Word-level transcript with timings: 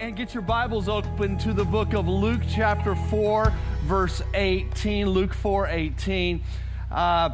And 0.00 0.16
get 0.16 0.32
your 0.32 0.44
Bibles 0.44 0.88
open 0.88 1.36
to 1.38 1.52
the 1.52 1.64
book 1.64 1.92
of 1.92 2.06
Luke, 2.06 2.42
chapter 2.48 2.94
4, 2.94 3.52
verse 3.84 4.22
18. 4.32 5.08
Luke 5.08 5.34
4 5.34 5.66
18. 5.66 6.40
Uh, 6.90 7.30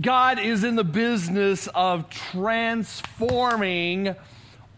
God 0.00 0.38
is 0.38 0.62
in 0.62 0.76
the 0.76 0.84
business 0.84 1.68
of 1.74 2.10
transforming 2.10 4.14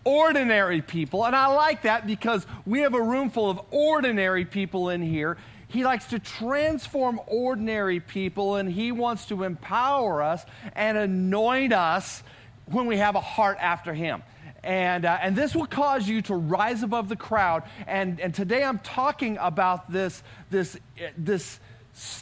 ordinary 0.04 0.80
people. 0.80 1.26
And 1.26 1.34
I 1.34 1.48
like 1.48 1.82
that 1.82 2.06
because 2.06 2.46
we 2.64 2.82
have 2.82 2.94
a 2.94 3.02
room 3.02 3.30
full 3.30 3.50
of 3.50 3.60
ordinary 3.72 4.44
people 4.44 4.90
in 4.90 5.02
here. 5.02 5.38
He 5.66 5.82
likes 5.82 6.06
to 6.06 6.20
transform 6.20 7.20
ordinary 7.26 7.98
people 7.98 8.54
and 8.56 8.70
he 8.70 8.92
wants 8.92 9.26
to 9.26 9.42
empower 9.42 10.22
us 10.22 10.46
and 10.76 10.96
anoint 10.96 11.72
us 11.72 12.22
when 12.66 12.86
we 12.86 12.98
have 12.98 13.16
a 13.16 13.20
heart 13.20 13.58
after 13.60 13.92
him. 13.92 14.22
And, 14.68 15.06
uh, 15.06 15.18
and 15.22 15.34
this 15.34 15.56
will 15.56 15.66
cause 15.66 16.06
you 16.06 16.20
to 16.22 16.34
rise 16.34 16.82
above 16.82 17.08
the 17.08 17.16
crowd. 17.16 17.62
And, 17.86 18.20
and 18.20 18.34
today 18.34 18.62
I'm 18.62 18.78
talking 18.80 19.38
about 19.40 19.90
this, 19.90 20.22
this, 20.50 20.76
this, 21.16 21.58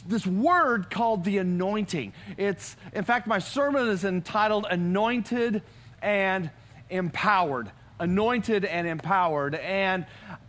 this 0.07 0.25
word 0.25 0.89
called 0.89 1.25
the 1.25 1.39
anointing. 1.39 2.13
It's, 2.37 2.77
in 2.93 3.03
fact, 3.03 3.27
my 3.27 3.39
sermon 3.39 3.89
is 3.89 4.05
entitled 4.05 4.65
Anointed 4.69 5.61
and 6.01 6.49
Empowered. 6.89 7.69
Anointed 7.99 8.63
and 8.63 8.87
Empowered. 8.87 9.55
And 9.55 10.05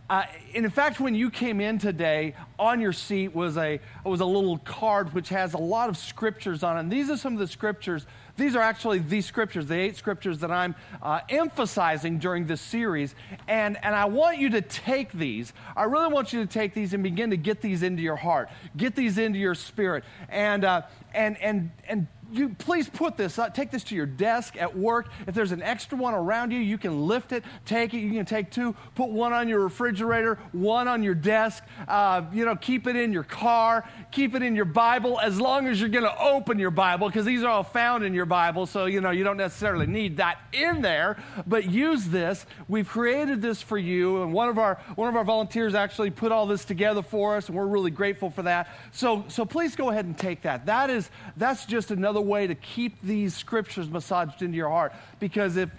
uh, 0.09 0.23
in 0.53 0.69
fact, 0.69 1.01
when 1.01 1.15
you 1.15 1.29
came 1.29 1.59
in 1.59 1.79
today, 1.79 2.33
on 2.57 2.79
your 2.79 2.93
seat 2.93 3.35
was 3.35 3.57
a, 3.57 3.81
was 4.05 4.21
a 4.21 4.25
little 4.25 4.57
card 4.59 5.13
which 5.13 5.27
has 5.29 5.53
a 5.53 5.57
lot 5.57 5.89
of 5.89 5.97
scriptures 5.97 6.63
on 6.63 6.77
it. 6.77 6.79
And 6.79 6.91
these 6.91 7.09
are 7.09 7.17
some 7.17 7.33
of 7.33 7.39
the 7.39 7.47
scriptures 7.47 8.05
these 8.39 8.55
are 8.55 8.61
actually 8.61 8.99
the 8.99 9.21
scriptures, 9.21 9.67
the 9.67 9.75
eight 9.75 9.95
scriptures 9.95 10.39
that 10.39 10.49
I'm 10.51 10.73
uh, 11.01 11.19
emphasizing 11.29 12.17
during 12.17 12.47
this 12.47 12.61
series. 12.61 13.13
And, 13.47 13.77
and 13.83 13.93
I 13.93 14.05
want 14.05 14.39
you 14.39 14.49
to 14.51 14.61
take 14.61 15.11
these. 15.11 15.53
I 15.75 15.83
really 15.83 16.11
want 16.11 16.33
you 16.33 16.43
to 16.43 16.51
take 16.51 16.73
these 16.73 16.93
and 16.93 17.03
begin 17.03 17.29
to 17.29 17.37
get 17.37 17.61
these 17.61 17.83
into 17.83 18.01
your 18.01 18.15
heart, 18.15 18.49
get 18.75 18.95
these 18.95 19.17
into 19.17 19.37
your 19.37 19.55
spirit. 19.55 20.03
And, 20.29 20.65
uh, 20.65 20.81
and, 21.13 21.37
and, 21.41 21.71
and 21.87 22.07
you 22.31 22.49
please 22.49 22.89
put 22.89 23.17
this, 23.17 23.39
uh, 23.39 23.49
take 23.49 23.71
this 23.71 23.83
to 23.85 23.95
your 23.95 24.05
desk 24.05 24.55
at 24.57 24.77
work. 24.77 25.07
If 25.27 25.33
there's 25.33 25.51
an 25.51 25.61
extra 25.61 25.97
one 25.97 26.13
around 26.13 26.51
you, 26.51 26.59
you 26.59 26.77
can 26.77 27.07
lift 27.07 27.31
it, 27.31 27.43
take 27.65 27.93
it. 27.93 27.99
You 27.99 28.11
can 28.11 28.25
take 28.25 28.51
two, 28.51 28.75
put 28.95 29.09
one 29.09 29.33
on 29.33 29.47
your 29.47 29.61
refrigerator, 29.61 30.37
one 30.51 30.87
on 30.87 31.01
your 31.01 31.15
desk. 31.15 31.63
Uh, 31.87 32.23
you 32.33 32.45
know, 32.45 32.55
keep 32.55 32.87
it 32.87 32.95
in 32.95 33.11
your 33.11 33.23
car, 33.23 33.87
keep 34.11 34.35
it 34.35 34.43
in 34.43 34.55
your 34.55 34.65
Bible, 34.65 35.19
as 35.19 35.39
long 35.39 35.67
as 35.67 35.79
you're 35.79 35.89
going 35.89 36.03
to 36.03 36.21
open 36.21 36.59
your 36.59 36.71
Bible, 36.71 37.07
because 37.07 37.25
these 37.25 37.43
are 37.43 37.49
all 37.49 37.63
found 37.63 38.03
in 38.03 38.13
your 38.13 38.25
Bible. 38.25 38.65
So, 38.65 38.85
you 38.85 39.01
know, 39.01 39.11
you 39.11 39.23
don't 39.23 39.37
necessarily 39.37 39.87
need 39.87 40.17
that 40.17 40.39
in 40.53 40.81
there, 40.81 41.17
but 41.47 41.69
use 41.69 42.05
this. 42.05 42.45
We've 42.67 42.87
created 42.87 43.41
this 43.41 43.61
for 43.61 43.77
you, 43.77 44.21
and 44.23 44.33
one 44.33 44.49
of 44.49 44.57
our, 44.57 44.75
one 44.95 45.09
of 45.09 45.15
our 45.15 45.23
volunteers 45.23 45.73
actually 45.73 46.11
put 46.11 46.31
all 46.31 46.45
this 46.45 46.65
together 46.65 47.01
for 47.01 47.37
us, 47.37 47.47
and 47.47 47.57
we're 47.57 47.65
really 47.65 47.91
grateful 47.91 48.29
for 48.29 48.43
that. 48.43 48.69
So, 48.91 49.25
so 49.29 49.45
please 49.45 49.75
go 49.75 49.89
ahead 49.89 50.05
and 50.05 50.17
take 50.17 50.41
that. 50.43 50.65
That 50.65 50.89
is, 50.89 51.09
that's 51.37 51.65
just 51.65 51.91
another 51.91 52.18
another 52.18 52.18
way 52.21 52.47
to 52.47 52.55
keep 52.55 53.01
these 53.01 53.35
scriptures 53.35 53.89
massaged 53.89 54.41
into 54.41 54.57
your 54.57 54.69
heart. 54.69 54.93
Because 55.19 55.57
if 55.57 55.69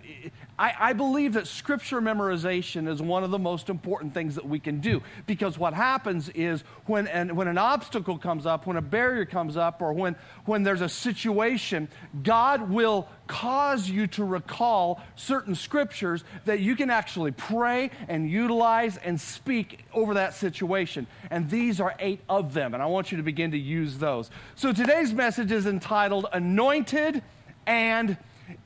I, 0.61 0.75
I, 0.79 0.93
believe 0.93 1.33
that 1.33 1.47
scripture 1.47 2.03
memorization 2.03 2.87
is 2.87 3.01
one 3.01 3.25
of 3.25 3.31
the 3.31 3.39
most 3.39 3.71
important 3.71 4.13
things 4.13 4.35
that 4.35 4.47
we 4.47 4.61
can 4.61 4.81
do. 4.81 5.03
Because 5.27 5.59
what 5.59 5.73
happens 5.73 6.29
is 6.29 6.65
when 6.85 7.07
an, 7.07 7.35
when 7.35 7.49
an 7.49 7.57
obstacle 7.57 8.19
comes 8.19 8.45
up, 8.45 8.67
when 8.67 8.77
a 8.77 8.83
barrier 8.83 9.25
comes 9.25 9.57
up, 9.57 9.81
or 9.81 9.95
when, 9.95 10.17
when 10.45 10.63
there's 10.63 10.83
a 10.83 10.89
situation, 10.89 11.89
God 12.23 12.69
will 12.69 13.09
cause 13.27 13.89
you 13.89 14.07
to 14.09 14.25
recall 14.25 15.01
certain 15.17 15.55
scriptures 15.55 16.25
that 16.45 16.61
you 16.61 16.77
can 16.77 16.91
actually 16.91 17.31
pray 17.31 17.91
and 18.07 18.29
utilize 18.31 18.99
and 18.99 19.19
speak 19.19 19.87
over 19.95 20.13
that 20.13 20.35
situation. 20.35 21.07
And 21.31 21.49
these 21.49 21.81
are 21.81 21.95
eight 21.99 22.21
of 22.29 22.53
them, 22.53 22.75
and 22.75 22.83
I 22.83 22.87
want 22.87 23.11
you 23.11 23.17
to 23.17 23.23
begin 23.23 23.53
to 23.53 23.59
use 23.59 23.97
those. 23.97 24.29
So 24.57 24.75
today's 24.75 25.15
message 25.15 25.53
is 25.53 25.65
entitled 25.65 26.27
Anointed 26.35 27.23
and 27.67 28.19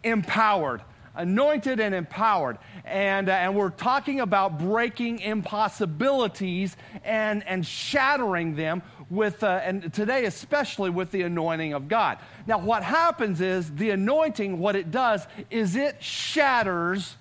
Empowered 0.03 0.81
anointed 1.15 1.81
and 1.81 1.95
empowered. 1.95 2.59
And, 2.85 3.29
uh, 3.29 3.33
and 3.33 3.55
we're 3.55 3.71
talking 3.71 4.21
about 4.21 4.59
breaking 4.59 5.21
impossibilities 5.21 6.77
and, 7.05 7.47
and 7.47 7.67
shattering 7.67 8.57
them 8.57 8.83
with, 9.11 9.43
uh, 9.43 9.61
and 9.63 9.93
today 9.93 10.25
especially 10.25 10.91
with 10.91 11.11
the 11.11 11.23
anointing 11.23 11.73
of 11.73 11.89
God. 11.89 12.19
Now, 12.47 12.59
what 12.59 12.83
happens 12.83 13.41
is 13.41 13.71
the 13.75 13.91
anointing, 13.91 14.59
what 14.59 14.77
it 14.77 14.91
does 14.91 15.27
is 15.51 15.77
it 15.77 16.03
shatters 16.03 17.17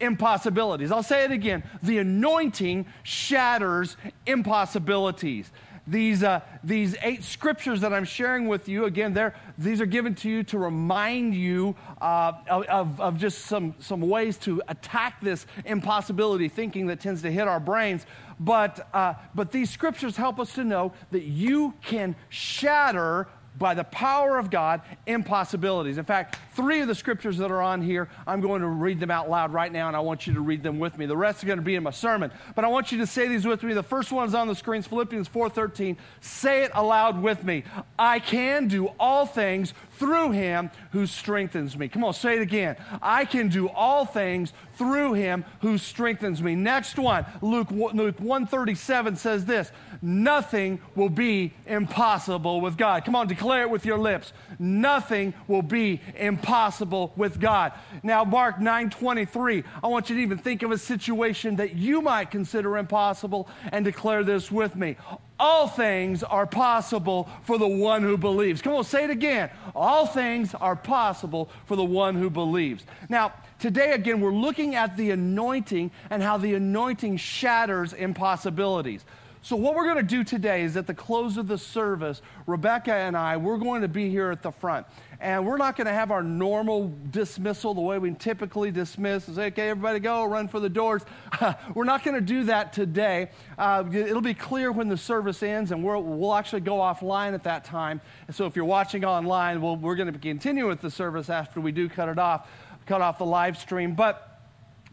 impossibilities. 0.00 0.90
I'll 0.90 1.02
say 1.02 1.24
it 1.24 1.30
again 1.30 1.62
the 1.82 1.98
anointing 1.98 2.86
shatters 3.04 3.96
impossibilities 4.26 5.50
these, 5.86 6.22
uh, 6.22 6.40
these 6.62 6.94
eight 7.02 7.24
scriptures 7.24 7.80
that 7.80 7.92
I'm 7.92 8.04
sharing 8.04 8.46
with 8.46 8.68
you, 8.68 8.84
again, 8.84 9.32
these 9.58 9.80
are 9.80 9.86
given 9.86 10.14
to 10.16 10.28
you 10.28 10.44
to 10.44 10.58
remind 10.58 11.34
you 11.34 11.74
uh, 12.00 12.32
of, 12.48 13.00
of 13.00 13.18
just 13.18 13.46
some, 13.46 13.74
some 13.80 14.00
ways 14.00 14.36
to 14.38 14.62
attack 14.68 15.20
this 15.20 15.46
impossibility 15.64 16.48
thinking 16.48 16.86
that 16.86 17.00
tends 17.00 17.22
to 17.22 17.32
hit 17.32 17.48
our 17.48 17.60
brains. 17.60 18.06
But, 18.38 18.88
uh, 18.94 19.14
but 19.34 19.50
these 19.50 19.70
scriptures 19.70 20.16
help 20.16 20.38
us 20.38 20.54
to 20.54 20.64
know 20.64 20.92
that 21.10 21.24
you 21.24 21.74
can 21.82 22.14
shatter 22.28 23.28
by 23.58 23.74
the 23.74 23.84
power 23.84 24.38
of 24.38 24.50
God, 24.50 24.80
impossibilities. 25.06 25.98
In 25.98 26.04
fact, 26.04 26.38
three 26.54 26.80
of 26.80 26.88
the 26.88 26.94
scriptures 26.94 27.38
that 27.38 27.50
are 27.50 27.62
on 27.62 27.82
here, 27.82 28.08
I'm 28.26 28.40
going 28.40 28.62
to 28.62 28.68
read 28.68 28.98
them 29.00 29.10
out 29.10 29.28
loud 29.28 29.52
right 29.52 29.70
now, 29.70 29.88
and 29.88 29.96
I 29.96 30.00
want 30.00 30.26
you 30.26 30.34
to 30.34 30.40
read 30.40 30.62
them 30.62 30.78
with 30.78 30.96
me. 30.98 31.06
The 31.06 31.16
rest 31.16 31.44
are 31.44 31.46
going 31.46 31.58
to 31.58 31.64
be 31.64 31.74
in 31.74 31.82
my 31.82 31.90
sermon. 31.90 32.30
But 32.54 32.64
I 32.64 32.68
want 32.68 32.92
you 32.92 32.98
to 32.98 33.06
say 33.06 33.28
these 33.28 33.46
with 33.46 33.62
me. 33.62 33.74
The 33.74 33.82
first 33.82 34.10
one 34.10 34.26
is 34.26 34.34
on 34.34 34.48
the 34.48 34.54
screens, 34.54 34.86
Philippians 34.86 35.28
4.13. 35.28 35.96
Say 36.20 36.64
it 36.64 36.70
aloud 36.74 37.22
with 37.22 37.44
me. 37.44 37.64
I 37.98 38.18
can 38.18 38.68
do 38.68 38.88
all 38.98 39.26
things 39.26 39.74
through 39.92 40.32
him 40.32 40.70
who 40.92 41.06
strengthens 41.06 41.76
me. 41.76 41.88
Come 41.88 42.04
on, 42.04 42.14
say 42.14 42.36
it 42.36 42.42
again. 42.42 42.76
I 43.00 43.24
can 43.24 43.48
do 43.48 43.68
all 43.68 44.04
things 44.04 44.52
through 44.76 45.14
him 45.14 45.44
who 45.60 45.78
strengthens 45.78 46.42
me. 46.42 46.54
Next 46.54 46.98
one, 46.98 47.24
Luke, 47.40 47.70
Luke 47.70 48.18
137 48.18 49.16
says 49.16 49.44
this 49.44 49.70
Nothing 50.00 50.80
will 50.96 51.08
be 51.08 51.52
impossible 51.66 52.60
with 52.60 52.76
God. 52.76 53.04
Come 53.04 53.14
on, 53.14 53.28
declare 53.28 53.62
it 53.62 53.70
with 53.70 53.86
your 53.86 53.98
lips. 53.98 54.32
Nothing 54.58 55.34
will 55.46 55.62
be 55.62 56.00
impossible 56.16 57.12
with 57.16 57.38
God. 57.40 57.72
Now, 58.02 58.24
Mark 58.24 58.58
9:23, 58.58 59.64
I 59.82 59.86
want 59.86 60.10
you 60.10 60.16
to 60.16 60.22
even 60.22 60.38
think 60.38 60.62
of 60.62 60.70
a 60.70 60.78
situation 60.78 61.56
that 61.56 61.76
you 61.76 62.00
might 62.00 62.30
consider 62.30 62.78
impossible 62.78 63.48
and 63.70 63.84
declare 63.84 64.24
this 64.24 64.50
with 64.50 64.74
me 64.74 64.96
all 65.42 65.66
things 65.66 66.22
are 66.22 66.46
possible 66.46 67.28
for 67.42 67.58
the 67.58 67.66
one 67.66 68.02
who 68.02 68.16
believes. 68.16 68.62
Come 68.62 68.74
on, 68.74 68.84
say 68.84 69.02
it 69.02 69.10
again. 69.10 69.50
All 69.74 70.06
things 70.06 70.54
are 70.54 70.76
possible 70.76 71.50
for 71.64 71.74
the 71.74 71.84
one 71.84 72.14
who 72.14 72.30
believes. 72.30 72.84
Now, 73.08 73.32
today 73.58 73.90
again, 73.90 74.20
we're 74.20 74.30
looking 74.30 74.76
at 74.76 74.96
the 74.96 75.10
anointing 75.10 75.90
and 76.10 76.22
how 76.22 76.38
the 76.38 76.54
anointing 76.54 77.16
shatters 77.16 77.92
impossibilities. 77.92 79.04
So, 79.44 79.56
what 79.56 79.74
we're 79.74 79.82
going 79.82 79.96
to 79.96 80.04
do 80.04 80.22
today 80.22 80.62
is 80.62 80.76
at 80.76 80.86
the 80.86 80.94
close 80.94 81.36
of 81.36 81.48
the 81.48 81.58
service, 81.58 82.22
Rebecca 82.46 82.94
and 82.94 83.16
I, 83.16 83.36
we're 83.36 83.58
going 83.58 83.82
to 83.82 83.88
be 83.88 84.08
here 84.08 84.30
at 84.30 84.44
the 84.44 84.52
front. 84.52 84.86
And 85.22 85.46
we're 85.46 85.56
not 85.56 85.76
going 85.76 85.86
to 85.86 85.92
have 85.92 86.10
our 86.10 86.24
normal 86.24 86.92
dismissal 87.12 87.74
the 87.74 87.80
way 87.80 87.96
we 88.00 88.12
typically 88.12 88.72
dismiss 88.72 89.28
and 89.28 89.36
say, 89.36 89.46
okay, 89.46 89.70
everybody 89.70 90.00
go, 90.00 90.24
run 90.24 90.48
for 90.48 90.58
the 90.58 90.68
doors. 90.68 91.02
we're 91.74 91.84
not 91.84 92.02
going 92.02 92.16
to 92.16 92.20
do 92.20 92.42
that 92.44 92.72
today. 92.72 93.30
Uh, 93.56 93.84
it'll 93.92 94.20
be 94.20 94.34
clear 94.34 94.72
when 94.72 94.88
the 94.88 94.96
service 94.96 95.40
ends, 95.44 95.70
and 95.70 95.84
we 95.84 95.90
will 95.90 96.34
actually 96.34 96.62
go 96.62 96.78
offline 96.78 97.34
at 97.34 97.44
that 97.44 97.64
time. 97.64 98.00
And 98.26 98.34
so, 98.34 98.46
if 98.46 98.56
you're 98.56 98.64
watching 98.64 99.04
online, 99.04 99.62
we'll, 99.62 99.76
we're 99.76 99.94
going 99.94 100.12
to 100.12 100.18
continue 100.18 100.66
with 100.66 100.80
the 100.80 100.90
service 100.90 101.30
after 101.30 101.60
we 101.60 101.70
do 101.70 101.88
cut 101.88 102.08
it 102.08 102.18
off, 102.18 102.48
cut 102.86 103.00
off 103.00 103.18
the 103.18 103.24
live 103.24 103.56
stream. 103.56 103.94
But 103.94 104.31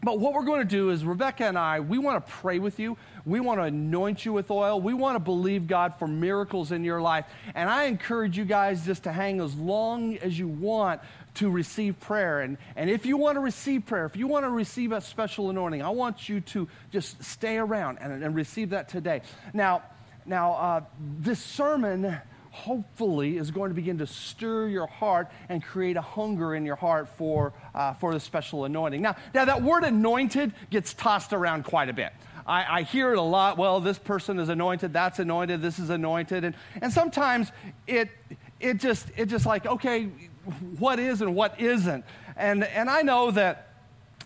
but 0.02 0.18
what 0.18 0.32
we're 0.32 0.44
going 0.44 0.60
to 0.60 0.64
do 0.64 0.90
is, 0.90 1.04
Rebecca 1.04 1.44
and 1.44 1.58
I, 1.58 1.80
we 1.80 1.98
want 1.98 2.24
to 2.24 2.32
pray 2.32 2.58
with 2.58 2.78
you. 2.78 2.96
We 3.26 3.40
want 3.40 3.60
to 3.60 3.64
anoint 3.64 4.24
you 4.24 4.32
with 4.32 4.50
oil. 4.50 4.80
We 4.80 4.94
want 4.94 5.16
to 5.16 5.20
believe 5.20 5.66
God 5.66 5.94
for 5.98 6.08
miracles 6.08 6.72
in 6.72 6.84
your 6.84 7.02
life. 7.02 7.26
And 7.54 7.68
I 7.68 7.84
encourage 7.84 8.38
you 8.38 8.46
guys 8.46 8.86
just 8.86 9.02
to 9.04 9.12
hang 9.12 9.40
as 9.40 9.54
long 9.54 10.16
as 10.18 10.38
you 10.38 10.48
want 10.48 11.02
to 11.34 11.50
receive 11.50 12.00
prayer. 12.00 12.40
And, 12.40 12.56
and 12.76 12.88
if 12.88 13.04
you 13.04 13.18
want 13.18 13.36
to 13.36 13.40
receive 13.40 13.84
prayer, 13.84 14.06
if 14.06 14.16
you 14.16 14.26
want 14.26 14.46
to 14.46 14.50
receive 14.50 14.92
a 14.92 15.02
special 15.02 15.50
anointing, 15.50 15.82
I 15.82 15.90
want 15.90 16.28
you 16.28 16.40
to 16.40 16.66
just 16.90 17.22
stay 17.22 17.58
around 17.58 17.98
and, 18.00 18.24
and 18.24 18.34
receive 18.34 18.70
that 18.70 18.88
today. 18.88 19.20
Now, 19.52 19.82
now 20.24 20.52
uh, 20.54 20.80
this 21.18 21.40
sermon 21.40 22.18
hopefully 22.50 23.36
is 23.36 23.50
going 23.50 23.70
to 23.70 23.74
begin 23.74 23.98
to 23.98 24.06
stir 24.06 24.68
your 24.68 24.86
heart 24.86 25.30
and 25.48 25.62
create 25.62 25.96
a 25.96 26.00
hunger 26.00 26.54
in 26.54 26.66
your 26.66 26.76
heart 26.76 27.08
for, 27.16 27.52
uh, 27.74 27.94
for 27.94 28.12
the 28.12 28.20
special 28.20 28.64
anointing. 28.64 29.00
Now, 29.00 29.16
now, 29.34 29.44
that 29.44 29.62
word 29.62 29.84
anointed 29.84 30.52
gets 30.70 30.92
tossed 30.94 31.32
around 31.32 31.64
quite 31.64 31.88
a 31.88 31.92
bit. 31.92 32.12
I, 32.46 32.78
I, 32.78 32.82
hear 32.82 33.12
it 33.12 33.18
a 33.18 33.22
lot. 33.22 33.58
Well, 33.58 33.80
this 33.80 33.98
person 33.98 34.38
is 34.38 34.48
anointed, 34.48 34.92
that's 34.92 35.18
anointed, 35.18 35.62
this 35.62 35.78
is 35.78 35.90
anointed. 35.90 36.44
And, 36.44 36.56
and 36.80 36.92
sometimes 36.92 37.52
it, 37.86 38.10
it, 38.58 38.78
just, 38.78 39.06
it 39.16 39.26
just 39.26 39.46
like, 39.46 39.66
okay, 39.66 40.08
what 40.78 40.98
is 40.98 41.22
and 41.22 41.36
what 41.36 41.60
isn't? 41.60 42.04
And, 42.36 42.64
and 42.64 42.90
I 42.90 43.02
know 43.02 43.30
that 43.30 43.69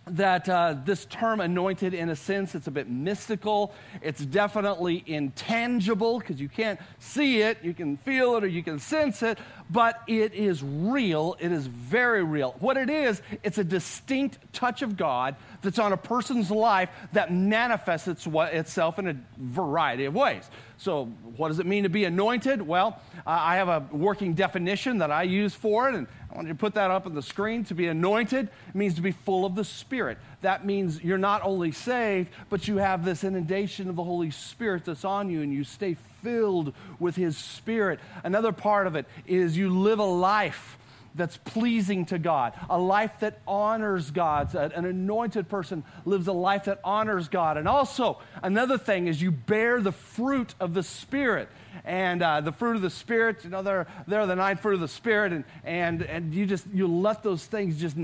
that 0.06 0.48
uh, 0.48 0.76
this 0.84 1.06
term 1.06 1.40
anointed, 1.40 1.94
in 1.94 2.10
a 2.10 2.16
sense, 2.16 2.54
it's 2.54 2.66
a 2.66 2.70
bit 2.70 2.88
mystical. 2.88 3.74
It's 4.02 4.24
definitely 4.24 5.02
intangible 5.06 6.18
because 6.18 6.40
you 6.40 6.48
can't 6.48 6.78
see 6.98 7.40
it, 7.40 7.58
you 7.62 7.72
can 7.72 7.96
feel 7.96 8.36
it, 8.36 8.44
or 8.44 8.46
you 8.46 8.62
can 8.62 8.78
sense 8.78 9.22
it, 9.22 9.38
but 9.70 10.02
it 10.06 10.34
is 10.34 10.62
real. 10.62 11.36
It 11.40 11.52
is 11.52 11.66
very 11.66 12.22
real. 12.22 12.54
What 12.58 12.76
it 12.76 12.90
is, 12.90 13.22
it's 13.42 13.58
a 13.58 13.64
distinct 13.64 14.38
touch 14.52 14.82
of 14.82 14.96
God 14.96 15.36
that's 15.62 15.78
on 15.78 15.92
a 15.92 15.96
person's 15.96 16.50
life 16.50 16.90
that 17.12 17.32
manifests 17.32 18.08
itself 18.08 18.98
in 18.98 19.08
a 19.08 19.16
variety 19.38 20.04
of 20.04 20.14
ways. 20.14 20.48
So, 20.76 21.06
what 21.36 21.48
does 21.48 21.60
it 21.60 21.66
mean 21.66 21.84
to 21.84 21.88
be 21.88 22.04
anointed? 22.04 22.60
Well, 22.60 23.00
uh, 23.26 23.30
I 23.30 23.56
have 23.56 23.68
a 23.68 23.86
working 23.92 24.34
definition 24.34 24.98
that 24.98 25.10
I 25.10 25.22
use 25.22 25.54
for 25.54 25.88
it, 25.88 25.94
and 25.94 26.06
I 26.34 26.36
want 26.38 26.48
you 26.48 26.54
to 26.54 26.58
put 26.58 26.74
that 26.74 26.90
up 26.90 27.06
on 27.06 27.14
the 27.14 27.22
screen. 27.22 27.62
To 27.66 27.74
be 27.74 27.86
anointed 27.86 28.48
means 28.74 28.94
to 28.94 29.00
be 29.02 29.12
full 29.12 29.46
of 29.46 29.54
the 29.54 29.64
Spirit. 29.64 30.18
That 30.40 30.66
means 30.66 31.02
you're 31.02 31.16
not 31.16 31.42
only 31.44 31.70
saved, 31.70 32.28
but 32.50 32.66
you 32.66 32.78
have 32.78 33.04
this 33.04 33.22
inundation 33.22 33.88
of 33.88 33.94
the 33.94 34.02
Holy 34.02 34.32
Spirit 34.32 34.84
that's 34.84 35.04
on 35.04 35.30
you, 35.30 35.42
and 35.42 35.52
you 35.52 35.62
stay 35.62 35.96
filled 36.24 36.74
with 36.98 37.14
His 37.14 37.36
Spirit. 37.36 38.00
Another 38.24 38.50
part 38.50 38.88
of 38.88 38.96
it 38.96 39.06
is 39.28 39.56
you 39.56 39.70
live 39.70 40.00
a 40.00 40.04
life 40.04 40.76
that's 41.14 41.36
pleasing 41.36 42.06
to 42.06 42.18
God, 42.18 42.54
a 42.68 42.78
life 42.78 43.20
that 43.20 43.38
honors 43.46 44.10
God. 44.10 44.54
An 44.54 44.84
anointed 44.84 45.48
person 45.48 45.84
lives 46.04 46.26
a 46.26 46.32
life 46.32 46.64
that 46.64 46.80
honors 46.82 47.28
God. 47.28 47.56
And 47.56 47.68
also, 47.68 48.18
another 48.42 48.78
thing 48.78 49.06
is 49.06 49.22
you 49.22 49.30
bear 49.30 49.80
the 49.80 49.92
fruit 49.92 50.54
of 50.58 50.74
the 50.74 50.82
Spirit. 50.82 51.48
And 51.84 52.22
uh, 52.22 52.40
the 52.40 52.52
fruit 52.52 52.76
of 52.76 52.82
the 52.82 52.90
Spirit, 52.90 53.44
you 53.44 53.50
know, 53.50 53.62
they're, 53.62 53.86
they're 54.06 54.26
the 54.26 54.36
nine 54.36 54.56
fruit 54.56 54.74
of 54.74 54.80
the 54.80 54.88
Spirit, 54.88 55.32
and, 55.32 55.44
and, 55.64 56.02
and 56.02 56.32
you 56.32 56.46
just 56.46 56.66
you 56.72 56.86
let 56.86 57.22
those 57.22 57.44
things 57.44 57.80
just, 57.80 57.96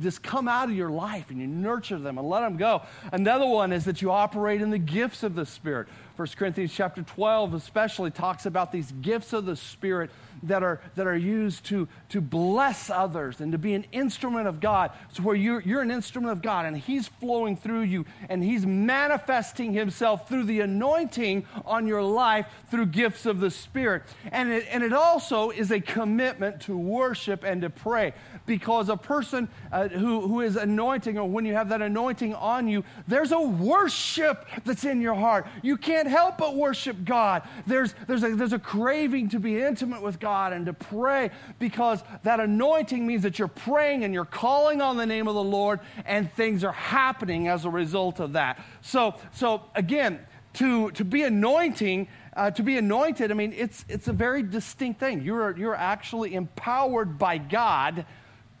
just 0.00 0.22
come 0.22 0.48
out 0.48 0.68
of 0.68 0.76
your 0.76 0.90
life 0.90 1.30
and 1.30 1.40
you 1.40 1.46
nurture 1.46 1.98
them 1.98 2.18
and 2.18 2.28
let 2.28 2.40
them 2.40 2.56
go. 2.56 2.82
Another 3.12 3.46
one 3.46 3.72
is 3.72 3.84
that 3.84 4.00
you 4.00 4.10
operate 4.10 4.62
in 4.62 4.70
the 4.70 4.78
gifts 4.78 5.22
of 5.22 5.34
the 5.34 5.44
Spirit. 5.44 5.88
1 6.16 6.28
Corinthians 6.36 6.72
chapter 6.72 7.02
12 7.02 7.54
especially 7.54 8.10
talks 8.10 8.46
about 8.46 8.72
these 8.72 8.90
gifts 9.02 9.32
of 9.32 9.44
the 9.44 9.56
Spirit 9.56 10.10
that 10.42 10.62
are, 10.62 10.80
that 10.94 11.06
are 11.06 11.16
used 11.16 11.64
to, 11.66 11.88
to 12.10 12.20
bless 12.20 12.90
others 12.90 13.40
and 13.40 13.52
to 13.52 13.58
be 13.58 13.74
an 13.74 13.86
instrument 13.92 14.46
of 14.46 14.60
God. 14.60 14.90
So, 15.12 15.22
where 15.22 15.36
you're, 15.36 15.60
you're 15.60 15.82
an 15.82 15.90
instrument 15.90 16.32
of 16.32 16.42
God 16.42 16.66
and 16.66 16.76
He's 16.76 17.08
flowing 17.08 17.56
through 17.56 17.82
you 17.82 18.04
and 18.28 18.42
He's 18.42 18.66
manifesting 18.66 19.72
Himself 19.72 20.28
through 20.28 20.44
the 20.44 20.60
anointing 20.60 21.46
on 21.64 21.86
your 21.86 22.02
life 22.02 22.46
through 22.70 22.86
gifts 22.86 23.26
of 23.26 23.40
the 23.40 23.50
Spirit. 23.50 24.02
And 24.30 24.50
it, 24.50 24.66
and 24.70 24.82
it 24.82 24.92
also 24.92 25.50
is 25.50 25.70
a 25.70 25.80
commitment 25.80 26.60
to 26.62 26.76
worship 26.76 27.44
and 27.44 27.62
to 27.62 27.70
pray 27.70 28.14
because 28.44 28.88
a 28.88 28.96
person 28.96 29.48
uh, 29.72 29.88
who, 29.88 30.26
who 30.28 30.40
is 30.40 30.56
anointing, 30.56 31.18
or 31.18 31.28
when 31.28 31.44
you 31.44 31.54
have 31.54 31.68
that 31.70 31.82
anointing 31.82 32.34
on 32.34 32.68
you, 32.68 32.84
there's 33.08 33.32
a 33.32 33.40
worship 33.40 34.46
that's 34.64 34.84
in 34.84 35.00
your 35.00 35.14
heart. 35.14 35.46
You 35.62 35.76
can't 35.76 36.08
help 36.08 36.38
but 36.38 36.54
worship 36.54 37.04
God. 37.04 37.42
There's, 37.66 37.94
there's, 38.06 38.22
a, 38.22 38.34
there's 38.34 38.52
a 38.52 38.58
craving 38.58 39.30
to 39.30 39.40
be 39.40 39.60
intimate 39.60 40.02
with 40.02 40.20
God 40.20 40.25
and 40.26 40.66
to 40.66 40.72
pray 40.72 41.30
because 41.58 42.02
that 42.22 42.40
anointing 42.40 43.06
means 43.06 43.22
that 43.22 43.38
you're 43.38 43.48
praying 43.48 44.04
and 44.04 44.12
you're 44.12 44.24
calling 44.24 44.80
on 44.80 44.96
the 44.96 45.06
name 45.06 45.28
of 45.28 45.34
the 45.34 45.42
Lord, 45.42 45.80
and 46.04 46.32
things 46.32 46.64
are 46.64 46.72
happening 46.72 47.48
as 47.48 47.64
a 47.64 47.70
result 47.70 48.20
of 48.20 48.32
that. 48.34 48.58
So, 48.82 49.14
so 49.32 49.62
again, 49.74 50.20
to, 50.54 50.90
to 50.92 51.04
be 51.04 51.22
anointing, 51.22 52.08
uh, 52.34 52.50
to 52.52 52.62
be 52.62 52.78
anointed, 52.78 53.30
I 53.30 53.34
mean, 53.34 53.52
it's, 53.56 53.84
it's 53.88 54.08
a 54.08 54.12
very 54.12 54.42
distinct 54.42 55.00
thing. 55.00 55.22
You're, 55.22 55.56
you're 55.56 55.74
actually 55.74 56.34
empowered 56.34 57.18
by 57.18 57.38
God 57.38 58.06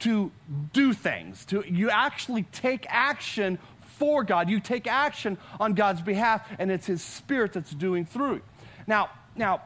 to 0.00 0.30
do 0.72 0.92
things. 0.92 1.44
To, 1.46 1.64
you 1.66 1.90
actually 1.90 2.42
take 2.44 2.86
action 2.88 3.58
for 3.98 4.24
God. 4.24 4.50
You 4.50 4.60
take 4.60 4.86
action 4.86 5.38
on 5.58 5.72
God's 5.72 6.02
behalf, 6.02 6.46
and 6.58 6.70
it's 6.70 6.86
His 6.86 7.02
Spirit 7.02 7.54
that's 7.54 7.70
doing 7.70 8.04
through. 8.04 8.42
Now, 8.86 9.10
now, 9.34 9.62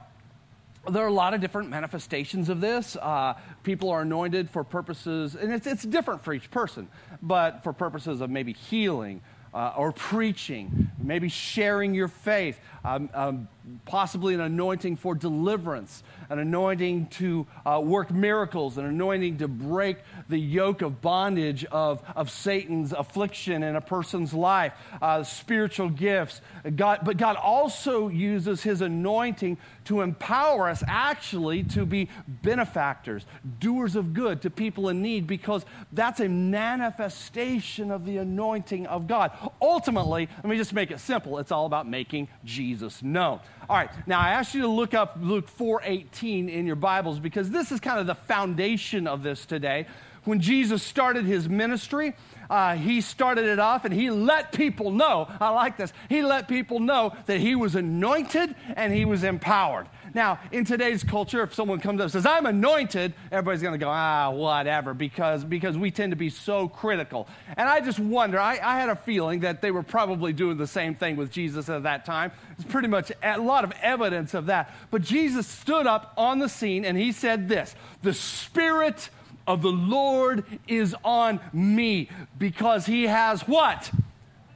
there 0.89 1.05
are 1.05 1.09
a 1.09 1.13
lot 1.13 1.35
of 1.35 1.41
different 1.41 1.69
manifestations 1.69 2.49
of 2.49 2.61
this. 2.61 2.97
Uh, 2.97 3.35
people 3.63 3.91
are 3.91 4.03
anointed 4.03 4.49
for 4.49 4.65
purposes, 4.65 5.35
and 5.35 5.53
it's, 5.53 5.67
it's 5.67 5.83
different 5.83 6.25
for 6.25 6.33
each 6.33 6.51
person, 6.51 6.89
but 7.23 7.63
for 7.63 7.73
purposes 7.73 8.21
of 8.21 8.31
maybe 8.31 8.53
healing 8.53 9.21
uh, 9.53 9.73
or 9.77 9.93
preaching, 9.93 10.91
maybe 10.99 11.29
sharing 11.29 11.95
your 11.95 12.09
faith, 12.09 12.59
um, 12.85 13.11
um, 13.15 13.49
possibly 13.85 14.35
an 14.35 14.41
anointing 14.41 14.97
for 14.97 15.15
deliverance, 15.15 16.03
an 16.29 16.39
anointing 16.39 17.07
to 17.07 17.47
uh, 17.67 17.81
work 17.83 18.11
miracles, 18.11 18.79
an 18.79 18.87
anointing 18.87 19.39
to 19.39 19.49
break 19.49 19.99
the 20.29 20.39
yoke 20.39 20.83
of 20.83 21.01
bondage 21.01 21.65
of, 21.67 22.03
of 22.17 22.31
Satan's 22.31 22.93
affliction 22.93 23.63
in 23.63 23.77
a 23.77 23.81
person's 23.81 24.33
life, 24.33 24.73
uh, 25.03 25.23
spiritual 25.23 25.89
gifts. 25.89 26.41
God, 26.77 27.01
but 27.03 27.17
God 27.17 27.37
also 27.37 28.09
uses 28.09 28.63
his 28.63 28.81
anointing 28.81 29.59
to 29.85 30.01
empower 30.03 30.69
us 30.69 30.83
actually 30.87 31.65
to 31.65 31.85
be 31.85 32.09
benefactors, 32.29 33.27
doers 33.59 33.97
of 33.97 34.15
good 34.15 34.43
to 34.43 34.51
people 34.51 34.89
in 34.89 35.03
need, 35.03 35.27
because 35.27 35.65
that's 35.93 36.21
a 36.21 36.29
manifestation 36.29 37.91
of 37.91 38.05
the 38.05 38.19
anointing 38.19 38.87
of 38.87 39.07
God. 39.07 39.33
Ultimately, 39.61 40.29
let 40.37 40.47
me 40.47 40.57
just 40.57 40.73
make 40.73 40.91
it 40.91 41.01
simple 41.01 41.39
it's 41.39 41.53
all 41.53 41.67
about 41.67 41.89
making 41.89 42.29
Jesus 42.45 43.03
known. 43.03 43.41
All 43.69 43.77
right, 43.77 43.91
now 44.07 44.19
I 44.19 44.31
asked 44.31 44.55
you 44.55 44.63
to 44.63 44.69
look 44.69 44.95
up 44.95 45.17
Luke 45.21 45.49
4:18 45.49 46.49
in 46.49 46.67
your 46.67 46.77
Bibles 46.77 47.19
because 47.19 47.51
this 47.51 47.71
is 47.71 47.79
kind 47.79 48.01
of 48.01 48.07
the 48.07 48.15
foundation 48.15 49.07
of 49.07 49.23
this 49.23 49.45
today. 49.45 49.87
When 50.25 50.41
Jesus 50.41 50.83
started 50.83 51.25
his 51.25 51.49
ministry, 51.49 52.15
uh, 52.49 52.75
he 52.75 53.01
started 53.01 53.47
it 53.47 53.59
off 53.59 53.85
and 53.85 53.95
he 53.95 54.11
let 54.11 54.53
people 54.53 54.91
know. 54.91 55.29
I 55.41 55.51
like 55.51 55.77
this. 55.77 55.93
He 56.09 56.23
let 56.23 56.49
people 56.49 56.81
know 56.81 57.15
that 57.27 57.39
he 57.41 57.55
was 57.55 57.75
anointed 57.75 58.55
and 58.77 58.93
he 58.93 59.05
was 59.05 59.25
empowered. 59.25 59.87
Now, 60.15 60.41
in 60.51 60.65
today's 60.65 61.05
culture, 61.05 61.43
if 61.43 61.55
someone 61.55 61.81
comes 61.81 62.01
up 62.01 62.05
and 62.05 62.13
says, 62.13 62.27
I'm 62.27 62.47
anointed, 62.47 63.15
everybody's 63.31 63.63
going 63.63 63.75
to 63.75 63.79
go, 63.79 63.89
ah, 63.89 64.31
whatever, 64.31 64.95
because, 64.95 65.45
because 65.45 65.79
we 65.79 65.91
tend 65.91 66.13
to 66.13 66.17
be 66.17 66.31
so 66.31 66.69
critical. 66.69 67.29
And 67.57 67.69
I 67.69 67.81
just 67.81 67.99
wonder, 67.99 68.39
I, 68.39 68.59
I 68.63 68.79
had 68.79 68.89
a 68.89 68.97
feeling 68.97 69.41
that 69.41 69.63
they 69.63 69.71
were 69.71 69.83
probably 69.83 70.33
doing 70.33 70.57
the 70.57 70.67
same 70.67 70.95
thing 70.95 71.17
with 71.17 71.31
Jesus 71.31 71.69
at 71.69 71.85
that 71.85 72.05
time. 72.05 72.33
It's 72.59 72.65
pretty 72.65 72.89
much 72.89 73.13
a 73.23 73.39
lot 73.39 73.65
of 73.65 73.73
evidence 73.83 74.35
of 74.35 74.47
that. 74.47 74.75
But 74.91 75.03
Jesus 75.03 75.47
stood 75.47 75.87
up 75.87 76.13
on 76.17 76.39
the 76.39 76.49
scene 76.49 76.85
and 76.85 76.97
he 76.97 77.13
said 77.13 77.49
this 77.49 77.75
The 78.03 78.15
Spirit 78.15 79.11
of 79.47 79.63
the 79.63 79.73
Lord 79.73 80.45
is 80.69 80.95
on 81.05 81.41
me 81.53 82.09
because 82.39 82.87
he 82.87 83.05
has 83.05 83.43
what? 83.43 83.91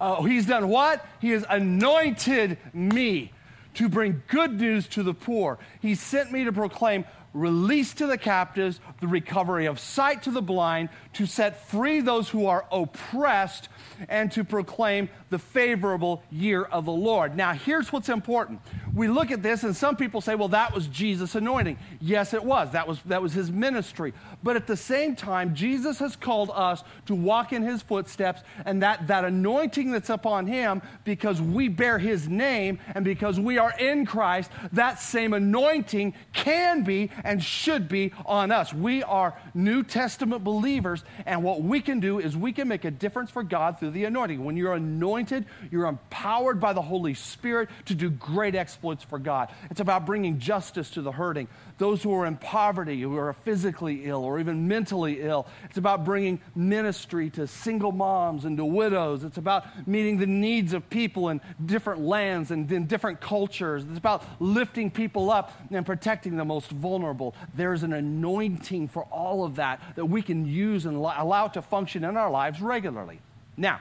Uh, 0.00 0.22
he's 0.22 0.46
done 0.46 0.68
what? 0.68 1.04
He 1.20 1.30
has 1.30 1.44
anointed 1.48 2.58
me 2.72 3.32
to 3.74 3.88
bring 3.88 4.22
good 4.28 4.60
news 4.60 4.86
to 4.88 5.02
the 5.02 5.14
poor. 5.14 5.58
He 5.80 5.94
sent 5.94 6.32
me 6.32 6.44
to 6.44 6.52
proclaim 6.52 7.04
release 7.34 7.92
to 7.94 8.06
the 8.06 8.16
captives, 8.16 8.80
the 9.00 9.08
recovery 9.08 9.66
of 9.66 9.80
sight 9.80 10.22
to 10.22 10.30
the 10.30 10.40
blind, 10.40 10.88
to 11.14 11.26
set 11.26 11.68
free 11.68 12.00
those 12.00 12.28
who 12.28 12.46
are 12.46 12.64
oppressed, 12.70 13.68
and 14.08 14.30
to 14.32 14.44
proclaim 14.44 15.08
the 15.34 15.38
favorable 15.40 16.22
year 16.30 16.62
of 16.62 16.84
the 16.84 16.92
Lord. 16.92 17.36
Now, 17.36 17.54
here's 17.54 17.92
what's 17.92 18.08
important. 18.08 18.60
We 18.94 19.08
look 19.08 19.32
at 19.32 19.42
this, 19.42 19.64
and 19.64 19.74
some 19.74 19.96
people 19.96 20.20
say, 20.20 20.36
well, 20.36 20.46
that 20.50 20.72
was 20.72 20.86
Jesus' 20.86 21.34
anointing. 21.34 21.76
Yes, 22.00 22.34
it 22.34 22.44
was. 22.44 22.70
That 22.70 22.86
was, 22.86 23.00
that 23.06 23.20
was 23.20 23.32
his 23.32 23.50
ministry. 23.50 24.14
But 24.44 24.54
at 24.54 24.68
the 24.68 24.76
same 24.76 25.16
time, 25.16 25.56
Jesus 25.56 25.98
has 25.98 26.14
called 26.14 26.52
us 26.54 26.84
to 27.06 27.16
walk 27.16 27.52
in 27.52 27.64
his 27.64 27.82
footsteps, 27.82 28.42
and 28.64 28.80
that, 28.84 29.08
that 29.08 29.24
anointing 29.24 29.90
that's 29.90 30.08
upon 30.08 30.46
him, 30.46 30.80
because 31.02 31.42
we 31.42 31.66
bear 31.66 31.98
his 31.98 32.28
name 32.28 32.78
and 32.94 33.04
because 33.04 33.40
we 33.40 33.58
are 33.58 33.74
in 33.76 34.06
Christ, 34.06 34.52
that 34.72 35.00
same 35.00 35.32
anointing 35.32 36.14
can 36.32 36.84
be 36.84 37.10
and 37.24 37.42
should 37.42 37.88
be 37.88 38.12
on 38.24 38.52
us. 38.52 38.72
We 38.72 39.02
are 39.02 39.36
New 39.52 39.82
Testament 39.82 40.44
believers, 40.44 41.02
and 41.26 41.42
what 41.42 41.60
we 41.62 41.80
can 41.80 41.98
do 41.98 42.20
is 42.20 42.36
we 42.36 42.52
can 42.52 42.68
make 42.68 42.84
a 42.84 42.92
difference 42.92 43.32
for 43.32 43.42
God 43.42 43.80
through 43.80 43.90
the 43.90 44.04
anointing. 44.04 44.44
When 44.44 44.56
you're 44.56 44.74
anointed, 44.74 45.23
you're 45.70 45.86
empowered 45.86 46.60
by 46.60 46.72
the 46.72 46.82
Holy 46.82 47.14
Spirit 47.14 47.68
to 47.86 47.94
do 47.94 48.10
great 48.10 48.54
exploits 48.54 49.02
for 49.04 49.18
God. 49.18 49.50
It's 49.70 49.80
about 49.80 50.06
bringing 50.06 50.38
justice 50.38 50.90
to 50.90 51.02
the 51.02 51.12
hurting, 51.12 51.48
those 51.78 52.02
who 52.02 52.14
are 52.14 52.26
in 52.26 52.36
poverty, 52.36 53.00
who 53.00 53.16
are 53.16 53.32
physically 53.32 54.04
ill 54.04 54.24
or 54.24 54.38
even 54.40 54.68
mentally 54.68 55.20
ill. 55.20 55.46
It's 55.64 55.78
about 55.78 56.04
bringing 56.04 56.40
ministry 56.54 57.30
to 57.30 57.46
single 57.46 57.92
moms 57.92 58.44
and 58.44 58.56
to 58.56 58.64
widows. 58.64 59.24
It's 59.24 59.38
about 59.38 59.86
meeting 59.86 60.18
the 60.18 60.26
needs 60.26 60.72
of 60.72 60.88
people 60.90 61.28
in 61.28 61.40
different 61.64 62.00
lands 62.00 62.50
and 62.50 62.70
in 62.70 62.86
different 62.86 63.20
cultures. 63.20 63.84
It's 63.88 63.98
about 63.98 64.24
lifting 64.40 64.90
people 64.90 65.30
up 65.30 65.52
and 65.70 65.84
protecting 65.84 66.36
the 66.36 66.44
most 66.44 66.70
vulnerable. 66.70 67.34
There's 67.54 67.82
an 67.82 67.92
anointing 67.92 68.88
for 68.88 69.04
all 69.04 69.44
of 69.44 69.56
that 69.56 69.80
that 69.96 70.06
we 70.06 70.22
can 70.22 70.46
use 70.46 70.86
and 70.86 70.96
allow 70.96 71.48
to 71.48 71.62
function 71.62 72.04
in 72.04 72.16
our 72.16 72.30
lives 72.30 72.60
regularly. 72.60 73.20
Now, 73.56 73.80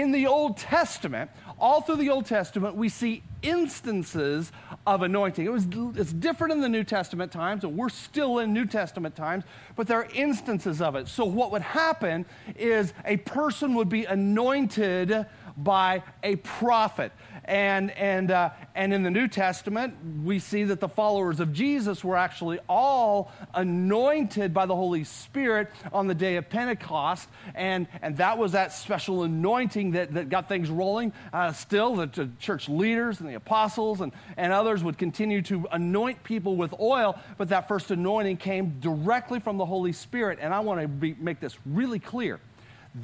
in 0.00 0.12
the 0.12 0.26
Old 0.26 0.56
Testament, 0.56 1.30
all 1.58 1.80
through 1.80 1.96
the 1.96 2.10
Old 2.10 2.26
Testament, 2.26 2.76
we 2.76 2.88
see 2.88 3.22
instances 3.42 4.52
of 4.86 5.02
anointing. 5.02 5.46
It 5.46 5.52
was, 5.52 5.66
it's 5.96 6.12
different 6.12 6.52
in 6.52 6.60
the 6.60 6.68
New 6.68 6.84
Testament 6.84 7.32
times, 7.32 7.64
and 7.64 7.76
we're 7.76 7.88
still 7.88 8.38
in 8.38 8.52
New 8.52 8.66
Testament 8.66 9.16
times, 9.16 9.44
but 9.74 9.86
there 9.86 9.98
are 9.98 10.08
instances 10.14 10.80
of 10.80 10.96
it. 10.96 11.08
So, 11.08 11.24
what 11.24 11.50
would 11.52 11.62
happen 11.62 12.26
is 12.56 12.92
a 13.04 13.16
person 13.18 13.74
would 13.74 13.88
be 13.88 14.04
anointed 14.04 15.26
by 15.56 16.02
a 16.22 16.36
prophet. 16.36 17.12
And, 17.46 17.92
and, 17.92 18.30
uh, 18.30 18.50
and 18.74 18.92
in 18.92 19.02
the 19.02 19.10
New 19.10 19.28
Testament, 19.28 19.94
we 20.24 20.38
see 20.38 20.64
that 20.64 20.80
the 20.80 20.88
followers 20.88 21.38
of 21.38 21.52
Jesus 21.52 22.02
were 22.02 22.16
actually 22.16 22.58
all 22.68 23.30
anointed 23.54 24.52
by 24.52 24.66
the 24.66 24.74
Holy 24.74 25.04
Spirit 25.04 25.70
on 25.92 26.08
the 26.08 26.14
day 26.14 26.36
of 26.36 26.50
Pentecost. 26.50 27.28
And, 27.54 27.86
and 28.02 28.16
that 28.16 28.38
was 28.38 28.52
that 28.52 28.72
special 28.72 29.22
anointing 29.22 29.92
that, 29.92 30.14
that 30.14 30.28
got 30.28 30.48
things 30.48 30.70
rolling. 30.70 31.12
Uh, 31.32 31.52
still, 31.52 31.94
the, 31.94 32.06
the 32.06 32.30
church 32.40 32.68
leaders 32.68 33.20
and 33.20 33.28
the 33.28 33.34
apostles 33.34 34.00
and, 34.00 34.12
and 34.36 34.52
others 34.52 34.82
would 34.82 34.98
continue 34.98 35.42
to 35.42 35.66
anoint 35.70 36.22
people 36.24 36.56
with 36.56 36.74
oil, 36.80 37.18
but 37.38 37.48
that 37.50 37.68
first 37.68 37.90
anointing 37.90 38.38
came 38.38 38.80
directly 38.80 39.38
from 39.38 39.56
the 39.56 39.66
Holy 39.66 39.92
Spirit. 39.92 40.38
And 40.42 40.52
I 40.52 40.60
want 40.60 41.00
to 41.00 41.14
make 41.20 41.38
this 41.38 41.56
really 41.64 42.00
clear 42.00 42.40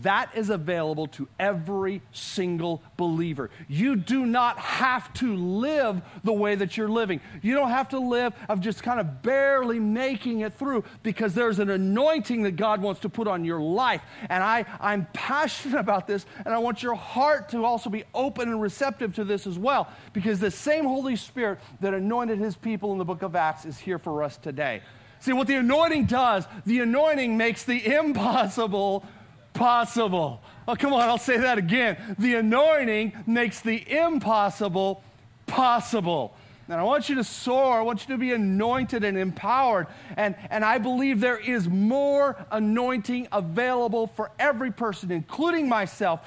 that 0.00 0.30
is 0.34 0.48
available 0.48 1.06
to 1.08 1.28
every 1.38 2.00
single 2.12 2.82
believer. 2.96 3.50
You 3.68 3.96
do 3.96 4.24
not 4.24 4.58
have 4.58 5.12
to 5.14 5.36
live 5.36 6.00
the 6.24 6.32
way 6.32 6.54
that 6.54 6.76
you're 6.76 6.88
living. 6.88 7.20
You 7.42 7.54
don't 7.54 7.68
have 7.68 7.90
to 7.90 7.98
live 7.98 8.32
of 8.48 8.60
just 8.60 8.82
kind 8.82 8.98
of 8.98 9.22
barely 9.22 9.78
making 9.78 10.40
it 10.40 10.54
through 10.54 10.84
because 11.02 11.34
there's 11.34 11.58
an 11.58 11.68
anointing 11.68 12.42
that 12.42 12.56
God 12.56 12.80
wants 12.80 13.00
to 13.02 13.08
put 13.08 13.28
on 13.28 13.44
your 13.44 13.60
life. 13.60 14.00
And 14.30 14.42
I, 14.42 14.64
I'm 14.80 15.06
passionate 15.12 15.78
about 15.78 16.06
this, 16.06 16.24
and 16.44 16.54
I 16.54 16.58
want 16.58 16.82
your 16.82 16.94
heart 16.94 17.50
to 17.50 17.64
also 17.64 17.90
be 17.90 18.04
open 18.14 18.48
and 18.48 18.60
receptive 18.62 19.14
to 19.16 19.24
this 19.24 19.46
as 19.46 19.58
well 19.58 19.88
because 20.12 20.40
the 20.40 20.50
same 20.50 20.84
Holy 20.84 21.16
Spirit 21.16 21.58
that 21.80 21.92
anointed 21.92 22.38
his 22.38 22.56
people 22.56 22.92
in 22.92 22.98
the 22.98 23.04
book 23.04 23.22
of 23.22 23.36
Acts 23.36 23.66
is 23.66 23.78
here 23.78 23.98
for 23.98 24.22
us 24.22 24.38
today. 24.38 24.82
See, 25.20 25.32
what 25.32 25.46
the 25.46 25.54
anointing 25.54 26.06
does, 26.06 26.46
the 26.66 26.80
anointing 26.80 27.36
makes 27.36 27.62
the 27.62 27.94
impossible 27.96 29.04
possible. 29.52 30.40
Oh, 30.66 30.74
come 30.74 30.92
on, 30.92 31.02
I'll 31.02 31.18
say 31.18 31.38
that 31.38 31.58
again. 31.58 32.16
The 32.18 32.36
anointing 32.36 33.24
makes 33.26 33.60
the 33.60 33.84
impossible 33.90 35.02
possible. 35.46 36.34
And 36.68 36.80
I 36.80 36.84
want 36.84 37.08
you 37.08 37.16
to 37.16 37.24
soar. 37.24 37.78
I 37.78 37.82
want 37.82 38.08
you 38.08 38.14
to 38.14 38.18
be 38.18 38.32
anointed 38.32 39.04
and 39.04 39.18
empowered. 39.18 39.88
And, 40.16 40.36
and 40.48 40.64
I 40.64 40.78
believe 40.78 41.20
there 41.20 41.36
is 41.36 41.68
more 41.68 42.36
anointing 42.50 43.28
available 43.32 44.06
for 44.06 44.30
every 44.38 44.70
person, 44.70 45.10
including 45.10 45.68
myself, 45.68 46.20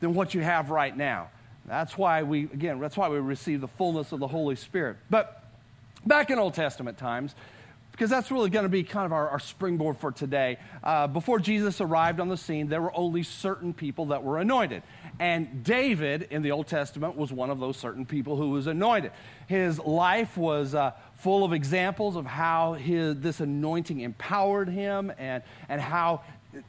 than 0.00 0.14
what 0.14 0.34
you 0.34 0.42
have 0.42 0.70
right 0.70 0.96
now. 0.96 1.28
That's 1.66 1.96
why 1.96 2.22
we, 2.22 2.44
again, 2.44 2.80
that's 2.80 2.96
why 2.96 3.08
we 3.08 3.18
receive 3.18 3.60
the 3.60 3.68
fullness 3.68 4.12
of 4.12 4.20
the 4.20 4.28
Holy 4.28 4.56
Spirit. 4.56 4.96
But 5.08 5.44
back 6.06 6.30
in 6.30 6.38
Old 6.38 6.54
Testament 6.54 6.98
times, 6.98 7.34
because 7.92 8.10
that's 8.10 8.30
really 8.30 8.50
going 8.50 8.64
to 8.64 8.70
be 8.70 8.82
kind 8.82 9.06
of 9.06 9.12
our, 9.12 9.28
our 9.28 9.38
springboard 9.38 9.96
for 9.98 10.12
today. 10.12 10.58
Uh, 10.82 11.06
before 11.06 11.38
Jesus 11.38 11.80
arrived 11.80 12.20
on 12.20 12.28
the 12.28 12.36
scene, 12.36 12.68
there 12.68 12.80
were 12.80 12.96
only 12.96 13.22
certain 13.22 13.74
people 13.74 14.06
that 14.06 14.22
were 14.22 14.38
anointed. 14.38 14.82
And 15.18 15.62
David 15.62 16.28
in 16.30 16.42
the 16.42 16.52
Old 16.52 16.66
Testament 16.66 17.16
was 17.16 17.30
one 17.30 17.50
of 17.50 17.60
those 17.60 17.76
certain 17.76 18.06
people 18.06 18.36
who 18.36 18.50
was 18.50 18.66
anointed. 18.66 19.12
His 19.48 19.78
life 19.78 20.36
was 20.36 20.74
uh, 20.74 20.92
full 21.14 21.44
of 21.44 21.52
examples 21.52 22.16
of 22.16 22.24
how 22.24 22.72
his, 22.72 23.16
this 23.20 23.40
anointing 23.40 24.00
empowered 24.00 24.68
him 24.68 25.12
and, 25.18 25.42
and 25.68 25.80
how 25.80 26.22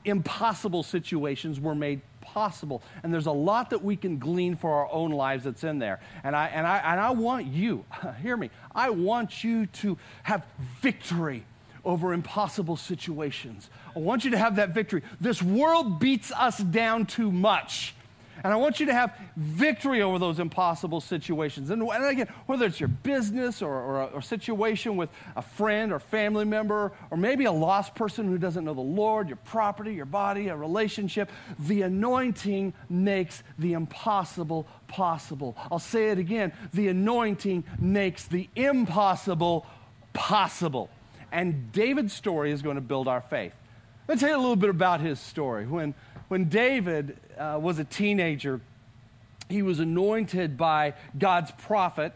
impossible 0.04 0.84
situations 0.84 1.60
were 1.60 1.76
made 1.76 2.02
possible. 2.34 2.82
And 3.04 3.14
there's 3.14 3.26
a 3.26 3.32
lot 3.32 3.70
that 3.72 3.84
we 3.84 3.96
can 3.96 4.18
glean 4.18 4.56
for 4.56 4.74
our 4.74 4.92
own 4.92 5.12
lives 5.12 5.44
that's 5.44 5.64
in 5.64 5.80
there. 5.80 6.00
And 6.24 6.36
I, 6.36 6.48
and 6.48 6.66
I, 6.66 6.78
and 6.78 7.00
I 7.00 7.12
want 7.12 7.48
you, 7.48 7.86
hear 8.22 8.38
me, 8.38 8.50
I 8.74 8.90
want 8.90 9.44
you 9.44 9.66
to 9.68 9.98
have 10.24 10.46
victory 10.82 11.46
over 11.84 12.14
impossible 12.14 12.78
situations. 12.78 13.70
I 13.96 14.00
want 14.00 14.24
you 14.24 14.32
to 14.32 14.38
have 14.38 14.58
that 14.58 14.70
victory. 14.70 15.02
This 15.20 15.42
world 15.42 16.00
beats 16.00 16.32
us 16.32 16.58
down 16.58 17.06
too 17.06 17.32
much. 17.32 17.96
And 18.44 18.52
I 18.52 18.56
want 18.56 18.80
you 18.80 18.86
to 18.88 18.94
have 18.94 19.16
victory 19.36 20.02
over 20.02 20.18
those 20.18 20.40
impossible 20.40 21.02
situations. 21.02 21.70
And, 21.70 21.82
and 21.82 22.06
again, 22.06 22.28
whether 22.46 22.66
it's 22.66 22.80
your 22.80 22.90
business 22.90 23.62
or, 23.62 23.74
or, 23.74 24.02
a, 24.02 24.06
or 24.08 24.22
situation 24.22 24.98
with 24.98 25.10
a 25.36 25.42
friend 25.42 25.92
or 25.92 26.00
family 26.00 26.46
member, 26.46 26.92
or 27.12 27.18
maybe 27.18 27.46
a 27.46 27.52
lost 27.52 27.96
person 27.96 28.28
who 28.28 28.38
doesn't 28.38 28.66
know 28.66 28.74
the 28.74 28.82
Lord, 28.82 29.28
your 29.28 29.38
property, 29.38 29.94
your 29.94 30.06
body, 30.06 30.48
a 30.48 30.56
relationship, 30.56 31.30
the 31.60 31.84
anointing 31.84 32.74
makes 32.90 33.44
the 33.60 33.74
impossible 33.74 34.68
possible. 34.88 35.56
I'll 35.72 35.80
say 35.80 36.10
it 36.10 36.18
again 36.18 36.54
the 36.74 36.88
anointing 36.88 37.64
makes 37.80 38.26
the 38.26 38.50
impossible 38.56 39.66
possible. 40.14 40.90
And 41.32 41.72
David's 41.72 42.14
story 42.14 42.52
is 42.52 42.62
going 42.62 42.76
to 42.76 42.82
build 42.82 43.08
our 43.08 43.22
faith. 43.22 43.54
Let 44.08 44.16
me 44.16 44.20
tell 44.20 44.30
you 44.30 44.38
a 44.38 44.42
little 44.42 44.56
bit 44.56 44.70
about 44.70 45.00
his 45.00 45.20
story. 45.20 45.66
When, 45.66 45.94
when 46.28 46.50
David 46.50 47.18
uh, 47.42 47.58
was 47.60 47.80
a 47.80 47.84
teenager, 47.84 48.62
he 49.50 49.62
was 49.62 49.80
anointed 49.80 50.58
by 50.58 50.94
God's 51.18 51.52
prophet 51.52 52.14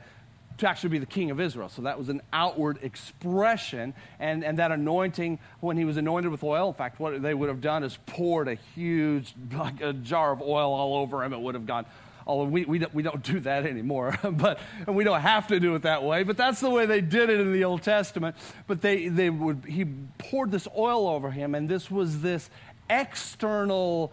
to 0.58 0.70
actually 0.70 0.89
be 0.89 1.00
the 1.00 1.05
king 1.05 1.32
of 1.32 1.41
Israel. 1.41 1.67
So 1.67 1.82
that 1.82 1.98
was 1.98 2.08
an 2.10 2.22
outward 2.32 2.79
expression. 2.82 3.94
And, 4.20 4.44
and 4.44 4.60
that 4.60 4.72
anointing, 4.72 5.39
when 5.60 5.75
he 5.77 5.84
was 5.84 5.98
anointed 5.98 6.32
with 6.32 6.44
oil, 6.44 6.70
in 6.70 6.74
fact, 6.74 7.00
what 7.00 7.22
they 7.22 7.34
would 7.34 7.50
have 7.50 7.60
done 7.60 7.84
is 7.84 7.98
poured 8.05 8.48
a 8.48 8.55
huge 8.74 9.34
like 9.53 9.82
a 9.82 9.91
jar 9.91 10.32
of 10.32 10.41
oil 10.41 10.74
all 10.74 10.96
over 10.98 11.24
him. 11.24 11.34
It 11.34 11.41
would 11.41 11.55
have 11.55 11.65
gone. 11.65 11.86
Although 12.27 12.50
we, 12.50 12.65
we, 12.65 12.79
don't, 12.79 12.94
we 12.96 13.03
don't 13.03 13.22
do 13.22 13.39
that 13.41 13.65
anymore, 13.67 14.17
but 14.24 14.60
and 14.88 14.96
we 14.96 15.03
don't 15.03 15.22
have 15.22 15.48
to 15.48 15.60
do 15.60 15.75
it 15.75 15.84
that 15.84 16.03
way. 16.03 16.24
But 16.24 16.38
that's 16.38 16.60
the 16.60 16.70
way 16.70 16.86
they 16.86 17.01
did 17.01 17.29
it 17.29 17.39
in 17.39 17.51
the 17.51 17.65
Old 17.65 17.84
Testament. 17.84 18.36
But 18.65 18.82
they, 18.82 19.10
they 19.10 19.29
would, 19.29 19.65
he 19.67 19.86
poured 20.17 20.51
this 20.51 20.67
oil 20.75 21.08
over 21.08 21.32
him, 21.32 21.53
and 21.53 21.70
this 21.70 21.91
was 21.91 22.22
this 22.22 22.50
external 22.89 24.12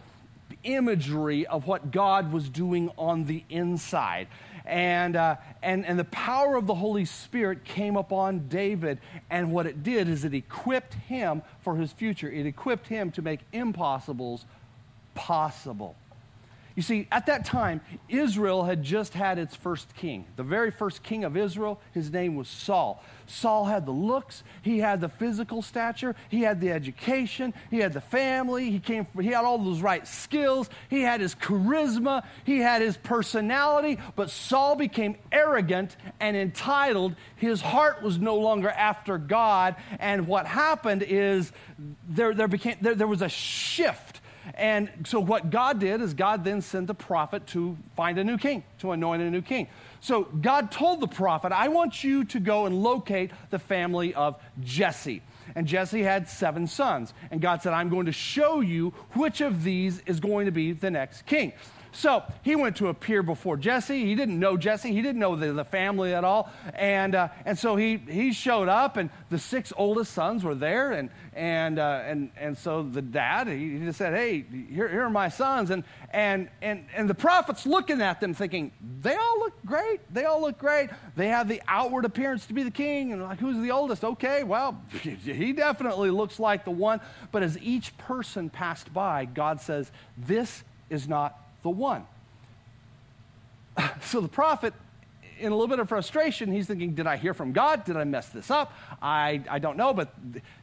imagery 0.64 1.46
of 1.46 1.66
what 1.66 1.90
God 1.90 2.32
was 2.32 2.48
doing 2.48 2.90
on 2.96 3.24
the 3.24 3.44
inside. 3.48 4.28
And, 4.64 5.16
uh, 5.16 5.36
and, 5.62 5.84
and 5.84 5.98
the 5.98 6.04
power 6.04 6.56
of 6.56 6.66
the 6.66 6.74
Holy 6.74 7.04
Spirit 7.04 7.64
came 7.64 7.96
upon 7.96 8.48
David. 8.48 8.98
And 9.30 9.52
what 9.52 9.66
it 9.66 9.82
did 9.82 10.08
is 10.08 10.24
it 10.24 10.34
equipped 10.34 10.94
him 10.94 11.42
for 11.60 11.76
his 11.76 11.92
future, 11.92 12.30
it 12.30 12.46
equipped 12.46 12.88
him 12.88 13.10
to 13.12 13.22
make 13.22 13.40
impossibles 13.52 14.44
possible. 15.14 15.96
You 16.74 16.82
see, 16.82 17.06
at 17.12 17.26
that 17.26 17.44
time, 17.44 17.82
Israel 18.08 18.64
had 18.64 18.82
just 18.82 19.12
had 19.12 19.38
its 19.38 19.54
first 19.54 19.94
king. 19.94 20.24
The 20.36 20.42
very 20.42 20.70
first 20.70 21.02
king 21.02 21.24
of 21.24 21.36
Israel, 21.36 21.80
his 21.92 22.10
name 22.10 22.34
was 22.34 22.48
Saul. 22.48 23.02
Saul 23.32 23.64
had 23.64 23.86
the 23.86 23.92
looks, 23.92 24.44
he 24.60 24.78
had 24.78 25.00
the 25.00 25.08
physical 25.08 25.62
stature, 25.62 26.14
he 26.28 26.42
had 26.42 26.60
the 26.60 26.70
education, 26.70 27.54
he 27.70 27.78
had 27.78 27.92
the 27.92 28.00
family, 28.00 28.70
he 28.70 28.78
came 28.78 29.06
he 29.20 29.28
had 29.28 29.44
all 29.44 29.58
those 29.58 29.80
right 29.80 30.06
skills, 30.06 30.68
he 30.90 31.00
had 31.02 31.20
his 31.20 31.34
charisma, 31.34 32.24
he 32.44 32.58
had 32.58 32.82
his 32.82 32.96
personality, 32.96 33.98
but 34.16 34.30
Saul 34.30 34.76
became 34.76 35.16
arrogant 35.30 35.96
and 36.20 36.36
entitled. 36.36 37.14
His 37.36 37.60
heart 37.60 38.02
was 38.02 38.18
no 38.18 38.36
longer 38.36 38.70
after 38.70 39.18
God, 39.18 39.76
and 39.98 40.26
what 40.26 40.46
happened 40.46 41.02
is 41.02 41.52
there 42.08 42.34
there 42.34 42.48
became 42.48 42.76
there, 42.80 42.94
there 42.94 43.06
was 43.06 43.22
a 43.22 43.28
shift 43.28 44.20
and 44.54 44.90
so, 45.06 45.20
what 45.20 45.50
God 45.50 45.78
did 45.78 46.00
is 46.00 46.14
God 46.14 46.44
then 46.44 46.62
sent 46.62 46.88
the 46.88 46.94
prophet 46.94 47.46
to 47.48 47.76
find 47.96 48.18
a 48.18 48.24
new 48.24 48.38
king, 48.38 48.64
to 48.80 48.92
anoint 48.92 49.22
a 49.22 49.30
new 49.30 49.42
king. 49.42 49.68
So, 50.02 50.24
God 50.24 50.72
told 50.72 50.98
the 50.98 51.06
prophet, 51.06 51.52
I 51.52 51.68
want 51.68 52.02
you 52.02 52.24
to 52.24 52.40
go 52.40 52.66
and 52.66 52.82
locate 52.82 53.30
the 53.50 53.60
family 53.60 54.12
of 54.14 54.34
Jesse. 54.60 55.22
And 55.54 55.64
Jesse 55.64 56.02
had 56.02 56.28
seven 56.28 56.66
sons. 56.66 57.14
And 57.30 57.40
God 57.40 57.62
said, 57.62 57.72
I'm 57.72 57.88
going 57.88 58.06
to 58.06 58.12
show 58.12 58.58
you 58.58 58.90
which 59.12 59.40
of 59.40 59.62
these 59.62 60.00
is 60.00 60.18
going 60.18 60.46
to 60.46 60.50
be 60.50 60.72
the 60.72 60.90
next 60.90 61.24
king. 61.26 61.52
So 61.92 62.22
he 62.42 62.56
went 62.56 62.76
to 62.76 62.88
appear 62.88 63.22
before 63.22 63.58
Jesse. 63.58 64.04
He 64.04 64.14
didn't 64.14 64.38
know 64.38 64.56
Jesse. 64.56 64.92
He 64.92 65.02
didn't 65.02 65.20
know 65.20 65.36
the, 65.36 65.52
the 65.52 65.64
family 65.64 66.14
at 66.14 66.24
all. 66.24 66.50
And, 66.74 67.14
uh, 67.14 67.28
and 67.44 67.58
so 67.58 67.76
he, 67.76 67.98
he 67.98 68.32
showed 68.32 68.68
up, 68.68 68.96
and 68.96 69.10
the 69.28 69.38
six 69.38 69.72
oldest 69.76 70.12
sons 70.12 70.42
were 70.42 70.54
there. 70.54 70.92
And, 70.92 71.10
and, 71.34 71.78
uh, 71.78 72.02
and, 72.04 72.30
and 72.36 72.56
so 72.56 72.82
the 72.82 73.02
dad, 73.02 73.46
he, 73.46 73.78
he 73.78 73.84
just 73.84 73.98
said, 73.98 74.14
Hey, 74.14 74.44
here, 74.70 74.88
here 74.88 75.02
are 75.02 75.10
my 75.10 75.28
sons. 75.28 75.70
And, 75.70 75.84
and, 76.10 76.48
and, 76.62 76.86
and 76.96 77.08
the 77.08 77.14
prophet's 77.14 77.66
looking 77.66 78.00
at 78.00 78.20
them 78.20 78.32
thinking, 78.32 78.72
They 79.02 79.14
all 79.14 79.38
look 79.38 79.54
great. 79.66 80.00
They 80.12 80.24
all 80.24 80.40
look 80.40 80.58
great. 80.58 80.88
They 81.14 81.28
have 81.28 81.46
the 81.46 81.60
outward 81.68 82.06
appearance 82.06 82.46
to 82.46 82.54
be 82.54 82.62
the 82.62 82.70
king. 82.70 83.12
And 83.12 83.22
like, 83.22 83.38
who's 83.38 83.62
the 83.62 83.70
oldest? 83.70 84.02
Okay, 84.02 84.44
well, 84.44 84.82
he 85.02 85.52
definitely 85.52 86.10
looks 86.10 86.40
like 86.40 86.64
the 86.64 86.70
one. 86.70 87.00
But 87.30 87.42
as 87.42 87.58
each 87.58 87.96
person 87.98 88.48
passed 88.48 88.92
by, 88.94 89.26
God 89.26 89.60
says, 89.60 89.92
This 90.16 90.64
is 90.88 91.06
not 91.06 91.41
the 91.62 91.70
one. 91.70 92.06
So 94.02 94.20
the 94.20 94.28
prophet, 94.28 94.74
in 95.38 95.52
a 95.52 95.54
little 95.54 95.68
bit 95.68 95.78
of 95.78 95.88
frustration, 95.88 96.52
he's 96.52 96.66
thinking, 96.66 96.94
Did 96.94 97.06
I 97.06 97.16
hear 97.16 97.34
from 97.34 97.52
God? 97.52 97.84
Did 97.84 97.96
I 97.96 98.04
mess 98.04 98.28
this 98.28 98.50
up? 98.50 98.72
I, 99.00 99.42
I 99.48 99.58
don't 99.58 99.76
know. 99.76 99.94
But 99.94 100.14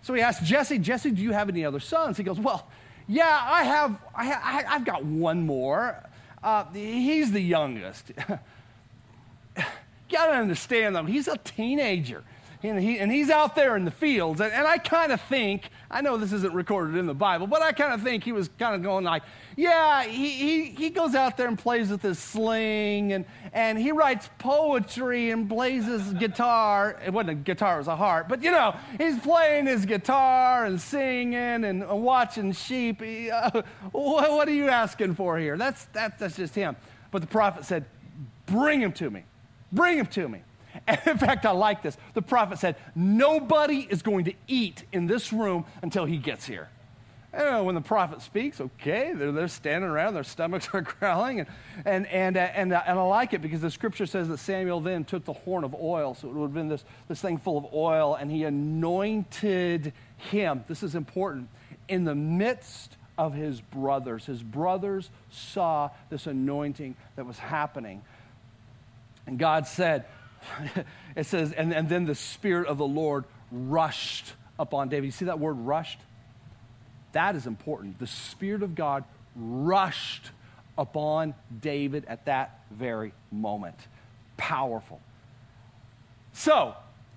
so 0.01 0.13
he 0.13 0.21
asked 0.21 0.43
Jesse, 0.43 0.77
Jesse, 0.77 1.11
do 1.11 1.21
you 1.21 1.31
have 1.31 1.49
any 1.49 1.65
other 1.65 1.79
sons? 1.79 2.17
He 2.17 2.23
goes, 2.23 2.39
Well, 2.39 2.67
yeah, 3.07 3.41
I 3.43 3.63
have, 3.63 3.97
I 4.13 4.25
have 4.25 4.65
I've 4.69 4.85
got 4.85 5.03
one 5.03 5.45
more. 5.45 6.03
Uh, 6.43 6.65
he's 6.71 7.31
the 7.31 7.41
youngest. 7.41 8.11
you 9.57 9.63
gotta 10.11 10.33
understand, 10.33 10.95
though, 10.95 11.05
he's 11.05 11.27
a 11.27 11.37
teenager 11.37 12.23
and, 12.61 12.79
he, 12.79 12.99
and 12.99 13.11
he's 13.11 13.29
out 13.29 13.55
there 13.55 13.75
in 13.75 13.85
the 13.85 13.91
fields. 13.91 14.41
And, 14.41 14.51
and 14.51 14.67
I 14.67 14.77
kind 14.77 15.11
of 15.11 15.21
think, 15.21 15.69
I 15.91 16.01
know 16.01 16.17
this 16.17 16.33
isn't 16.33 16.53
recorded 16.53 16.97
in 16.97 17.07
the 17.07 17.15
Bible, 17.15 17.47
but 17.47 17.63
I 17.63 17.71
kind 17.71 17.93
of 17.93 18.03
think 18.03 18.23
he 18.23 18.31
was 18.31 18.47
kind 18.59 18.75
of 18.75 18.83
going 18.83 19.03
like, 19.03 19.23
yeah, 19.55 20.03
he, 20.03 20.29
he, 20.29 20.65
he 20.65 20.89
goes 20.91 21.15
out 21.15 21.35
there 21.35 21.47
and 21.47 21.57
plays 21.57 21.89
with 21.89 22.03
his 22.03 22.19
sling 22.19 23.11
and, 23.13 23.25
and 23.53 23.77
he 23.77 23.91
writes 23.91 24.29
poetry 24.37 25.31
and 25.31 25.49
plays 25.49 25.85
his 25.85 26.13
guitar. 26.13 26.99
It 27.03 27.11
wasn't 27.11 27.31
a 27.31 27.35
guitar, 27.35 27.75
it 27.75 27.79
was 27.79 27.87
a 27.87 27.95
harp. 27.95 28.29
But 28.29 28.43
you 28.43 28.51
know, 28.51 28.75
he's 28.99 29.17
playing 29.19 29.65
his 29.65 29.87
guitar 29.87 30.65
and 30.65 30.79
singing 30.79 31.63
and 31.63 31.87
watching 31.89 32.51
sheep. 32.51 33.01
He, 33.01 33.31
uh, 33.31 33.63
what, 33.91 34.31
what 34.31 34.47
are 34.47 34.53
you 34.53 34.69
asking 34.69 35.15
for 35.15 35.39
here? 35.39 35.57
That's, 35.57 35.85
that's, 35.85 36.19
that's 36.19 36.35
just 36.35 36.53
him. 36.53 36.75
But 37.09 37.21
the 37.21 37.27
prophet 37.27 37.65
said, 37.65 37.85
bring 38.45 38.79
him 38.79 38.91
to 38.93 39.09
me. 39.09 39.23
Bring 39.71 39.97
him 39.97 40.05
to 40.07 40.29
me. 40.29 40.43
In 41.05 41.17
fact, 41.17 41.45
I 41.45 41.51
like 41.51 41.81
this. 41.83 41.97
The 42.13 42.21
prophet 42.21 42.59
said, 42.59 42.75
Nobody 42.95 43.87
is 43.89 44.01
going 44.01 44.25
to 44.25 44.33
eat 44.47 44.83
in 44.91 45.07
this 45.07 45.31
room 45.31 45.65
until 45.81 46.05
he 46.05 46.17
gets 46.17 46.45
here. 46.45 46.69
And 47.31 47.65
when 47.67 47.75
the 47.75 47.81
prophet 47.81 48.23
speaks, 48.23 48.59
okay, 48.59 49.13
they're, 49.13 49.31
they're 49.31 49.47
standing 49.47 49.87
around, 49.87 50.15
their 50.15 50.23
stomachs 50.23 50.67
are 50.73 50.81
growling. 50.81 51.41
And, 51.41 51.47
and, 51.85 52.07
and, 52.07 52.37
uh, 52.37 52.39
and, 52.39 52.73
uh, 52.73 52.81
and 52.87 52.97
I 52.97 53.03
like 53.03 53.33
it 53.33 53.41
because 53.41 53.61
the 53.61 53.69
scripture 53.69 54.07
says 54.07 54.27
that 54.29 54.39
Samuel 54.39 54.81
then 54.81 55.05
took 55.05 55.25
the 55.25 55.33
horn 55.33 55.63
of 55.63 55.75
oil. 55.75 56.15
So 56.15 56.27
it 56.27 56.33
would 56.33 56.47
have 56.47 56.53
been 56.53 56.69
this, 56.69 56.83
this 57.07 57.21
thing 57.21 57.37
full 57.37 57.57
of 57.57 57.67
oil, 57.71 58.15
and 58.15 58.31
he 58.31 58.45
anointed 58.45 59.93
him. 60.17 60.63
This 60.67 60.81
is 60.81 60.95
important. 60.95 61.49
In 61.87 62.03
the 62.03 62.15
midst 62.15 62.97
of 63.17 63.33
his 63.33 63.61
brothers, 63.61 64.25
his 64.25 64.41
brothers 64.41 65.11
saw 65.29 65.91
this 66.09 66.25
anointing 66.25 66.95
that 67.15 67.27
was 67.27 67.37
happening. 67.37 68.01
And 69.27 69.37
God 69.37 69.67
said, 69.67 70.05
it 71.15 71.25
says, 71.25 71.51
and, 71.51 71.73
and 71.73 71.89
then 71.89 72.05
the 72.05 72.15
Spirit 72.15 72.67
of 72.67 72.77
the 72.77 72.87
Lord 72.87 73.25
rushed 73.51 74.33
upon 74.57 74.89
David. 74.89 75.05
You 75.05 75.11
see 75.11 75.25
that 75.25 75.39
word 75.39 75.53
rushed? 75.53 75.99
That 77.13 77.35
is 77.35 77.47
important. 77.47 77.99
The 77.99 78.07
Spirit 78.07 78.63
of 78.63 78.75
God 78.75 79.03
rushed 79.35 80.31
upon 80.77 81.33
David 81.61 82.05
at 82.07 82.25
that 82.25 82.59
very 82.71 83.13
moment. 83.31 83.75
Powerful. 84.37 85.01
So, 86.33 86.75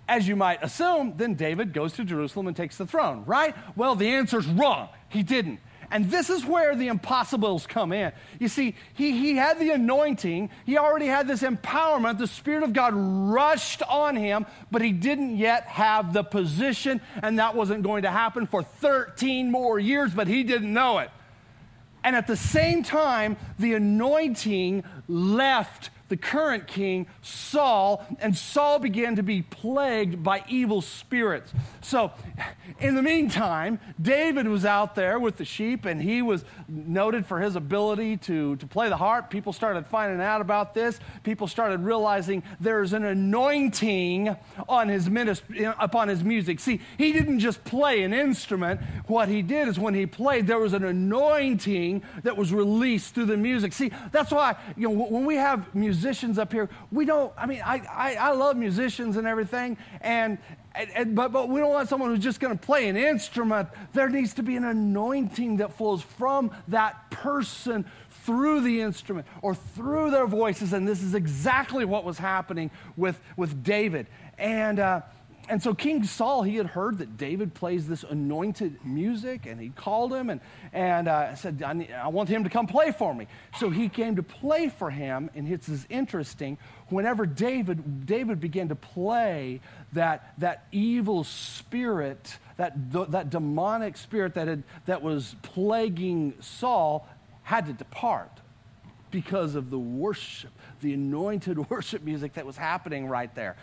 as 0.09 0.27
you 0.27 0.35
might 0.37 0.63
assume, 0.63 1.15
then 1.17 1.35
David 1.35 1.73
goes 1.73 1.93
to 1.95 2.05
Jerusalem 2.05 2.49
and 2.49 2.57
takes 2.57 2.77
the 2.77 2.87
throne, 2.87 3.25
right? 3.27 3.55
Well, 3.77 3.95
the 3.95 4.09
answer's 4.09 4.47
wrong. 4.47 4.89
He 5.09 5.23
didn't. 5.23 5.61
And 5.93 6.11
this 6.11 6.31
is 6.31 6.45
where 6.47 6.75
the 6.75 6.89
impossibles 6.89 7.67
come 7.67 7.93
in. 7.93 8.13
You 8.39 8.49
see, 8.49 8.75
he, 8.95 9.13
he 9.13 9.37
had 9.37 9.59
the 9.59 9.71
anointing, 9.71 10.49
he 10.65 10.79
already 10.79 11.07
had 11.07 11.29
this 11.29 11.43
empowerment. 11.43 12.19
The 12.19 12.27
Spirit 12.27 12.63
of 12.63 12.73
God 12.73 12.95
rushed 12.95 13.83
on 13.83 14.17
him, 14.17 14.47
but 14.71 14.81
he 14.81 14.91
didn't 14.91 15.37
yet 15.37 15.65
have 15.65 16.15
the 16.15 16.25
position, 16.25 17.03
and 17.23 17.39
that 17.39 17.55
wasn't 17.55 17.83
going 17.83 18.05
to 18.05 18.11
happen 18.11 18.47
for 18.47 18.63
13 18.63 19.51
more 19.51 19.79
years, 19.79 20.15
but 20.15 20.29
he 20.29 20.45
didn't 20.45 20.73
know 20.73 20.99
it. 20.99 21.11
And 22.03 22.17
at 22.17 22.27
the 22.27 22.39
same 22.39 22.83
time, 22.83 23.37
the 23.59 23.75
anointing 23.75 24.85
left 25.09 25.91
the 26.13 26.17
current 26.19 26.67
king, 26.67 27.07
Saul, 27.23 28.07
and 28.21 28.37
Saul 28.37 28.79
began 28.79 29.17
to 29.17 29.23
be 29.23 29.41
plagued 29.41 30.23
by 30.23 30.45
evil 30.47 30.83
spirits. 30.83 31.51
So, 31.81 32.13
in 32.81 32.97
the 32.97 33.03
meantime, 33.03 33.81
David 33.99 34.47
was 34.47 34.67
out 34.67 34.95
there 34.95 35.19
with 35.19 35.39
the 35.39 35.47
sheep, 35.47 35.87
and 35.87 36.03
he 36.03 36.21
was 36.21 36.45
noted 36.69 37.25
for 37.25 37.41
his 37.41 37.57
ability 37.57 38.19
to, 38.19 38.57
to 38.57 38.67
play 38.67 38.91
the 38.91 38.97
harp. 38.99 39.31
People 39.31 39.55
started 39.55 39.87
finding 39.87 40.21
out 40.21 40.43
about 40.43 40.75
this. 40.75 41.01
People 41.23 41.47
started 41.47 41.81
realizing 41.81 42.43
there's 42.61 42.93
an 42.93 43.07
anointing 43.07 44.37
on 44.69 44.89
his 44.91 45.09
ministry, 45.09 45.65
upon 45.65 46.09
his 46.09 46.23
music. 46.23 46.61
See, 46.61 46.83
he 46.99 47.13
didn't 47.13 47.39
just 47.39 47.65
play 47.65 48.03
an 48.03 48.13
instrument. 48.13 48.83
What 49.07 49.31
he 49.31 49.41
did 49.41 49.67
is 49.67 49.79
when 49.79 49.95
he 49.95 50.05
played, 50.05 50.47
there 50.47 50.59
was 50.59 50.75
an 50.75 50.85
anointing 50.85 52.03
that 52.23 52.37
was 52.37 52.53
released 52.53 53.15
through 53.15 53.27
the 53.27 53.39
music. 53.39 53.73
See, 53.73 53.91
that's 54.11 54.31
why 54.31 54.57
you 54.77 54.91
know 54.91 55.05
when 55.07 55.25
we 55.25 55.37
have 55.37 55.75
music 55.75 56.02
musicians 56.03 56.39
up 56.39 56.53
here, 56.53 56.69
we 56.91 57.05
don't, 57.05 57.33
I 57.39 57.47
mean, 57.47 57.63
I, 57.65 57.81
I, 57.91 58.15
I 58.15 58.33
love 58.33 58.57
musicians 58.57 59.17
and 59.17 59.27
everything, 59.27 59.77
and, 60.01 60.39
and, 60.75 61.15
but, 61.15 61.31
but 61.33 61.49
we 61.49 61.61
don't 61.61 61.71
want 61.71 61.89
someone 61.89 62.11
who's 62.11 62.25
just 62.25 62.41
going 62.41 62.59
to 62.59 62.67
play 62.67 62.89
an 62.89 62.97
instrument. 62.97 63.69
There 63.93 64.09
needs 64.09 64.35
to 64.35 64.43
be 64.43 64.57
an 64.57 64.65
anointing 64.65 65.59
that 65.59 65.75
flows 65.75 66.03
from 66.03 66.51
that 66.69 67.11
person 67.11 67.85
through 68.25 68.63
the 68.63 68.81
instrument 68.81 69.27
or 69.43 69.55
through 69.55 70.11
their 70.11 70.27
voices. 70.27 70.73
And 70.73 70.89
this 70.89 71.03
is 71.03 71.15
exactly 71.15 71.85
what 71.85 72.05
was 72.05 72.19
happening 72.19 72.71
with, 72.97 73.21
with 73.37 73.63
David. 73.63 74.07
And, 74.39 74.81
uh, 74.81 75.03
and 75.53 75.63
so 75.63 75.75
King 75.75 76.03
Saul, 76.03 76.45
he 76.45 76.57
had 76.57 76.65
heard 76.65 76.97
that 76.97 77.19
David 77.19 77.53
plays 77.53 77.87
this 77.87 78.05
anointed 78.05 78.87
music, 78.87 79.45
and 79.45 79.61
he 79.61 79.69
called 79.69 80.11
him 80.11 80.31
and, 80.31 80.41
and 80.73 81.09
uh, 81.09 81.35
said, 81.35 81.63
I, 81.63 81.75
need, 81.75 81.93
I, 81.93 82.09
want 82.09 82.31
him 82.31 82.45
to 82.45 82.49
come 82.49 82.67
play 82.67 82.91
for 82.91 83.15
me. 83.15 83.27
So 83.59 83.69
he 83.69 83.91
came 83.91 84.17
to 84.17 84.23
play 84.23 84.71
for 84.71 84.89
him, 84.89 85.29
and 85.35 85.47
it's 85.47 85.69
as 85.69 85.87
interesting. 85.91 86.57
Whenever 86.89 87.27
David, 87.27 88.07
David 88.07 88.41
began 88.41 88.71
to 88.71 88.75
play, 88.75 89.61
that, 89.93 90.33
that 90.39 90.69
evil 90.73 91.23
spirit, 91.23 92.39
that, 92.57 92.73
that 93.11 93.29
demonic 93.29 93.99
spirit 93.99 94.33
that, 94.33 94.49
had, 94.49 94.63
that 94.87 95.03
was 95.03 95.37
plaguing 95.43 96.33
Saul, 96.41 97.07
had 97.43 97.67
to 97.67 97.75
depart 97.75 98.31
because 99.11 99.55
of 99.55 99.69
the 99.69 99.79
worship, 99.79 100.53
the 100.81 100.95
anointed 100.95 101.59
worship 101.71 102.03
music 102.05 102.33
that 102.33 102.47
was 102.47 102.57
happening 102.57 103.07
right 103.07 103.35
there. 103.35 103.59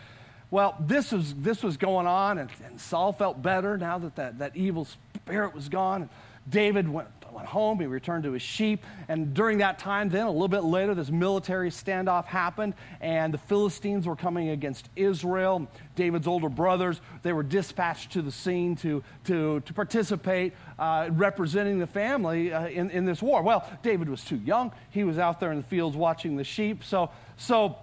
Well, 0.52 0.76
this 0.80 1.12
was, 1.12 1.34
this 1.36 1.62
was 1.62 1.78
going 1.78 2.08
on, 2.08 2.40
and, 2.40 2.50
and 2.66 2.82
Saul 2.82 3.14
felt 3.14 3.42
better 3.42 3.78
now 3.78 4.00
that, 4.00 4.16
that 4.16 4.40
that 4.40 4.56
evil 4.56 4.88
spirit 5.26 5.54
was 5.54 5.70
gone. 5.70 6.10
David 6.50 6.90
went, 6.90 7.08
went 7.32 7.48
home, 7.48 7.80
he 7.80 7.86
returned 7.86 8.24
to 8.24 8.32
his 8.32 8.42
sheep, 8.42 8.84
and 9.08 9.36
during 9.36 9.60
that 9.60 9.78
time, 9.78 10.10
then 10.10 10.26
a 10.26 10.32
little 10.32 10.48
bit 10.48 10.64
later, 10.64 10.96
this 10.96 11.12
military 11.12 11.70
standoff 11.70 12.26
happened, 12.26 12.74
and 13.00 13.32
the 13.32 13.38
Philistines 13.38 14.08
were 14.08 14.16
coming 14.16 14.50
against 14.50 14.90
Israel. 14.96 15.68
David's 15.96 16.26
older 16.26 16.50
brothers, 16.50 17.00
they 17.22 17.32
were 17.32 17.44
dispatched 17.44 18.12
to 18.14 18.24
the 18.24 18.32
scene 18.32 18.76
to, 18.78 19.04
to, 19.26 19.60
to 19.60 19.74
participate, 19.74 20.54
uh, 20.80 21.10
representing 21.12 21.78
the 21.78 21.86
family 21.86 22.52
uh, 22.52 22.68
in, 22.68 22.90
in 22.90 23.06
this 23.06 23.22
war. 23.22 23.44
Well, 23.44 23.70
David 23.84 24.10
was 24.10 24.24
too 24.24 24.38
young. 24.38 24.72
He 24.90 25.04
was 25.04 25.20
out 25.20 25.40
there 25.40 25.52
in 25.52 25.58
the 25.58 25.68
fields 25.68 25.96
watching 25.96 26.36
the 26.36 26.44
sheep. 26.44 26.84
So, 26.84 27.12
so 27.38 27.78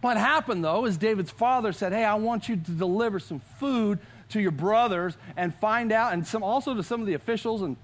what 0.00 0.16
happened, 0.16 0.64
though, 0.64 0.86
is 0.86 0.96
David's 0.96 1.30
father 1.30 1.72
said, 1.72 1.92
Hey, 1.92 2.04
I 2.04 2.14
want 2.14 2.48
you 2.48 2.56
to 2.56 2.70
deliver 2.70 3.18
some 3.18 3.40
food 3.58 3.98
to 4.30 4.40
your 4.40 4.52
brothers 4.52 5.16
and 5.36 5.54
find 5.54 5.92
out, 5.92 6.12
and 6.12 6.26
some, 6.26 6.42
also 6.42 6.74
to 6.74 6.82
some 6.82 7.00
of 7.00 7.06
the 7.06 7.14
officials, 7.14 7.62
and, 7.62 7.76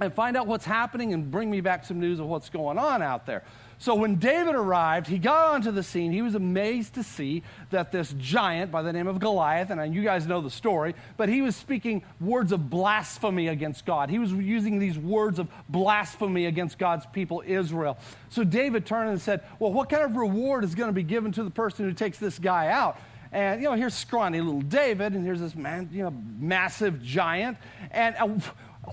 and 0.00 0.12
find 0.12 0.36
out 0.36 0.46
what's 0.46 0.64
happening 0.64 1.12
and 1.12 1.30
bring 1.30 1.50
me 1.50 1.60
back 1.60 1.84
some 1.84 1.98
news 1.98 2.20
of 2.20 2.26
what's 2.26 2.48
going 2.48 2.78
on 2.78 3.02
out 3.02 3.26
there. 3.26 3.42
So 3.80 3.94
when 3.94 4.16
David 4.16 4.56
arrived, 4.56 5.06
he 5.06 5.18
got 5.18 5.54
onto 5.54 5.70
the 5.70 5.84
scene. 5.84 6.10
He 6.10 6.20
was 6.20 6.34
amazed 6.34 6.94
to 6.94 7.04
see 7.04 7.44
that 7.70 7.92
this 7.92 8.12
giant 8.18 8.72
by 8.72 8.82
the 8.82 8.92
name 8.92 9.06
of 9.06 9.20
Goliath, 9.20 9.70
and 9.70 9.94
you 9.94 10.02
guys 10.02 10.26
know 10.26 10.40
the 10.40 10.50
story, 10.50 10.96
but 11.16 11.28
he 11.28 11.42
was 11.42 11.54
speaking 11.54 12.02
words 12.20 12.50
of 12.50 12.68
blasphemy 12.70 13.46
against 13.46 13.86
God. 13.86 14.10
He 14.10 14.18
was 14.18 14.32
using 14.32 14.80
these 14.80 14.98
words 14.98 15.38
of 15.38 15.48
blasphemy 15.68 16.46
against 16.46 16.76
God's 16.78 17.06
people, 17.06 17.42
Israel. 17.46 17.98
So 18.30 18.42
David 18.42 18.84
turned 18.84 19.10
and 19.10 19.20
said, 19.20 19.42
Well, 19.60 19.72
what 19.72 19.88
kind 19.88 20.02
of 20.02 20.16
reward 20.16 20.64
is 20.64 20.74
going 20.74 20.88
to 20.88 20.92
be 20.94 21.04
given 21.04 21.30
to 21.32 21.44
the 21.44 21.50
person 21.50 21.84
who 21.84 21.92
takes 21.92 22.18
this 22.18 22.38
guy 22.38 22.68
out? 22.68 22.98
And, 23.30 23.62
you 23.62 23.68
know, 23.68 23.74
here's 23.74 23.94
scrawny 23.94 24.40
little 24.40 24.62
David, 24.62 25.12
and 25.12 25.24
here's 25.24 25.40
this 25.40 25.54
man, 25.54 25.90
you 25.92 26.02
know, 26.02 26.14
massive 26.38 27.02
giant. 27.02 27.58
And 27.90 28.16
uh, 28.18 28.28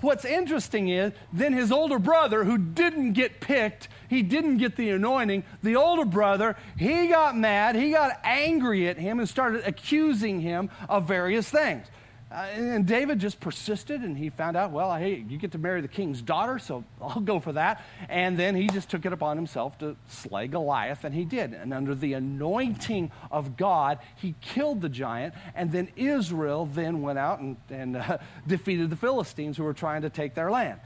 what's 0.01 0.25
interesting 0.25 0.89
is 0.89 1.13
then 1.31 1.53
his 1.53 1.71
older 1.71 1.99
brother, 1.99 2.43
who 2.43 2.57
didn't 2.57 3.13
get 3.13 3.39
picked, 3.39 3.87
he 4.09 4.21
didn't 4.21 4.57
get 4.57 4.75
the 4.75 4.89
anointing, 4.91 5.43
the 5.63 5.75
older 5.75 6.05
brother, 6.05 6.55
he 6.77 7.07
got 7.07 7.37
mad, 7.37 7.75
he 7.75 7.91
got 7.91 8.19
angry 8.23 8.87
at 8.87 8.97
him 8.97 9.19
and 9.19 9.27
started 9.27 9.63
accusing 9.65 10.41
him 10.41 10.69
of 10.89 11.07
various 11.07 11.49
things. 11.49 11.87
Uh, 12.31 12.47
and 12.55 12.87
David 12.87 13.19
just 13.19 13.39
persisted 13.39 14.01
and 14.01 14.17
he 14.17 14.29
found 14.29 14.57
out, 14.57 14.71
well, 14.71 14.93
hey, 14.95 15.23
you 15.29 15.37
get 15.37 15.51
to 15.51 15.57
marry 15.57 15.79
the 15.79 15.87
king's 15.87 16.21
daughter, 16.21 16.57
so 16.57 16.83
I'll 16.99 17.21
go 17.21 17.39
for 17.39 17.53
that. 17.53 17.83
And 18.09 18.37
then 18.37 18.55
he 18.55 18.67
just 18.67 18.89
took 18.89 19.05
it 19.05 19.13
upon 19.13 19.37
himself 19.37 19.77
to 19.79 19.95
slay 20.07 20.47
Goliath, 20.47 21.03
and 21.05 21.13
he 21.13 21.23
did. 21.23 21.53
And 21.53 21.73
under 21.73 21.93
the 21.93 22.13
anointing 22.13 23.11
of 23.31 23.55
God, 23.55 23.99
he 24.15 24.33
killed 24.41 24.81
the 24.81 24.89
giant. 24.89 25.35
And 25.53 25.71
then 25.71 25.89
Israel 25.95 26.65
then 26.65 27.01
went 27.01 27.19
out 27.19 27.39
and, 27.39 27.57
and 27.69 27.97
uh, 27.97 28.17
defeated 28.47 28.89
the 28.89 28.95
Philistines 28.97 29.55
who 29.55 29.63
were 29.63 29.73
trying 29.73 30.01
to 30.01 30.09
take 30.09 30.33
their 30.33 30.49
land. 30.49 30.79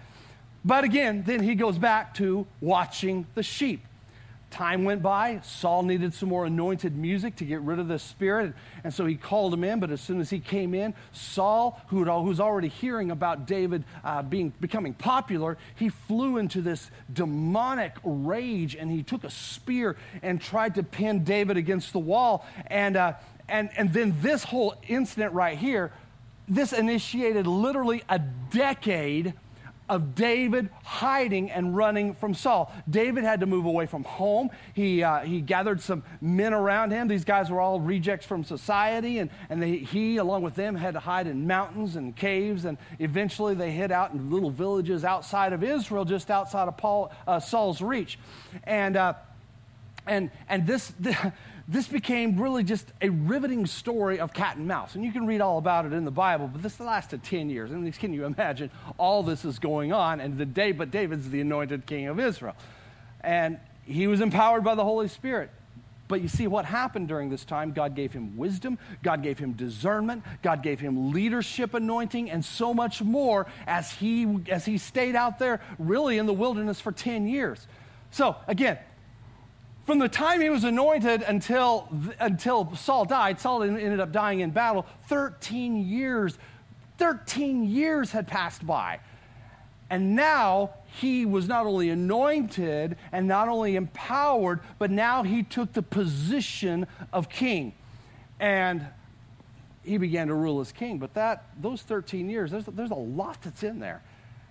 But 0.63 0.83
again, 0.83 1.23
then 1.25 1.41
he 1.41 1.55
goes 1.55 1.77
back 1.77 2.13
to 2.15 2.45
watching 2.61 3.25
the 3.35 3.43
sheep. 3.43 3.85
Time 4.51 4.83
went 4.83 5.03
by. 5.03 5.41
Saul 5.43 5.83
needed 5.83 6.13
some 6.13 6.29
more 6.29 6.45
anointed 6.45 6.95
music 6.95 7.35
to 7.35 7.45
get 7.45 7.61
rid 7.61 7.77
of 7.77 7.87
the 7.87 7.99
spirit. 7.99 8.53
And 8.83 8.91
so 8.91 9.05
he 9.05 9.15
called 9.15 9.53
him 9.53 9.63
in. 9.63 9.79
But 9.79 9.91
as 9.91 10.01
soon 10.01 10.19
as 10.19 10.31
he 10.31 10.39
came 10.39 10.73
in, 10.73 10.95
Saul, 11.11 11.79
who 11.87 12.03
was 12.03 12.39
already 12.39 12.67
hearing 12.67 13.11
about 13.11 13.45
David 13.45 13.83
uh, 14.03 14.23
being, 14.23 14.51
becoming 14.59 14.95
popular, 14.95 15.57
he 15.75 15.89
flew 15.89 16.37
into 16.37 16.61
this 16.61 16.89
demonic 17.13 17.93
rage 18.03 18.75
and 18.75 18.89
he 18.89 19.03
took 19.03 19.23
a 19.23 19.29
spear 19.29 19.95
and 20.23 20.41
tried 20.41 20.75
to 20.75 20.83
pin 20.83 21.23
David 21.23 21.57
against 21.57 21.93
the 21.93 21.99
wall. 21.99 22.45
And, 22.67 22.97
uh, 22.97 23.13
and, 23.47 23.69
and 23.77 23.93
then 23.93 24.15
this 24.19 24.43
whole 24.43 24.75
incident 24.87 25.33
right 25.33 25.59
here, 25.59 25.91
this 26.47 26.73
initiated 26.73 27.45
literally 27.45 28.01
a 28.09 28.17
decade 28.17 29.33
of 29.89 30.15
David 30.15 30.69
hiding 30.83 31.49
and 31.51 31.75
running 31.75 32.13
from 32.13 32.33
Saul. 32.33 32.71
David 32.89 33.23
had 33.23 33.39
to 33.39 33.45
move 33.45 33.65
away 33.65 33.87
from 33.87 34.03
home. 34.03 34.49
He, 34.73 35.03
uh, 35.03 35.19
he 35.21 35.41
gathered 35.41 35.81
some 35.81 36.03
men 36.21 36.53
around 36.53 36.91
him. 36.91 37.07
These 37.07 37.25
guys 37.25 37.49
were 37.49 37.59
all 37.59 37.79
rejects 37.79 38.25
from 38.25 38.43
society, 38.43 39.17
and, 39.17 39.29
and 39.49 39.61
they, 39.61 39.77
he, 39.77 40.17
along 40.17 40.43
with 40.43 40.55
them, 40.55 40.75
had 40.75 40.93
to 40.93 40.99
hide 40.99 41.27
in 41.27 41.47
mountains 41.47 41.95
and 41.95 42.15
caves. 42.15 42.65
And 42.65 42.77
eventually 42.99 43.55
they 43.55 43.71
hid 43.71 43.91
out 43.91 44.13
in 44.13 44.29
little 44.29 44.51
villages 44.51 45.03
outside 45.03 45.51
of 45.51 45.63
Israel, 45.63 46.05
just 46.05 46.29
outside 46.29 46.67
of 46.67 46.77
Paul, 46.77 47.11
uh, 47.27 47.39
Saul's 47.39 47.81
reach. 47.81 48.19
And, 48.63 48.95
uh, 48.95 49.13
and, 50.05 50.29
and 50.47 50.67
this, 50.67 50.93
this 51.69 51.87
became 51.87 52.41
really 52.41 52.63
just 52.63 52.91
a 52.99 53.09
riveting 53.09 53.67
story 53.67 54.19
of 54.19 54.33
cat 54.33 54.57
and 54.57 54.67
mouse. 54.67 54.95
And 54.95 55.05
you 55.05 55.11
can 55.11 55.27
read 55.27 55.39
all 55.39 55.59
about 55.59 55.85
it 55.85 55.93
in 55.93 56.03
the 56.03 56.11
Bible, 56.11 56.49
but 56.51 56.63
this 56.63 56.79
lasted 56.79 57.23
10 57.23 57.51
years. 57.51 57.69
And 57.69 57.93
can 57.99 58.11
you 58.11 58.25
imagine 58.25 58.71
all 58.97 59.21
this 59.21 59.45
is 59.45 59.59
going 59.59 59.93
on? 59.93 60.19
And 60.19 60.39
the 60.39 60.47
day, 60.47 60.71
but 60.71 60.89
David's 60.89 61.29
the 61.29 61.41
anointed 61.41 61.85
king 61.85 62.07
of 62.07 62.19
Israel. 62.19 62.55
And 63.21 63.59
he 63.85 64.07
was 64.07 64.19
empowered 64.19 64.63
by 64.63 64.73
the 64.73 64.83
Holy 64.83 65.07
Spirit. 65.07 65.51
But 66.07 66.21
you 66.21 66.27
see 66.27 66.47
what 66.47 66.65
happened 66.65 67.07
during 67.07 67.29
this 67.29 67.45
time? 67.45 67.71
God 67.71 67.95
gave 67.95 68.13
him 68.13 68.35
wisdom, 68.35 68.79
God 69.03 69.21
gave 69.21 69.37
him 69.37 69.53
discernment, 69.53 70.23
God 70.41 70.63
gave 70.63 70.79
him 70.79 71.11
leadership 71.11 71.75
anointing, 71.75 72.31
and 72.31 72.43
so 72.43 72.73
much 72.73 73.03
more 73.03 73.45
as 73.67 73.91
he, 73.91 74.39
as 74.49 74.65
he 74.65 74.79
stayed 74.79 75.15
out 75.15 75.37
there 75.37 75.61
really 75.77 76.17
in 76.17 76.25
the 76.25 76.33
wilderness 76.33 76.81
for 76.81 76.91
10 76.91 77.27
years. 77.27 77.67
So, 78.09 78.35
again, 78.47 78.79
from 79.89 79.97
the 79.97 80.07
time 80.07 80.39
he 80.39 80.51
was 80.51 80.65
anointed 80.65 81.23
until, 81.23 81.89
until 82.19 82.75
Saul 82.75 83.05
died, 83.05 83.39
Saul 83.39 83.63
ended 83.63 83.99
up 83.99 84.11
dying 84.11 84.41
in 84.41 84.51
battle, 84.51 84.85
13 85.07 85.83
years. 85.89 86.37
13 86.99 87.67
years 87.67 88.11
had 88.11 88.27
passed 88.27 88.63
by. 88.67 88.99
And 89.89 90.15
now 90.15 90.75
he 91.01 91.25
was 91.25 91.47
not 91.47 91.65
only 91.65 91.89
anointed 91.89 92.97
and 93.11 93.27
not 93.27 93.47
only 93.47 93.75
empowered, 93.77 94.59
but 94.77 94.91
now 94.91 95.23
he 95.23 95.41
took 95.41 95.73
the 95.73 95.81
position 95.81 96.85
of 97.11 97.27
king. 97.27 97.73
And 98.39 98.85
he 99.83 99.97
began 99.97 100.27
to 100.27 100.35
rule 100.35 100.59
as 100.59 100.71
king. 100.71 100.99
But 100.99 101.15
that, 101.15 101.45
those 101.59 101.81
13 101.81 102.29
years, 102.29 102.51
there's, 102.51 102.65
there's 102.65 102.91
a 102.91 102.93
lot 102.93 103.41
that's 103.41 103.63
in 103.63 103.79
there. 103.79 104.03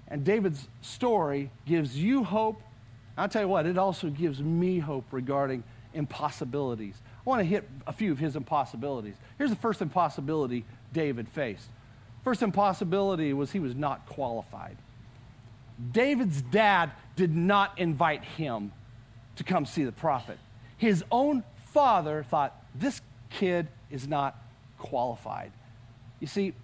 And 0.09 0.25
David's 0.25 0.67
story 0.81 1.53
gives 1.65 1.97
you 1.97 2.25
hope 2.25 2.61
I'll 3.19 3.29
tell 3.29 3.43
you 3.43 3.49
what, 3.49 3.67
it 3.67 3.77
also 3.79 4.09
gives 4.09 4.41
me 4.41 4.79
hope 4.79 5.05
regarding 5.11 5.65
impossibilities. 5.95 6.95
I 7.27 7.31
want 7.31 7.41
to 7.41 7.45
hit 7.45 7.69
a 7.87 7.93
few 7.93 8.13
of 8.13 8.19
his 8.19 8.37
impossibilities. 8.37 9.15
Here's 9.37 9.51
the 9.51 9.57
first 9.57 9.83
impossibility 9.83 10.65
David 10.93 11.29
faced. 11.29 11.69
First 12.25 12.43
impossibility 12.43 13.33
was 13.33 13.53
he 13.53 13.61
was 13.61 13.75
not 13.75 14.07
qualified. 14.07 14.77
David's 15.93 16.43
dad 16.43 16.93
did 17.17 17.35
not 17.35 17.79
invite 17.79 18.25
him 18.25 18.73
to 19.37 19.45
come 19.45 19.67
see 19.67 19.85
the 19.85 19.93
prophet. 19.93 20.39
His 20.77 21.05
own 21.11 21.45
father 21.73 22.25
thought, 22.29 22.57
this 22.75 23.01
kid 23.31 23.69
is 23.91 24.09
not 24.09 24.37
qualified. 24.79 25.53
You 26.21 26.27
see, 26.27 26.55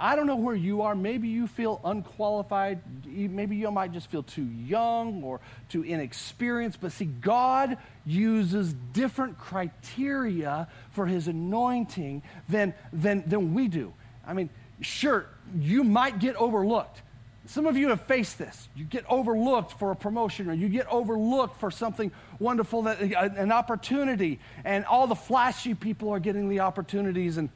I 0.00 0.14
don't 0.14 0.26
know 0.28 0.36
where 0.36 0.54
you 0.54 0.82
are. 0.82 0.94
Maybe 0.94 1.26
you 1.28 1.48
feel 1.48 1.80
unqualified. 1.84 2.80
Maybe 3.04 3.56
you 3.56 3.70
might 3.70 3.92
just 3.92 4.08
feel 4.08 4.22
too 4.22 4.44
young 4.44 5.24
or 5.24 5.40
too 5.68 5.82
inexperienced. 5.82 6.80
But 6.80 6.92
see, 6.92 7.06
God 7.06 7.78
uses 8.06 8.74
different 8.92 9.38
criteria 9.38 10.68
for 10.92 11.06
his 11.06 11.26
anointing 11.26 12.22
than, 12.48 12.74
than, 12.92 13.24
than 13.26 13.54
we 13.54 13.66
do. 13.66 13.92
I 14.24 14.34
mean, 14.34 14.50
sure, 14.80 15.26
you 15.58 15.82
might 15.82 16.20
get 16.20 16.36
overlooked. 16.36 17.02
Some 17.46 17.66
of 17.66 17.76
you 17.76 17.88
have 17.88 18.02
faced 18.02 18.38
this. 18.38 18.68
You 18.76 18.84
get 18.84 19.04
overlooked 19.08 19.78
for 19.78 19.90
a 19.90 19.96
promotion 19.96 20.50
or 20.50 20.52
you 20.52 20.68
get 20.68 20.86
overlooked 20.88 21.58
for 21.58 21.70
something 21.70 22.12
wonderful, 22.38 22.82
that, 22.82 23.00
an 23.00 23.50
opportunity, 23.50 24.38
and 24.64 24.84
all 24.84 25.06
the 25.06 25.14
flashy 25.16 25.74
people 25.74 26.10
are 26.10 26.20
getting 26.20 26.50
the 26.50 26.60
opportunities 26.60 27.38
and 27.38 27.48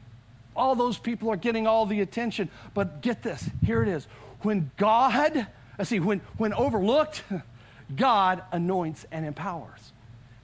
all 0.55 0.75
those 0.75 0.99
people 0.99 1.31
are 1.31 1.37
getting 1.37 1.67
all 1.67 1.87
the 1.87 2.01
attention. 2.01 2.49
But 2.75 3.03
get 3.03 3.23
this 3.23 3.49
here 3.65 3.83
it 3.83 3.89
is. 3.89 4.07
When 4.43 4.71
God, 4.77 5.47
I 5.79 5.83
see, 5.85 6.01
when, 6.01 6.21
when 6.37 6.53
overlooked, 6.53 7.23
God 7.97 8.43
anoints 8.53 9.07
and 9.13 9.25
empowers. 9.27 9.93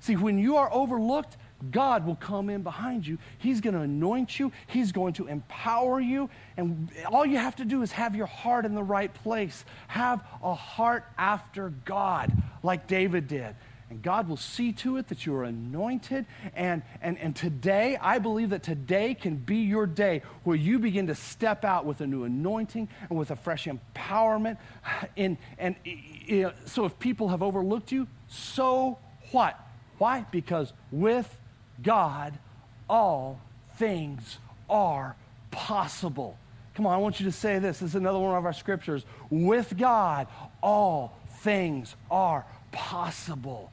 See, 0.00 0.16
when 0.16 0.38
you 0.38 0.56
are 0.56 0.72
overlooked, 0.72 1.36
God 1.70 2.06
will 2.06 2.14
come 2.14 2.50
in 2.50 2.62
behind 2.62 3.06
you. 3.06 3.18
He's 3.38 3.60
going 3.60 3.74
to 3.74 3.80
anoint 3.80 4.38
you. 4.38 4.52
He's 4.68 4.92
going 4.92 5.14
to 5.14 5.26
empower 5.26 6.00
you. 6.00 6.30
And 6.56 6.88
all 7.10 7.26
you 7.26 7.36
have 7.36 7.56
to 7.56 7.64
do 7.64 7.82
is 7.82 7.90
have 7.92 8.14
your 8.14 8.26
heart 8.26 8.64
in 8.64 8.74
the 8.74 8.82
right 8.82 9.12
place. 9.12 9.64
Have 9.88 10.24
a 10.42 10.54
heart 10.54 11.04
after 11.18 11.70
God, 11.84 12.32
like 12.62 12.86
David 12.86 13.26
did. 13.26 13.56
And 13.90 14.02
God 14.02 14.28
will 14.28 14.36
see 14.36 14.72
to 14.72 14.98
it 14.98 15.08
that 15.08 15.24
you 15.24 15.34
are 15.34 15.44
anointed. 15.44 16.26
And, 16.54 16.82
and, 17.00 17.18
and 17.18 17.34
today, 17.34 17.96
I 18.00 18.18
believe 18.18 18.50
that 18.50 18.62
today 18.62 19.14
can 19.14 19.36
be 19.36 19.56
your 19.56 19.86
day 19.86 20.22
where 20.44 20.56
you 20.56 20.78
begin 20.78 21.06
to 21.06 21.14
step 21.14 21.64
out 21.64 21.86
with 21.86 22.00
a 22.02 22.06
new 22.06 22.24
anointing 22.24 22.88
and 23.08 23.18
with 23.18 23.30
a 23.30 23.36
fresh 23.36 23.66
empowerment. 23.66 24.58
And, 25.16 25.36
and 25.58 25.74
you 25.84 26.42
know, 26.42 26.52
so 26.66 26.84
if 26.84 26.98
people 26.98 27.28
have 27.28 27.42
overlooked 27.42 27.90
you, 27.90 28.06
so 28.28 28.98
what? 29.32 29.58
Why? 29.98 30.26
Because 30.30 30.72
with 30.92 31.38
God, 31.82 32.38
all 32.88 33.40
things 33.76 34.38
are 34.68 35.16
possible. 35.50 36.38
Come 36.74 36.86
on, 36.86 36.94
I 36.94 36.98
want 36.98 37.18
you 37.18 37.26
to 37.26 37.32
say 37.32 37.58
this. 37.58 37.78
This 37.78 37.90
is 37.90 37.94
another 37.96 38.18
one 38.18 38.36
of 38.36 38.44
our 38.44 38.52
scriptures. 38.52 39.04
With 39.30 39.76
God, 39.76 40.28
all 40.62 41.16
things 41.40 41.96
are 42.10 42.44
possible. 42.70 43.72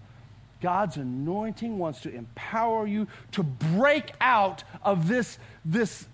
God's 0.66 0.98
anointing 0.98 1.78
wants 1.78 2.02
to 2.02 2.12
empower 2.12 2.88
you 2.88 3.06
to 3.34 3.44
break 3.44 4.14
out 4.20 4.64
of 4.82 5.08
this, 5.08 5.38
this, 5.64 6.08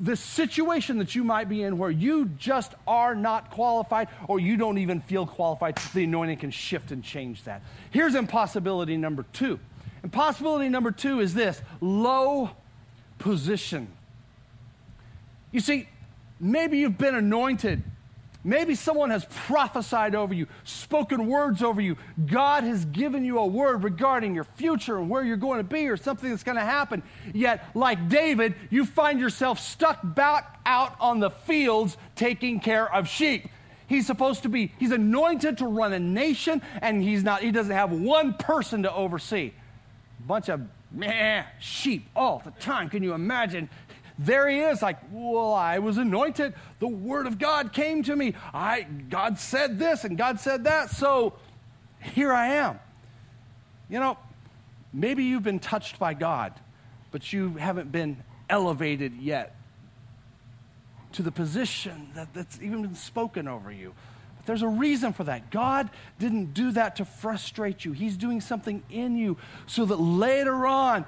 this 0.00 0.18
situation 0.18 0.96
that 0.96 1.14
you 1.14 1.24
might 1.24 1.46
be 1.46 1.62
in 1.62 1.76
where 1.76 1.90
you 1.90 2.30
just 2.38 2.72
are 2.86 3.14
not 3.14 3.50
qualified 3.50 4.08
or 4.28 4.40
you 4.40 4.56
don't 4.56 4.78
even 4.78 5.02
feel 5.02 5.26
qualified. 5.26 5.76
The 5.92 6.04
anointing 6.04 6.38
can 6.38 6.50
shift 6.50 6.90
and 6.90 7.04
change 7.04 7.44
that. 7.44 7.60
Here's 7.90 8.14
impossibility 8.14 8.96
number 8.96 9.26
two. 9.34 9.60
Impossibility 10.02 10.70
number 10.70 10.90
two 10.90 11.20
is 11.20 11.34
this 11.34 11.60
low 11.82 12.52
position. 13.18 13.88
You 15.50 15.60
see, 15.60 15.86
maybe 16.40 16.78
you've 16.78 16.96
been 16.96 17.14
anointed 17.14 17.82
Maybe 18.44 18.74
someone 18.74 19.10
has 19.10 19.24
prophesied 19.46 20.16
over 20.16 20.34
you, 20.34 20.48
spoken 20.64 21.28
words 21.28 21.62
over 21.62 21.80
you. 21.80 21.96
God 22.26 22.64
has 22.64 22.84
given 22.86 23.24
you 23.24 23.38
a 23.38 23.46
word 23.46 23.84
regarding 23.84 24.34
your 24.34 24.44
future 24.44 24.98
and 24.98 25.08
where 25.08 25.22
you're 25.22 25.36
going 25.36 25.58
to 25.58 25.64
be 25.64 25.88
or 25.88 25.96
something 25.96 26.28
that's 26.28 26.42
going 26.42 26.58
to 26.58 26.64
happen. 26.64 27.04
Yet, 27.32 27.64
like 27.74 28.08
David, 28.08 28.54
you 28.68 28.84
find 28.84 29.20
yourself 29.20 29.60
stuck 29.60 30.00
back 30.02 30.58
out 30.66 30.96
on 31.00 31.20
the 31.20 31.30
fields 31.30 31.96
taking 32.16 32.58
care 32.58 32.92
of 32.92 33.06
sheep. 33.06 33.48
He's 33.86 34.06
supposed 34.06 34.42
to 34.42 34.48
be, 34.48 34.72
he's 34.78 34.90
anointed 34.90 35.58
to 35.58 35.66
run 35.66 35.92
a 35.92 35.98
nation, 36.00 36.62
and 36.80 37.02
he's 37.02 37.22
not, 37.22 37.42
he 37.42 37.52
doesn't 37.52 37.74
have 37.74 37.92
one 37.92 38.34
person 38.34 38.82
to 38.84 38.92
oversee. 38.92 39.52
A 40.18 40.22
bunch 40.26 40.48
of 40.48 40.62
meh, 40.90 41.44
sheep 41.60 42.06
all 42.16 42.42
the 42.44 42.52
time. 42.52 42.88
Can 42.88 43.02
you 43.02 43.12
imagine 43.12 43.68
there 44.24 44.48
he 44.48 44.60
is, 44.60 44.82
like, 44.82 44.98
well, 45.10 45.52
I 45.52 45.78
was 45.78 45.98
anointed. 45.98 46.54
The 46.78 46.88
word 46.88 47.26
of 47.26 47.38
God 47.38 47.72
came 47.72 48.02
to 48.04 48.14
me. 48.14 48.34
I 48.52 48.82
God 48.82 49.38
said 49.38 49.78
this 49.78 50.04
and 50.04 50.16
God 50.16 50.40
said 50.40 50.64
that. 50.64 50.90
So 50.90 51.34
here 52.00 52.32
I 52.32 52.48
am. 52.54 52.78
You 53.88 54.00
know, 54.00 54.18
maybe 54.92 55.24
you've 55.24 55.42
been 55.42 55.58
touched 55.58 55.98
by 55.98 56.14
God, 56.14 56.52
but 57.10 57.32
you 57.32 57.54
haven't 57.54 57.92
been 57.92 58.22
elevated 58.48 59.14
yet 59.16 59.54
to 61.12 61.22
the 61.22 61.32
position 61.32 62.10
that, 62.14 62.32
that's 62.34 62.58
even 62.62 62.82
been 62.82 62.94
spoken 62.94 63.48
over 63.48 63.70
you. 63.70 63.92
But 64.36 64.46
there's 64.46 64.62
a 64.62 64.68
reason 64.68 65.12
for 65.12 65.24
that. 65.24 65.50
God 65.50 65.90
didn't 66.18 66.54
do 66.54 66.72
that 66.72 66.96
to 66.96 67.04
frustrate 67.04 67.84
you, 67.84 67.92
He's 67.92 68.16
doing 68.16 68.40
something 68.40 68.82
in 68.90 69.16
you 69.16 69.36
so 69.66 69.84
that 69.84 69.96
later 69.96 70.66
on 70.66 71.04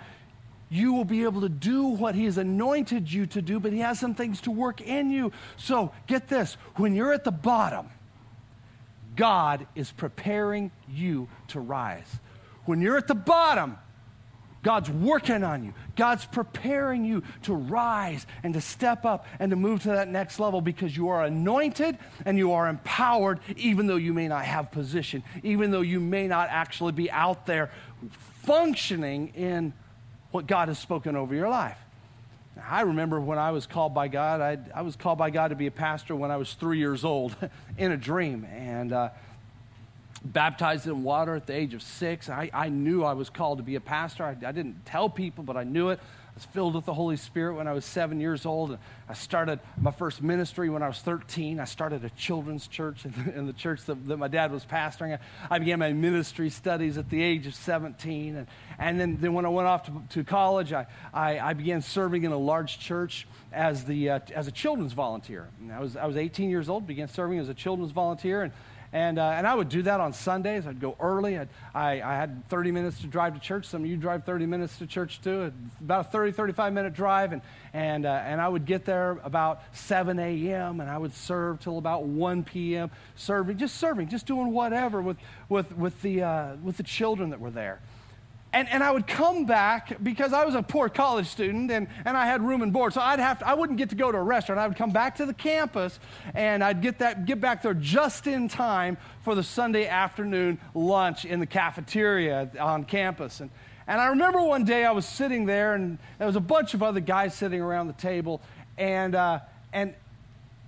you 0.68 0.92
will 0.92 1.04
be 1.04 1.24
able 1.24 1.42
to 1.42 1.48
do 1.48 1.86
what 1.86 2.14
He 2.14 2.24
has 2.24 2.38
anointed 2.38 3.12
you 3.12 3.26
to 3.26 3.42
do, 3.42 3.60
but 3.60 3.72
He 3.72 3.80
has 3.80 3.98
some 3.98 4.14
things 4.14 4.40
to 4.42 4.50
work 4.50 4.80
in 4.80 5.10
you. 5.10 5.32
So 5.56 5.92
get 6.06 6.28
this 6.28 6.56
when 6.76 6.94
you're 6.94 7.12
at 7.12 7.24
the 7.24 7.32
bottom, 7.32 7.88
God 9.16 9.66
is 9.74 9.92
preparing 9.92 10.70
you 10.88 11.28
to 11.48 11.60
rise. 11.60 12.18
When 12.64 12.80
you're 12.80 12.96
at 12.96 13.06
the 13.06 13.14
bottom, 13.14 13.78
God's 14.64 14.90
working 14.90 15.44
on 15.44 15.62
you. 15.62 15.74
God's 15.94 16.24
preparing 16.24 17.04
you 17.04 17.22
to 17.42 17.54
rise 17.54 18.26
and 18.42 18.54
to 18.54 18.60
step 18.62 19.04
up 19.04 19.26
and 19.38 19.50
to 19.50 19.56
move 19.56 19.82
to 19.82 19.88
that 19.88 20.08
next 20.08 20.40
level 20.40 20.62
because 20.62 20.96
you 20.96 21.10
are 21.10 21.22
anointed 21.22 21.98
and 22.24 22.38
you 22.38 22.52
are 22.52 22.66
empowered, 22.66 23.40
even 23.56 23.86
though 23.86 23.96
you 23.96 24.14
may 24.14 24.26
not 24.26 24.46
have 24.46 24.72
position, 24.72 25.22
even 25.42 25.70
though 25.70 25.82
you 25.82 26.00
may 26.00 26.26
not 26.26 26.48
actually 26.50 26.92
be 26.92 27.10
out 27.10 27.44
there 27.46 27.70
functioning 28.42 29.28
in 29.36 29.74
what 30.34 30.48
God 30.48 30.66
has 30.66 30.80
spoken 30.80 31.14
over 31.14 31.32
your 31.32 31.48
life. 31.48 31.78
I 32.60 32.80
remember 32.80 33.20
when 33.20 33.38
I 33.38 33.52
was 33.52 33.68
called 33.68 33.94
by 33.94 34.08
God, 34.08 34.40
I, 34.40 34.58
I 34.74 34.82
was 34.82 34.96
called 34.96 35.16
by 35.16 35.30
God 35.30 35.48
to 35.48 35.54
be 35.54 35.68
a 35.68 35.70
pastor 35.70 36.16
when 36.16 36.32
I 36.32 36.38
was 36.38 36.54
three 36.54 36.78
years 36.78 37.04
old 37.04 37.36
in 37.78 37.92
a 37.92 37.96
dream. 37.96 38.44
And, 38.52 38.92
uh, 38.92 39.10
baptized 40.24 40.88
in 40.88 41.04
water 41.04 41.36
at 41.36 41.46
the 41.46 41.54
age 41.54 41.72
of 41.72 41.82
six. 41.82 42.28
I, 42.28 42.50
I 42.52 42.68
knew 42.68 43.04
I 43.04 43.12
was 43.12 43.30
called 43.30 43.58
to 43.58 43.64
be 43.64 43.76
a 43.76 43.80
pastor. 43.80 44.24
I, 44.24 44.30
I, 44.30 44.50
didn't 44.50 44.84
tell 44.86 45.08
people, 45.08 45.44
but 45.44 45.56
I 45.56 45.62
knew 45.62 45.90
it. 45.90 46.00
Was 46.34 46.44
filled 46.46 46.74
with 46.74 46.84
the 46.84 46.94
Holy 46.94 47.16
Spirit 47.16 47.54
when 47.54 47.68
I 47.68 47.72
was 47.72 47.84
seven 47.84 48.18
years 48.18 48.44
old. 48.44 48.70
And 48.70 48.78
I 49.08 49.14
started 49.14 49.60
my 49.80 49.92
first 49.92 50.20
ministry 50.20 50.68
when 50.68 50.82
I 50.82 50.88
was 50.88 50.98
13. 50.98 51.60
I 51.60 51.64
started 51.64 52.04
a 52.04 52.10
children's 52.10 52.66
church 52.66 53.04
in 53.04 53.12
the, 53.12 53.38
in 53.38 53.46
the 53.46 53.52
church 53.52 53.84
that, 53.84 54.04
that, 54.08 54.16
my 54.16 54.26
dad 54.26 54.50
was 54.50 54.64
pastoring. 54.64 55.16
I, 55.16 55.54
I, 55.54 55.58
began 55.60 55.78
my 55.78 55.92
ministry 55.92 56.50
studies 56.50 56.98
at 56.98 57.08
the 57.08 57.22
age 57.22 57.46
of 57.46 57.54
17. 57.54 58.34
And, 58.34 58.46
and 58.80 58.98
then, 58.98 59.18
then 59.20 59.32
when 59.32 59.46
I 59.46 59.48
went 59.48 59.68
off 59.68 59.84
to, 59.84 60.02
to 60.10 60.24
college, 60.24 60.72
I, 60.72 60.86
I, 61.12 61.38
I, 61.38 61.52
began 61.52 61.80
serving 61.80 62.24
in 62.24 62.32
a 62.32 62.38
large 62.38 62.80
church 62.80 63.28
as, 63.52 63.84
the, 63.84 64.10
uh, 64.10 64.20
as 64.34 64.48
a 64.48 64.52
children's 64.52 64.92
volunteer. 64.92 65.48
And 65.60 65.70
I, 65.70 65.78
was, 65.78 65.96
I 65.96 66.06
was 66.06 66.16
18 66.16 66.50
years 66.50 66.68
old, 66.68 66.84
began 66.84 67.06
serving 67.06 67.38
as 67.38 67.48
a 67.48 67.54
children's 67.54 67.92
volunteer. 67.92 68.42
And 68.42 68.52
and, 68.94 69.18
uh, 69.18 69.24
and 69.24 69.44
I 69.44 69.52
would 69.52 69.68
do 69.68 69.82
that 69.82 69.98
on 69.98 70.12
Sundays. 70.12 70.68
I'd 70.68 70.80
go 70.80 70.96
early. 71.00 71.36
I'd, 71.36 71.48
I, 71.74 72.00
I 72.00 72.14
had 72.14 72.48
30 72.48 72.70
minutes 72.70 73.00
to 73.00 73.08
drive 73.08 73.34
to 73.34 73.40
church. 73.40 73.66
Some 73.66 73.82
of 73.82 73.90
you 73.90 73.96
drive 73.96 74.22
30 74.22 74.46
minutes 74.46 74.78
to 74.78 74.86
church 74.86 75.20
too. 75.20 75.52
About 75.80 76.06
a 76.06 76.08
30, 76.10 76.30
35 76.30 76.72
minute 76.72 76.94
drive. 76.94 77.32
And, 77.32 77.42
and, 77.72 78.06
uh, 78.06 78.22
and 78.24 78.40
I 78.40 78.46
would 78.46 78.66
get 78.66 78.84
there 78.84 79.18
about 79.24 79.62
7 79.72 80.16
a.m. 80.20 80.80
and 80.80 80.88
I 80.88 80.96
would 80.96 81.12
serve 81.12 81.58
till 81.58 81.78
about 81.78 82.04
1 82.04 82.44
p.m. 82.44 82.92
Serving, 83.16 83.58
just 83.58 83.74
serving, 83.78 84.10
just 84.10 84.26
doing 84.26 84.52
whatever 84.52 85.02
with, 85.02 85.16
with, 85.48 85.76
with, 85.76 86.00
the, 86.02 86.22
uh, 86.22 86.54
with 86.62 86.76
the 86.76 86.84
children 86.84 87.30
that 87.30 87.40
were 87.40 87.50
there. 87.50 87.80
And, 88.54 88.68
and 88.68 88.84
I 88.84 88.92
would 88.92 89.08
come 89.08 89.46
back 89.46 90.00
because 90.00 90.32
I 90.32 90.44
was 90.44 90.54
a 90.54 90.62
poor 90.62 90.88
college 90.88 91.26
student 91.26 91.72
and, 91.72 91.88
and 92.04 92.16
I 92.16 92.24
had 92.24 92.40
room 92.40 92.62
and 92.62 92.72
board. 92.72 92.92
So 92.92 93.00
I'd 93.00 93.18
have 93.18 93.40
to, 93.40 93.48
I 93.48 93.54
wouldn't 93.54 93.78
get 93.78 93.90
to 93.90 93.96
go 93.96 94.12
to 94.12 94.16
a 94.16 94.22
restaurant. 94.22 94.60
I 94.60 94.68
would 94.68 94.76
come 94.76 94.92
back 94.92 95.16
to 95.16 95.26
the 95.26 95.34
campus 95.34 95.98
and 96.34 96.62
I'd 96.62 96.80
get, 96.80 97.00
that, 97.00 97.26
get 97.26 97.40
back 97.40 97.62
there 97.62 97.74
just 97.74 98.28
in 98.28 98.46
time 98.46 98.96
for 99.22 99.34
the 99.34 99.42
Sunday 99.42 99.88
afternoon 99.88 100.60
lunch 100.72 101.24
in 101.24 101.40
the 101.40 101.46
cafeteria 101.46 102.48
on 102.60 102.84
campus. 102.84 103.40
And, 103.40 103.50
and 103.88 104.00
I 104.00 104.06
remember 104.06 104.40
one 104.40 104.64
day 104.64 104.84
I 104.84 104.92
was 104.92 105.04
sitting 105.04 105.46
there 105.46 105.74
and 105.74 105.98
there 106.18 106.28
was 106.28 106.36
a 106.36 106.40
bunch 106.40 106.74
of 106.74 106.82
other 106.84 107.00
guys 107.00 107.34
sitting 107.34 107.60
around 107.60 107.88
the 107.88 107.94
table 107.94 108.40
and, 108.78 109.16
uh, 109.16 109.40
and, 109.72 109.94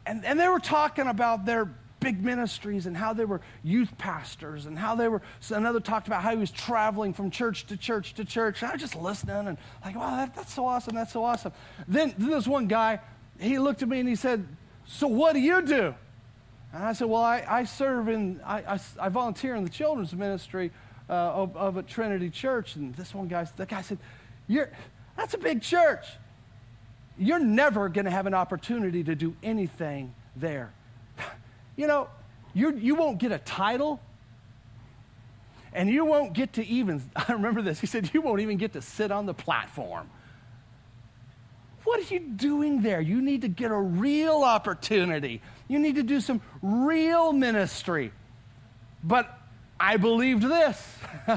and, 0.07 0.25
and 0.25 0.41
they 0.41 0.49
were 0.49 0.59
talking 0.59 1.07
about 1.07 1.47
their 1.47 1.69
big 2.01 2.23
ministries 2.23 2.87
and 2.87 2.97
how 2.97 3.13
they 3.13 3.25
were 3.25 3.41
youth 3.63 3.97
pastors 3.99 4.67
and 4.67 4.79
how 4.79 4.95
they 4.95 5.09
were 5.09 5.23
another 5.51 5.81
talked 5.81 6.07
about 6.07 6.23
how 6.23 6.31
he 6.31 6.37
was 6.37 6.51
traveling 6.51 7.13
from 7.13 7.31
church 7.31 7.67
to 7.67 7.77
church 7.77 8.15
to 8.15 8.25
church. 8.25 8.63
And 8.63 8.71
i 8.71 8.75
was 8.75 8.81
just 8.81 8.97
listening 8.97 9.49
and 9.49 9.57
like 9.85 9.97
wow 9.97 10.17
that, 10.17 10.35
that's 10.35 10.53
so 10.53 10.67
awesome 10.67 10.95
that's 10.95 11.13
so 11.13 11.25
awesome. 11.25 11.53
Then, 11.89 12.15
then 12.19 12.31
this 12.31 12.47
one 12.47 12.67
guy 12.67 13.01
he 13.39 13.59
looked 13.59 13.83
at 13.83 13.89
me 13.89 14.01
and 14.01 14.09
he 14.09 14.17
said 14.17 14.47
so 14.85 15.09
what 15.09 15.33
do 15.33 15.41
you 15.41 15.63
do? 15.63 15.95
And 16.73 16.85
i 16.85 16.93
said 16.93 17.09
well 17.09 17.23
i, 17.23 17.45
I 17.49 17.65
serve 17.65 18.09
in 18.09 18.41
I, 18.45 18.75
I, 18.75 18.81
I, 19.01 19.09
volunteer 19.09 19.55
in 19.55 19.65
the 19.65 19.71
children's 19.71 20.15
ministry 20.15 20.71
uh, 21.09 21.13
of, 21.13 21.57
of 21.57 21.77
a 21.77 21.83
trinity 21.83 22.31
church. 22.31 22.77
And 22.77 22.95
this 22.95 23.15
one 23.15 23.29
guy 23.29 23.47
the 23.57 23.67
guy 23.67 23.83
said 23.83 23.99
you're 24.47 24.71
that's 25.17 25.33
a 25.33 25.39
big 25.39 25.63
church. 25.63 26.07
You're 27.19 27.39
never 27.39 27.89
going 27.89 28.05
to 28.05 28.11
have 28.11 28.27
an 28.27 28.35
opportunity 28.35 29.03
to 29.05 29.15
do 29.15 29.35
anything 29.43 30.15
there 30.37 30.75
you 31.77 31.87
know, 31.87 32.09
you, 32.55 32.75
you 32.77 32.95
won't 32.95 33.19
get 33.19 33.33
a 33.33 33.39
title 33.39 34.01
and 35.73 35.91
you 35.91 36.05
won't 36.05 36.33
get 36.33 36.55
to 36.55 36.67
even, 36.67 37.03
I 37.17 37.33
remember 37.33 37.63
this, 37.63 37.81
he 37.81 37.87
said, 37.87 38.11
you 38.13 38.23
won't 38.23 38.41
even 38.41 38.57
get 38.57 38.73
to 38.73 38.83
sit 38.83 39.13
on 39.13 39.27
the 39.27 39.35
platform. 39.35 40.09
What 41.85 42.01
are 42.01 42.15
you 42.15 42.19
doing 42.19 42.83
there? 42.83 43.01
You 43.01 43.23
need 43.23 43.43
to 43.43 43.49
get 43.49 43.71
a 43.71 43.79
real 43.79 44.43
opportunity. 44.43 45.41
You 45.69 45.79
need 45.79 45.95
to 45.95 46.03
do 46.03 46.21
some 46.21 46.41
real 46.61 47.33
ministry. 47.33 48.11
But 49.05 49.36
I 49.79 49.97
believed 49.97 50.43
this. 50.43 50.97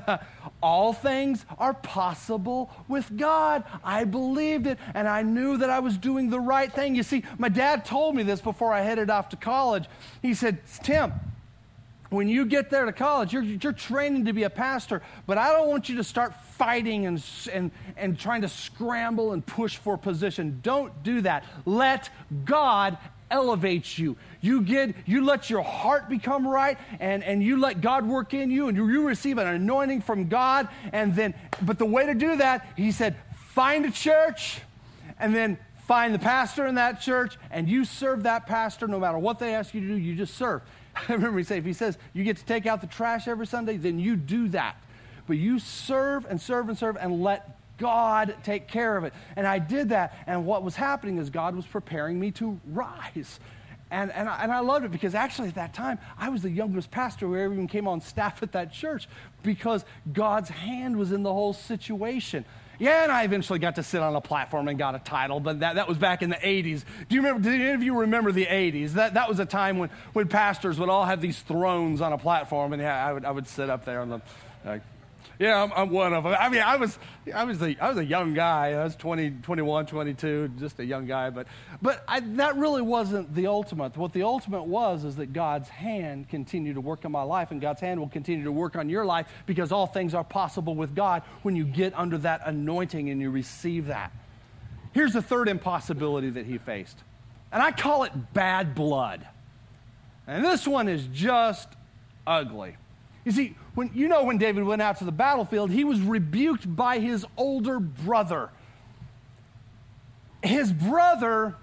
All 0.62 0.94
things 0.94 1.46
are 1.58 1.74
possible 1.74 2.72
with 2.88 3.18
God. 3.18 3.64
I 3.84 4.04
believed 4.04 4.68
it, 4.68 4.78
and 4.94 5.08
I 5.08 5.22
knew 5.22 5.58
that 5.58 5.70
I 5.70 5.80
was 5.80 5.98
doing 5.98 6.30
the 6.30 6.40
right 6.40 6.72
thing. 6.72 6.96
You 6.96 7.04
see, 7.04 7.24
my 7.38 7.50
dad 7.50 7.86
told 7.86 8.16
me 8.16 8.24
this 8.24 8.42
before 8.42 8.74
I 8.74 8.82
headed 8.82 9.10
off 9.10 9.30
to 9.30 9.38
college. 9.38 9.86
He 10.22 10.34
said, 10.34 10.60
Tim, 10.84 11.14
when 12.10 12.28
you 12.28 12.46
get 12.46 12.70
there 12.70 12.86
to 12.86 12.92
college, 12.92 13.34
you're, 13.34 13.44
you're 13.44 13.74
training 13.74 14.26
to 14.26 14.34
be 14.34 14.44
a 14.44 14.50
pastor, 14.50 15.04
but 15.28 15.38
I 15.38 15.54
don't 15.54 15.68
want 15.70 15.90
you 15.90 15.98
to 15.98 16.04
start 16.04 16.34
fighting 16.58 17.06
and, 17.06 17.24
and, 17.54 17.72
and 17.98 18.18
trying 18.18 18.42
to 18.42 18.50
scramble 18.50 19.34
and 19.34 19.46
push 19.46 19.78
for 19.78 19.98
position. 19.98 20.60
Don't 20.64 21.04
do 21.04 21.22
that. 21.22 21.46
Let 21.66 22.10
God 22.46 22.98
elevates 23.32 23.98
you. 23.98 24.18
You 24.42 24.62
get, 24.62 24.96
you 25.06 25.24
let 25.24 25.50
your 25.50 25.62
heart 25.62 26.10
become 26.10 26.48
right 26.48 26.78
and, 27.00 27.24
and 27.24 27.44
you 27.44 27.58
let 27.58 27.82
God 27.82 28.08
work 28.08 28.34
in 28.34 28.52
you 28.52 28.68
and 28.68 28.78
you, 28.78 28.90
you 28.90 29.08
receive 29.08 29.38
an 29.38 29.48
anointing 29.48 30.02
from 30.02 30.28
God. 30.28 30.68
And 30.94 31.16
then, 31.16 31.34
but 31.62 31.78
the 31.78 31.86
way 31.86 32.06
to 32.06 32.14
do 32.14 32.38
that, 32.38 32.68
he 32.76 32.92
said, 32.92 33.16
find 33.52 33.86
a 33.86 33.92
church 33.92 34.62
and 35.20 35.36
then 35.36 35.58
find 35.88 36.14
the 36.14 36.20
pastor 36.20 36.68
in 36.68 36.76
that 36.76 37.02
church 37.02 37.38
and 37.52 37.68
you 37.68 37.84
serve 37.84 38.24
that 38.24 38.46
pastor 38.46 38.88
no 38.88 39.00
matter 39.00 39.18
what 39.18 39.40
they 39.40 39.54
ask 39.54 39.74
you 39.74 39.82
to 39.82 39.88
do, 39.88 39.98
you 39.98 40.16
just 40.16 40.36
serve. 40.36 40.62
I 40.96 41.14
remember 41.14 41.38
he 41.40 41.44
say, 41.44 41.58
if 41.58 41.66
he 41.66 41.74
says 41.74 41.98
you 42.14 42.24
get 42.24 42.38
to 42.38 42.46
take 42.46 42.66
out 42.66 42.82
the 42.82 42.88
trash 42.88 43.28
every 43.28 43.48
Sunday, 43.48 43.78
then 43.78 44.00
you 44.00 44.16
do 44.16 44.50
that. 44.50 44.76
But 45.28 45.38
you 45.38 45.60
serve 45.60 46.26
and 46.26 46.42
serve 46.42 46.70
and 46.70 46.78
serve 46.78 46.98
and 47.00 47.22
let 47.22 47.59
God 47.80 48.36
take 48.44 48.68
care 48.68 48.96
of 48.96 49.04
it. 49.04 49.14
And 49.36 49.48
I 49.48 49.60
did 49.60 49.90
that. 49.90 50.16
And 50.28 50.46
what 50.46 50.64
was 50.64 50.76
happening 50.76 51.18
is 51.18 51.30
God 51.30 51.56
was 51.56 51.66
preparing 51.66 52.20
me 52.20 52.32
to 52.32 52.60
rise. 52.68 53.40
And, 53.92 54.12
and, 54.12 54.30
I, 54.30 54.44
and 54.44 54.52
I 54.52 54.60
loved 54.60 54.86
it 54.86 54.92
because 54.92 55.16
actually 55.16 55.48
at 55.48 55.56
that 55.56 55.74
time, 55.74 55.98
I 56.18 56.30
was 56.30 56.44
the 56.44 56.52
youngest 56.52 56.92
pastor 56.92 57.26
who 57.26 57.36
ever 57.36 57.54
even 57.54 57.68
came 57.68 57.88
on 57.88 58.02
staff 58.02 58.44
at 58.44 58.52
that 58.52 58.72
church 58.72 59.08
because 59.42 59.84
God's 60.14 60.50
hand 60.50 60.98
was 60.98 61.12
in 61.12 61.24
the 61.24 61.34
whole 61.34 61.54
situation. 61.54 62.46
Yeah, 62.78 63.04
and 63.04 63.12
I 63.12 63.24
eventually 63.24 63.60
got 63.60 63.76
to 63.76 63.84
sit 63.84 64.02
on 64.02 64.16
a 64.16 64.22
platform 64.22 64.70
and 64.70 64.80
got 64.80 64.96
a 64.96 65.00
title, 65.00 65.42
but 65.42 65.60
that, 65.60 65.76
that 65.76 65.88
was 65.88 65.98
back 65.98 66.22
in 66.22 66.30
the 66.30 66.38
80s. 66.38 66.86
Do 67.10 67.16
you 67.16 67.22
remember, 67.22 67.50
do 67.50 67.54
any 67.54 67.72
of 67.72 67.84
you 67.84 68.00
remember 68.00 68.32
the 68.32 68.46
80s? 68.46 68.92
That, 68.94 69.16
that 69.16 69.28
was 69.28 69.40
a 69.40 69.46
time 69.46 69.80
when, 69.80 69.90
when 70.14 70.30
pastors 70.30 70.80
would 70.80 70.88
all 70.88 71.04
have 71.04 71.20
these 71.20 71.42
thrones 71.42 72.00
on 72.00 72.14
a 72.14 72.18
platform, 72.18 72.72
and 72.72 72.82
yeah, 72.82 73.06
I 73.06 73.12
would, 73.12 73.26
I 73.26 73.32
would 73.32 73.48
sit 73.48 73.70
up 73.70 73.84
there 73.84 74.00
on 74.00 74.10
the, 74.10 74.22
like, 74.64 74.82
yeah, 75.40 75.64
I'm, 75.64 75.72
I'm, 75.72 75.90
one 75.90 76.14
of 76.14 76.26
them. 76.26 76.36
I 76.38 76.50
mean, 76.50 76.62
I 76.62 76.76
was, 76.76 77.00
I 77.34 77.46
was, 77.46 77.62
a, 77.62 77.74
I 77.80 77.88
was 77.88 77.98
a 77.98 78.04
young 78.04 78.34
guy. 78.34 78.74
I 78.74 78.84
was 78.84 78.98
20, 78.98 79.38
21, 79.42 79.86
22, 79.86 80.50
just 80.60 80.78
a 80.80 80.86
young 80.86 81.06
guy. 81.06 81.30
But, 81.30 81.48
but 81.82 82.04
I, 82.10 82.20
that 82.20 82.58
really 82.58 82.82
wasn't 82.82 83.34
the 83.34 83.48
ultimate. 83.48 83.96
What 83.96 84.12
the 84.12 84.24
ultimate 84.24 84.64
was 84.64 85.06
is 85.06 85.16
that 85.16 85.32
God's 85.32 85.70
hand 85.70 86.28
continued 86.28 86.74
to 86.74 86.82
work 86.82 87.06
in 87.06 87.14
my 87.14 87.24
life, 87.24 87.52
and 87.52 87.62
God's 87.62 87.80
hand 87.80 88.02
will 88.02 88.10
continue 88.10 88.44
to 88.44 88.52
work 88.52 88.76
on 88.76 88.90
your 88.90 89.06
life 89.06 89.28
because 89.46 89.72
all 89.72 89.88
things 89.88 90.14
are 90.14 90.26
possible 90.26 90.76
with 90.76 90.94
God 90.94 91.24
when 91.44 91.56
you 91.56 91.64
get 91.64 91.98
under 91.98 92.18
that 92.18 92.42
anointing 92.44 93.10
and 93.10 93.22
you 93.22 93.32
receive 93.32 93.88
that. 93.88 94.12
Here's 94.92 95.14
the 95.14 95.22
third 95.22 95.48
impossibility 95.48 96.32
that 96.32 96.48
he 96.48 96.58
faced, 96.58 96.98
and 97.54 97.64
I 97.64 97.72
call 97.72 98.04
it 98.04 98.12
bad 98.34 98.76
blood. 98.76 99.26
And 100.28 100.44
this 100.44 100.68
one 100.68 100.90
is 100.90 101.08
just 101.14 101.70
ugly. 102.28 102.76
You 103.24 103.32
see, 103.32 103.56
when, 103.80 103.92
you 103.94 104.10
know 104.10 104.26
when 104.26 104.38
David 104.38 104.66
went 104.66 104.82
out 104.82 104.98
to 104.98 105.06
the 105.06 105.12
battlefield, 105.14 105.72
he 105.72 105.86
was 105.86 106.02
rebuked 106.02 106.76
by 106.76 107.00
his 107.00 107.26
older 107.38 107.80
brother. 107.80 108.50
his 110.44 110.74
brother 110.74 111.56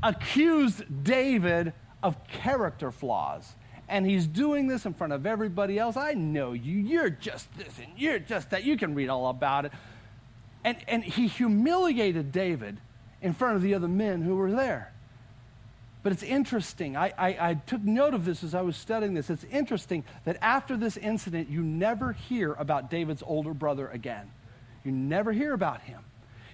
accused 0.00 0.84
David 1.02 1.72
of 2.00 2.16
character 2.28 2.92
flaws. 2.92 3.56
And 3.88 4.06
he's 4.06 4.28
doing 4.28 4.68
this 4.68 4.86
in 4.86 4.94
front 4.94 5.12
of 5.12 5.26
everybody 5.26 5.76
else. 5.76 5.96
I 5.96 6.14
know 6.14 6.52
you. 6.52 6.78
You're 6.78 7.10
just 7.10 7.52
this 7.58 7.76
and 7.80 7.88
you're 7.96 8.20
just 8.20 8.50
that. 8.50 8.62
You 8.62 8.76
can 8.76 8.94
read 8.94 9.08
all 9.08 9.28
about 9.28 9.64
it. 9.64 9.72
And, 10.62 10.76
and 10.86 11.02
he 11.02 11.26
humiliated 11.26 12.30
David 12.30 12.78
in 13.20 13.32
front 13.32 13.56
of 13.56 13.62
the 13.62 13.74
other 13.74 13.88
men 13.88 14.22
who 14.22 14.36
were 14.36 14.52
there. 14.52 14.93
But 16.04 16.12
it's 16.12 16.22
interesting. 16.22 16.98
I, 16.98 17.14
I, 17.16 17.28
I, 17.28 17.54
took 17.54 17.82
note 17.82 18.12
of 18.12 18.26
this 18.26 18.44
as 18.44 18.54
I 18.54 18.60
was 18.60 18.76
studying 18.76 19.14
this. 19.14 19.30
It's 19.30 19.44
interesting 19.44 20.04
that 20.24 20.36
after 20.42 20.76
this 20.76 20.98
incident, 20.98 21.48
you 21.48 21.62
never 21.62 22.12
hear 22.12 22.52
about 22.52 22.90
David's 22.90 23.22
older 23.26 23.54
brother 23.54 23.88
again. 23.88 24.30
You 24.84 24.92
never 24.92 25.32
hear 25.32 25.54
about 25.54 25.80
him. 25.80 26.02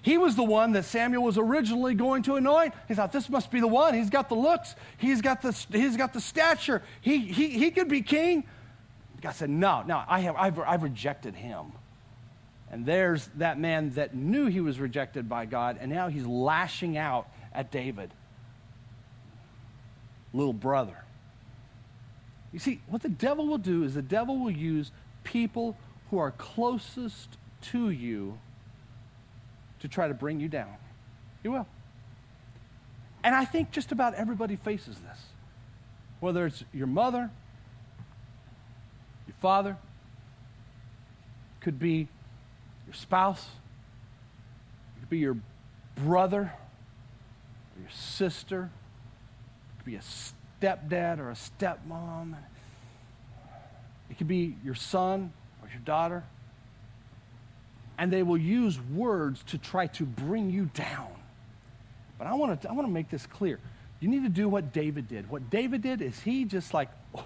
He 0.03 0.19
was 0.19 0.37
the 0.37 0.45
one 0.45 0.71
that 0.73 0.85
Samuel 0.85 1.25
was 1.25 1.37
originally 1.37 1.95
going 1.95 2.23
to 2.23 2.37
anoint. 2.37 2.75
He 2.87 2.95
thought, 2.95 3.11
this 3.11 3.29
must 3.29 3.51
be 3.51 3.59
the 3.59 3.67
one. 3.67 3.93
He's 3.93 4.09
got 4.09 4.29
the 4.29 4.37
looks, 4.37 4.77
he's 4.99 5.21
got 5.21 5.43
the, 5.43 5.51
he's 5.73 5.97
got 5.97 6.13
the 6.13 6.21
stature, 6.21 6.81
he, 7.01 7.19
he, 7.19 7.51
he 7.51 7.73
could 7.73 7.89
be 7.89 8.03
king. 8.03 8.45
God 9.21 9.33
said, 9.33 9.51
no, 9.51 9.83
no, 9.83 10.01
I 10.07 10.21
have, 10.21 10.37
I've, 10.37 10.59
I've 10.61 10.83
rejected 10.85 11.35
him. 11.35 11.73
And 12.71 12.87
there's 12.87 13.29
that 13.35 13.59
man 13.59 13.91
that 13.95 14.15
knew 14.15 14.47
he 14.47 14.61
was 14.61 14.79
rejected 14.79 15.29
by 15.29 15.45
God, 15.45 15.77
and 15.81 15.91
now 15.91 16.07
he's 16.07 16.25
lashing 16.25 16.97
out 16.97 17.29
at 17.53 17.73
David 17.73 18.13
little 20.33 20.53
brother. 20.53 20.97
You 22.53 22.59
see, 22.59 22.81
what 22.89 23.03
the 23.03 23.09
devil 23.09 23.47
will 23.47 23.59
do 23.59 23.85
is 23.85 23.95
the 23.95 24.03
devil 24.03 24.39
will 24.39 24.51
use 24.51 24.91
people 25.25 25.77
who 26.11 26.19
are 26.19 26.33
closest 26.33 27.37
to 27.63 27.91
you 27.91 28.39
to 29.81 29.89
try 29.89 30.09
to 30.09 30.15
bring 30.15 30.41
you 30.41 30.49
down. 30.49 30.75
He 31.43 31.49
will. 31.49 31.67
And 33.23 33.35
I 33.35 33.45
think 33.45 33.71
just 33.71 33.93
about 33.93 34.15
everybody 34.15 34.57
faces 34.57 34.99
this. 34.99 35.19
Whether 36.21 36.47
it's 36.47 36.65
your 36.73 36.87
mother, 36.87 37.31
your 39.27 39.37
father, 39.41 39.77
could 41.61 41.79
be 41.79 42.09
your 42.87 42.95
spouse, 42.95 43.47
could 44.99 45.11
be 45.11 45.19
your 45.19 45.37
brother, 45.95 46.53
your 47.79 47.91
sister, 47.91 48.71
could 49.81 49.87
be 49.87 49.97
a 49.97 50.01
stepdad 50.63 51.19
or 51.19 51.31
a 51.31 51.35
stepmom. 51.35 52.37
It 54.11 54.19
could 54.19 54.29
be 54.29 54.57
your 54.63 54.75
son 54.75 55.33
or 55.63 55.69
your 55.69 55.81
daughter. 55.81 56.23
And 57.97 58.13
they 58.13 58.23
will 58.23 58.39
use 58.39 58.79
words 58.81 59.43
to 59.45 59.59
try 59.59 59.87
to 59.89 60.05
bring 60.05 60.51
you 60.51 60.67
down. 60.75 61.09
But 62.19 62.27
I 62.27 62.35
want 62.35 62.61
to, 62.61 62.69
I 62.69 62.73
want 62.73 62.87
to 62.87 62.93
make 62.93 63.09
this 63.11 63.27
clear. 63.27 63.59
You 64.01 64.09
need 64.09 64.23
to 64.25 64.29
do 64.29 64.49
what 64.49 64.73
David 64.73 65.09
did. 65.09 65.31
What 65.31 65.49
David 65.51 65.83
did 65.83 66.03
is 66.03 66.21
he 66.21 66.45
just 66.45 66.75
like, 66.75 66.89
oh, 67.15 67.25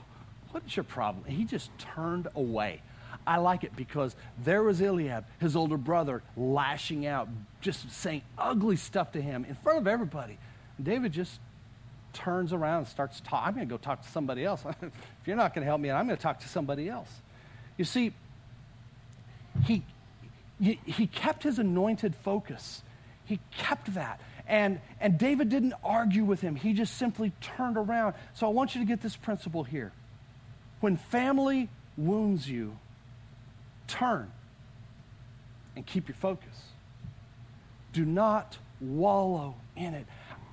what's 0.50 0.76
your 0.76 0.84
problem? 0.84 1.24
He 1.24 1.44
just 1.44 1.70
turned 1.78 2.28
away. 2.36 2.82
I 3.26 3.38
like 3.38 3.64
it 3.64 3.74
because 3.74 4.14
there 4.42 4.62
was 4.62 4.80
Eliab, 4.80 5.24
his 5.40 5.56
older 5.56 5.76
brother, 5.76 6.22
lashing 6.36 7.06
out, 7.06 7.28
just 7.60 7.90
saying 7.90 8.22
ugly 8.36 8.76
stuff 8.76 9.12
to 9.12 9.20
him 9.20 9.44
in 9.48 9.54
front 9.56 9.78
of 9.78 9.86
everybody. 9.88 10.38
David 10.82 11.12
just 11.12 11.40
turns 12.14 12.52
around 12.52 12.78
and 12.78 12.88
starts 12.88 13.20
talking. 13.20 13.48
I'm 13.48 13.54
going 13.54 13.68
to 13.68 13.72
go 13.72 13.76
talk 13.76 14.02
to 14.02 14.08
somebody 14.10 14.44
else. 14.44 14.64
if 14.82 14.92
you're 15.26 15.36
not 15.36 15.54
going 15.54 15.64
to 15.64 15.66
help 15.66 15.80
me, 15.80 15.90
I'm 15.90 16.06
going 16.06 16.16
to 16.16 16.22
talk 16.22 16.40
to 16.40 16.48
somebody 16.48 16.88
else. 16.88 17.10
You 17.76 17.84
see, 17.84 18.12
he, 19.64 19.82
he 20.60 21.06
kept 21.06 21.42
his 21.42 21.58
anointed 21.58 22.14
focus. 22.14 22.82
He 23.24 23.40
kept 23.56 23.94
that. 23.94 24.20
And, 24.46 24.80
and 25.00 25.18
David 25.18 25.48
didn't 25.48 25.74
argue 25.82 26.24
with 26.24 26.40
him. 26.40 26.54
He 26.54 26.72
just 26.72 26.96
simply 26.96 27.32
turned 27.40 27.76
around. 27.76 28.14
So 28.34 28.46
I 28.46 28.50
want 28.50 28.74
you 28.74 28.80
to 28.80 28.86
get 28.86 29.00
this 29.00 29.16
principle 29.16 29.64
here. 29.64 29.92
When 30.80 30.96
family 30.96 31.68
wounds 31.96 32.48
you, 32.48 32.76
turn 33.86 34.30
and 35.76 35.86
keep 35.86 36.08
your 36.08 36.16
focus. 36.16 36.68
Do 37.92 38.04
not 38.04 38.58
wallow 38.80 39.54
in 39.76 39.94
it. 39.94 40.06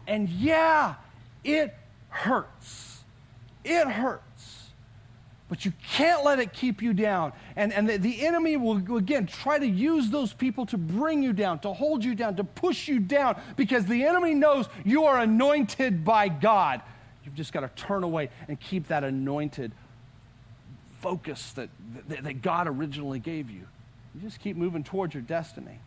And 0.08 0.30
yeah, 0.30 0.96
it 1.44 1.74
hurts. 2.10 3.04
It 3.64 3.88
hurts. 3.88 4.22
But 5.50 5.66
you 5.66 5.74
can't 5.86 6.24
let 6.24 6.40
it 6.40 6.54
keep 6.54 6.82
you 6.82 6.94
down. 6.94 7.34
And, 7.58 7.74
and 7.74 7.90
the, 7.90 7.98
the 7.98 8.26
enemy 8.26 8.56
will, 8.56 8.78
again, 8.96 9.28
try 9.28 9.60
to 9.60 9.68
use 9.68 10.10
those 10.10 10.32
people 10.32 10.66
to 10.68 10.78
bring 10.78 11.22
you 11.22 11.34
down, 11.34 11.60
to 11.60 11.74
hold 11.74 12.06
you 12.06 12.16
down, 12.16 12.38
to 12.38 12.46
push 12.46 12.88
you 12.88 13.00
down, 13.00 13.40
because 13.58 13.86
the 13.86 14.06
enemy 14.06 14.34
knows 14.34 14.70
you 14.86 15.04
are 15.06 15.20
anointed 15.20 16.06
by 16.06 16.30
God. 16.30 16.82
You've 17.26 17.36
just 17.36 17.52
got 17.52 17.62
to 17.62 17.84
turn 17.84 18.04
away 18.04 18.30
and 18.48 18.58
keep 18.60 18.88
that 18.88 19.04
anointed 19.04 19.74
focus 21.02 21.52
that, 21.54 21.70
that, 22.08 22.24
that 22.24 22.42
God 22.42 22.68
originally 22.68 23.20
gave 23.20 23.50
you. 23.50 23.68
You 24.16 24.22
just 24.22 24.40
keep 24.40 24.56
moving 24.56 24.86
towards 24.86 25.14
your 25.14 25.24
destiny. 25.24 25.80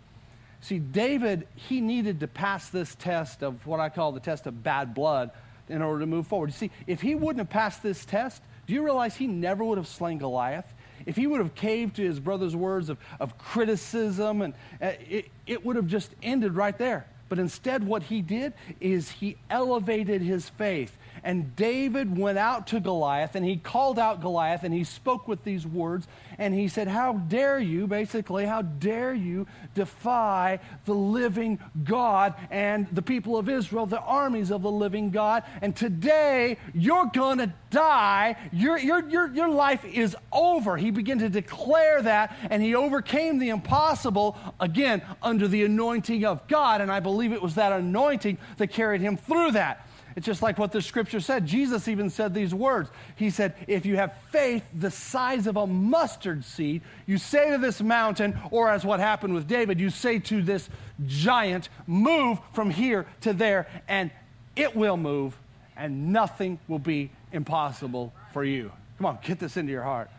See, 0.61 0.79
David, 0.79 1.47
he 1.55 1.81
needed 1.81 2.21
to 2.21 2.29
pass 2.29 2.69
this 2.69 2.95
test 2.95 3.43
of 3.43 3.67
what 3.67 3.81
I 3.81 3.89
call 3.89 4.13
the 4.13 4.21
test 4.21 4.47
of 4.47 4.63
bad 4.63 4.95
blood 4.95 5.31
in 5.69 5.83
order 5.83 6.01
to 6.01 6.07
move 6.07 6.27
forward. 6.27 6.51
You 6.51 6.55
see, 6.55 6.71
if 6.87 7.01
he 7.01 7.15
wouldn't 7.15 7.39
have 7.39 7.51
passed 7.51 7.83
this 7.83 8.05
test, 8.05 8.43
do 8.67 8.75
you 8.75 8.83
realize 8.83 9.17
he 9.17 9.27
never 9.27 9.65
would 9.65 9.79
have 9.79 9.89
slain 9.89 10.19
Goliath? 10.19 10.73
If 11.07 11.17
he 11.17 11.27
would 11.27 11.41
have 11.41 11.55
caved 11.55 11.97
to 11.97 12.03
his 12.03 12.19
brother's 12.19 12.57
words 12.57 12.89
of, 12.89 12.99
of 13.21 13.37
criticism, 13.37 14.43
and 14.43 14.55
uh, 14.81 14.93
it, 15.09 15.27
it 15.47 15.65
would 15.65 15.77
have 15.77 15.87
just 15.87 16.11
ended 16.23 16.55
right 16.55 16.77
there. 16.77 17.07
But 17.29 17.39
instead, 17.39 17.85
what 17.85 18.05
he 18.05 18.23
did 18.23 18.53
is 18.81 19.11
he 19.11 19.37
elevated 19.51 20.23
his 20.23 20.49
faith. 20.49 20.97
And 21.25 21.57
David 21.57 22.19
went 22.19 22.37
out 22.37 22.67
to 22.69 22.81
Goliath 22.81 23.35
and 23.35 23.47
he 23.47 23.57
called 23.57 23.99
out 23.99 24.21
Goliath 24.21 24.63
and 24.63 24.75
he 24.75 24.85
spoke 24.85 25.27
with 25.27 25.43
these 25.43 25.67
words 25.67 26.07
and 26.37 26.53
he 26.53 26.69
said, 26.69 26.87
How 26.87 27.15
dare 27.15 27.59
you, 27.59 27.87
basically, 27.87 28.45
how 28.45 28.61
dare 28.61 29.15
you 29.15 29.47
defy 29.75 30.61
the 30.85 30.95
living 30.95 31.59
God 31.83 32.35
and 32.51 32.87
the 32.93 33.01
people 33.01 33.39
of 33.39 33.49
Israel, 33.49 33.87
the 33.87 34.01
armies 34.01 34.53
of 34.53 34.61
the 34.61 34.71
living 34.71 35.11
God? 35.11 35.45
And 35.63 35.75
today 35.75 36.59
you're 36.75 37.07
going 37.07 37.39
to 37.39 37.51
die. 37.71 38.37
Your, 38.53 38.79
your, 38.79 39.09
your, 39.09 39.33
your 39.33 39.49
life 39.49 39.83
is 39.87 40.15
over. 40.31 40.77
He 40.77 40.91
began 40.91 41.19
to 41.21 41.31
declare 41.31 42.03
that 42.03 42.37
and 42.51 42.63
he 42.63 42.75
overcame 42.75 43.39
the 43.39 43.49
impossible 43.49 44.37
again 44.61 45.01
under 45.23 45.49
the 45.49 45.65
anointing 45.65 46.27
of 46.27 46.47
God. 46.49 46.83
And 46.83 46.93
I 46.93 47.01
believe 47.01 47.33
it 47.33 47.41
was 47.41 47.55
that 47.55 47.73
anointing 47.73 48.37
that 48.59 48.69
carried 48.69 49.01
him 49.01 49.17
through 49.17 49.53
that. 49.53 49.87
It's 50.17 50.27
just 50.27 50.43
like 50.43 50.59
what 50.59 50.71
the 50.71 50.81
scripture 50.81 51.21
said. 51.21 51.47
Jesus 51.47 51.89
even 51.89 52.09
said 52.09 52.35
these 52.35 52.55
words. 52.55 52.91
He 53.17 53.31
said, 53.31 53.55
If 53.67 53.85
you 53.85 53.97
have 53.97 54.17
faith 54.31 54.65
the 54.73 54.91
size 54.91 55.47
of 55.47 55.57
a 55.57 55.67
mustard 55.67 56.45
seed, 56.45 56.83
you 57.07 57.19
say 57.19 57.51
to 57.51 57.59
this 57.59 57.81
mountain, 57.81 58.39
or 58.51 58.71
as 58.71 58.85
what 58.85 59.01
happened 59.01 59.35
with 59.35 59.49
David, 59.49 59.81
you 59.81 59.91
say 59.91 60.21
to 60.21 60.43
this 60.43 60.69
giant, 61.07 61.69
Move 61.87 62.39
from 62.53 62.71
here 62.71 63.07
to 63.23 63.33
there, 63.33 63.67
and 63.89 64.11
it 64.55 64.77
will 64.77 64.97
move, 64.97 65.37
and 65.77 66.13
nothing 66.13 66.59
will 66.69 66.79
be 66.79 67.11
impossible 67.33 68.13
for 68.33 68.45
you. 68.45 68.71
Come 68.99 69.07
on, 69.07 69.19
get 69.23 69.41
this 69.41 69.57
into 69.57 69.73
your 69.73 69.83
heart. 69.83 70.11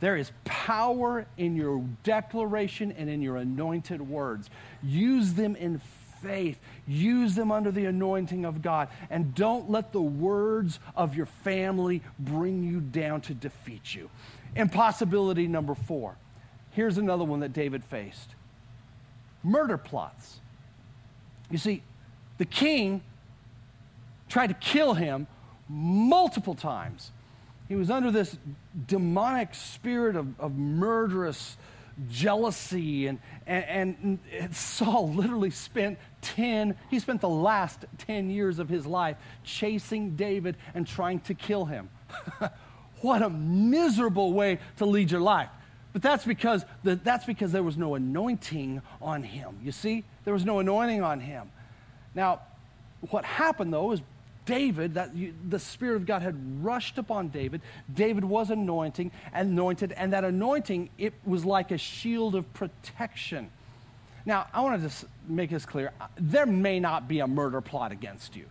There 0.00 0.16
is 0.16 0.32
power 0.44 1.26
in 1.38 1.54
your 1.54 1.82
declaration 2.02 2.92
and 2.98 3.08
in 3.08 3.22
your 3.22 3.36
anointed 3.36 4.02
words. 4.02 4.50
Use 4.82 5.34
them 5.34 5.54
in 5.54 5.80
faith. 6.22 6.58
Use 6.86 7.34
them 7.34 7.50
under 7.50 7.70
the 7.70 7.84
anointing 7.86 8.44
of 8.44 8.62
God. 8.62 8.88
And 9.10 9.34
don't 9.34 9.70
let 9.70 9.92
the 9.92 10.00
words 10.00 10.78
of 10.96 11.16
your 11.16 11.26
family 11.26 12.02
bring 12.18 12.64
you 12.64 12.80
down 12.80 13.20
to 13.22 13.34
defeat 13.34 13.94
you. 13.94 14.10
Impossibility 14.54 15.46
number 15.46 15.74
four. 15.74 16.16
Here's 16.70 16.98
another 16.98 17.24
one 17.24 17.40
that 17.40 17.52
David 17.52 17.84
faced 17.84 18.30
murder 19.44 19.76
plots. 19.76 20.40
You 21.50 21.58
see, 21.58 21.82
the 22.38 22.44
king 22.44 23.02
tried 24.28 24.46
to 24.48 24.54
kill 24.54 24.94
him 24.94 25.26
multiple 25.68 26.54
times. 26.54 27.10
He 27.68 27.74
was 27.74 27.90
under 27.90 28.10
this 28.10 28.36
demonic 28.86 29.54
spirit 29.54 30.16
of, 30.16 30.38
of 30.40 30.56
murderous 30.56 31.56
jealousy. 32.08 33.06
And, 33.06 33.18
and, 33.46 34.18
and 34.38 34.54
Saul 34.54 35.12
literally 35.12 35.50
spent 35.50 35.98
10, 36.22 36.76
he 36.90 36.98
spent 36.98 37.20
the 37.20 37.28
last 37.28 37.84
10 37.98 38.30
years 38.30 38.58
of 38.58 38.68
his 38.68 38.86
life 38.86 39.16
chasing 39.44 40.16
David 40.16 40.56
and 40.74 40.86
trying 40.86 41.20
to 41.20 41.34
kill 41.34 41.64
him. 41.64 41.90
what 43.00 43.22
a 43.22 43.30
miserable 43.30 44.32
way 44.32 44.58
to 44.78 44.86
lead 44.86 45.10
your 45.10 45.20
life. 45.20 45.48
But 45.92 46.02
that's 46.02 46.24
because, 46.24 46.64
the, 46.82 46.96
that's 46.96 47.26
because 47.26 47.52
there 47.52 47.62
was 47.62 47.76
no 47.76 47.94
anointing 47.94 48.80
on 49.00 49.22
him. 49.22 49.58
You 49.62 49.72
see? 49.72 50.04
There 50.24 50.32
was 50.32 50.44
no 50.44 50.58
anointing 50.60 51.02
on 51.02 51.20
him. 51.20 51.50
Now, 52.14 52.40
what 53.10 53.24
happened 53.24 53.72
though 53.72 53.92
is 53.92 54.00
David, 54.44 54.94
that 54.94 55.14
you, 55.14 55.34
the 55.48 55.58
Spirit 55.58 55.96
of 55.96 56.06
God 56.06 56.22
had 56.22 56.64
rushed 56.64 56.98
upon 56.98 57.28
David. 57.28 57.60
David 57.92 58.24
was 58.24 58.50
anointing, 58.50 59.12
anointed, 59.32 59.92
and 59.92 60.12
that 60.12 60.24
anointing, 60.24 60.90
it 60.98 61.14
was 61.24 61.44
like 61.44 61.70
a 61.70 61.78
shield 61.78 62.34
of 62.34 62.52
protection. 62.54 63.50
Now, 64.24 64.46
I 64.52 64.60
want 64.60 64.80
to 64.80 64.88
just 64.88 65.04
make 65.28 65.50
this 65.50 65.66
clear. 65.66 65.92
There 66.16 66.46
may 66.46 66.80
not 66.80 67.08
be 67.08 67.20
a 67.20 67.26
murder 67.26 67.60
plot 67.60 67.92
against 67.92 68.36
you. 68.36 68.46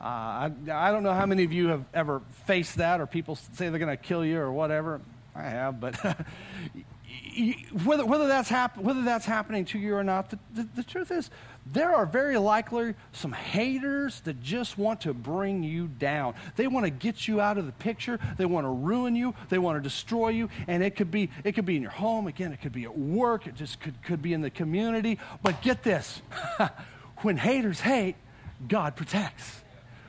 Uh, 0.00 0.04
I, 0.04 0.50
I, 0.70 0.92
don't 0.92 1.02
know 1.02 1.14
how 1.14 1.24
many 1.24 1.44
of 1.44 1.52
you 1.52 1.68
have 1.68 1.84
ever 1.94 2.20
faced 2.44 2.76
that, 2.76 3.00
or 3.00 3.06
people 3.06 3.36
say 3.36 3.70
they're 3.70 3.78
going 3.78 3.96
to 3.96 3.96
kill 3.96 4.24
you 4.24 4.38
or 4.38 4.52
whatever. 4.52 5.00
I 5.34 5.44
have, 5.44 5.80
but 5.80 5.96
whether, 7.84 8.04
whether, 8.04 8.26
that's 8.28 8.48
hap- 8.48 8.76
whether 8.76 9.02
that's 9.02 9.24
happening 9.24 9.64
to 9.66 9.78
you 9.78 9.94
or 9.94 10.04
not, 10.04 10.30
the, 10.30 10.38
the, 10.54 10.68
the 10.76 10.82
truth 10.82 11.10
is, 11.10 11.30
there 11.72 11.94
are 11.94 12.06
very 12.06 12.38
likely 12.38 12.94
some 13.12 13.32
haters 13.32 14.20
that 14.20 14.40
just 14.40 14.78
want 14.78 15.00
to 15.02 15.12
bring 15.12 15.64
you 15.64 15.88
down. 15.88 16.34
They 16.54 16.68
want 16.68 16.84
to 16.84 16.90
get 16.90 17.26
you 17.26 17.40
out 17.40 17.58
of 17.58 17.66
the 17.66 17.72
picture. 17.72 18.20
They 18.38 18.46
want 18.46 18.66
to 18.66 18.70
ruin 18.70 19.16
you. 19.16 19.34
They 19.48 19.58
want 19.58 19.76
to 19.76 19.82
destroy 19.82 20.28
you. 20.28 20.48
And 20.68 20.82
it 20.82 20.94
could 20.94 21.10
be, 21.10 21.30
it 21.42 21.52
could 21.52 21.66
be 21.66 21.74
in 21.74 21.82
your 21.82 21.90
home. 21.90 22.28
Again, 22.28 22.52
it 22.52 22.60
could 22.60 22.72
be 22.72 22.84
at 22.84 22.96
work. 22.96 23.48
It 23.48 23.56
just 23.56 23.80
could, 23.80 24.00
could 24.04 24.22
be 24.22 24.32
in 24.32 24.42
the 24.42 24.50
community. 24.50 25.18
But 25.42 25.60
get 25.60 25.82
this 25.82 26.22
when 27.22 27.36
haters 27.36 27.80
hate, 27.80 28.14
God 28.68 28.94
protects. 28.94 29.62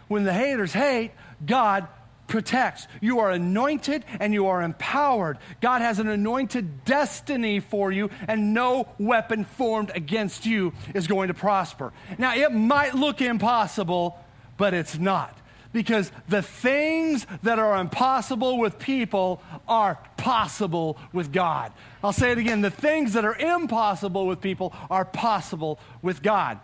When 0.07 0.23
the 0.23 0.33
haters 0.33 0.73
hate, 0.73 1.11
God 1.45 1.87
protects. 2.27 2.87
You 3.01 3.19
are 3.19 3.31
anointed 3.31 4.05
and 4.19 4.33
you 4.33 4.47
are 4.47 4.61
empowered. 4.61 5.37
God 5.61 5.81
has 5.81 5.99
an 5.99 6.07
anointed 6.07 6.85
destiny 6.85 7.59
for 7.59 7.91
you, 7.91 8.09
and 8.27 8.53
no 8.53 8.89
weapon 8.99 9.45
formed 9.45 9.91
against 9.95 10.45
you 10.45 10.73
is 10.93 11.07
going 11.07 11.29
to 11.29 11.33
prosper. 11.33 11.93
Now, 12.17 12.35
it 12.35 12.51
might 12.51 12.93
look 12.93 13.21
impossible, 13.21 14.17
but 14.57 14.73
it's 14.73 14.97
not. 14.97 15.37
Because 15.73 16.11
the 16.27 16.41
things 16.41 17.27
that 17.43 17.59
are 17.59 17.77
impossible 17.79 18.57
with 18.57 18.79
people 18.79 19.41
are 19.67 19.99
possible 20.15 20.97
with 21.11 21.31
God. 21.31 21.71
I'll 22.03 22.13
say 22.13 22.31
it 22.31 22.37
again 22.37 22.61
the 22.61 22.71
things 22.71 23.13
that 23.13 23.25
are 23.25 23.35
impossible 23.35 24.25
with 24.27 24.41
people 24.41 24.73
are 24.89 25.05
possible 25.05 25.79
with 26.01 26.23
God. 26.23 26.59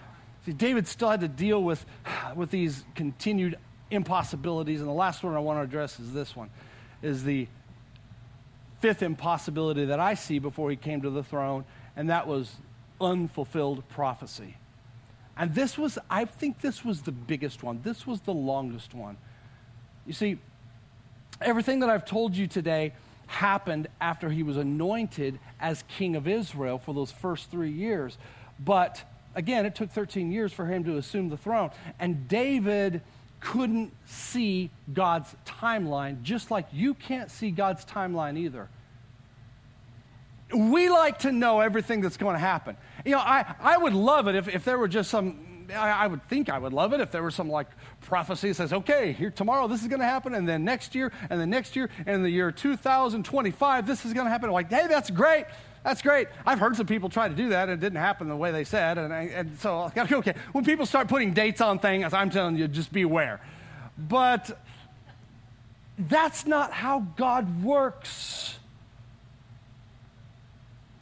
See, 0.46 0.54
David 0.54 0.88
still 0.88 1.10
had 1.10 1.22
to 1.22 1.28
deal 1.28 1.62
with, 1.64 1.86
with 2.36 2.50
these 2.50 2.84
continued 2.96 3.58
impossibilities. 3.94 4.80
And 4.80 4.90
the 4.90 4.94
last 4.94 5.24
one 5.24 5.34
I 5.36 5.40
want 5.40 5.60
to 5.60 5.64
address 5.64 6.00
is 6.00 6.14
this 6.14 6.36
one 6.36 6.50
is 7.02 7.24
the 7.24 7.48
fifth 8.80 9.02
impossibility 9.02 9.86
that 9.86 10.00
I 10.00 10.14
see 10.14 10.40
before 10.40 10.70
he 10.70 10.76
came 10.76 11.02
to 11.02 11.10
the 11.10 11.24
throne, 11.24 11.66
and 11.96 12.10
that 12.10 12.28
was 12.28 12.56
unfulfilled 13.00 13.88
prophecy. 13.90 14.58
And 15.38 15.56
this 15.56 15.78
was, 15.78 15.98
I 16.10 16.26
think 16.26 16.62
this 16.62 16.86
was 16.86 17.02
the 17.04 17.12
biggest 17.12 17.64
one. 17.64 17.82
This 17.84 18.06
was 18.06 18.22
the 18.22 18.34
longest 18.34 18.94
one. 18.94 19.18
You 20.06 20.14
see, 20.14 20.38
everything 21.42 21.80
that 21.80 21.90
I've 21.90 22.06
told 22.06 22.36
you 22.36 22.48
today 22.48 22.94
happened 23.28 23.88
after 24.00 24.30
he 24.30 24.44
was 24.44 24.58
anointed 24.58 25.40
as 25.60 25.84
king 25.88 26.16
of 26.16 26.28
Israel 26.28 26.78
for 26.78 26.94
those 26.94 27.12
first 27.12 27.50
three 27.50 27.72
years. 27.72 28.18
But 28.60 29.04
again, 29.34 29.66
it 29.66 29.76
took 29.76 29.90
13 29.92 30.32
years 30.32 30.54
for 30.54 30.66
him 30.66 30.84
to 30.84 30.98
assume 30.98 31.30
the 31.30 31.38
throne. 31.38 31.72
And 32.00 32.28
David 32.28 33.02
couldn't 33.44 33.94
see 34.06 34.70
God's 34.94 35.36
timeline, 35.46 36.24
just 36.24 36.50
like 36.50 36.66
you 36.72 36.94
can't 36.94 37.30
see 37.30 37.52
God's 37.52 37.84
timeline 37.86 38.38
either. 38.38 38.70
We 40.56 40.90
like 40.90 41.20
to 41.20 41.32
know 41.32 41.60
everything 41.60 42.02
that's 42.02 42.16
going 42.16 42.36
to 42.36 42.40
happen. 42.40 42.78
You 43.06 43.12
know, 43.12 43.20
I, 43.20 43.56
I 43.60 43.78
would 43.78 43.94
love 43.94 44.28
it 44.28 44.36
if, 44.36 44.48
if 44.48 44.64
there 44.64 44.78
were 44.78 44.88
just 44.88 45.10
some, 45.10 45.68
I, 45.76 45.90
I 45.90 46.08
would 46.08 46.28
think 46.30 46.50
I 46.50 46.58
would 46.58 46.74
love 46.74 46.94
it 46.94 47.02
if 47.02 47.12
there 47.12 47.22
were 47.22 47.32
some 47.32 47.50
like 47.50 47.68
prophecy 48.02 48.48
that 48.50 48.56
says, 48.56 48.72
okay, 48.72 49.12
here 49.12 49.30
tomorrow 49.30 49.68
this 49.68 49.82
is 49.82 49.88
going 49.88 50.00
to 50.00 50.06
happen, 50.06 50.36
and 50.36 50.48
then 50.48 50.64
next 50.64 50.96
year, 50.96 51.12
and 51.30 51.40
then 51.40 51.50
next 51.50 51.76
year, 51.76 51.90
and 52.06 52.24
the 52.24 52.30
year 52.30 52.52
2025 52.52 53.88
this 53.88 54.06
is 54.06 54.14
going 54.14 54.26
to 54.26 54.32
happen. 54.32 54.52
Like, 54.52 54.70
hey, 54.70 54.88
that's 54.88 55.10
great. 55.10 55.46
That's 55.84 56.02
great. 56.02 56.30
I've 56.46 56.60
heard 56.60 56.78
some 56.78 56.86
people 56.86 57.10
try 57.10 57.28
to 57.28 57.36
do 57.36 57.50
that, 57.50 57.64
and 57.64 57.74
it 57.74 57.80
didn't 57.80 58.00
happen 58.00 58.30
the 58.30 58.36
way 58.36 58.52
they 58.52 58.64
said. 58.64 58.98
And, 58.98 59.14
I, 59.14 59.24
and 59.24 59.60
so, 59.60 59.92
okay, 59.98 60.34
when 60.54 60.64
people 60.64 60.86
start 60.86 61.10
putting 61.10 61.34
dates 61.34 61.60
on 61.60 61.80
things, 61.80 62.14
I'm 62.14 62.30
telling 62.30 62.58
you, 62.58 62.68
just 62.70 62.94
beware. 62.94 63.42
But 63.98 64.58
that's 66.00 66.46
not 66.46 66.72
how 66.72 67.06
God 67.18 67.64
works. 67.64 68.58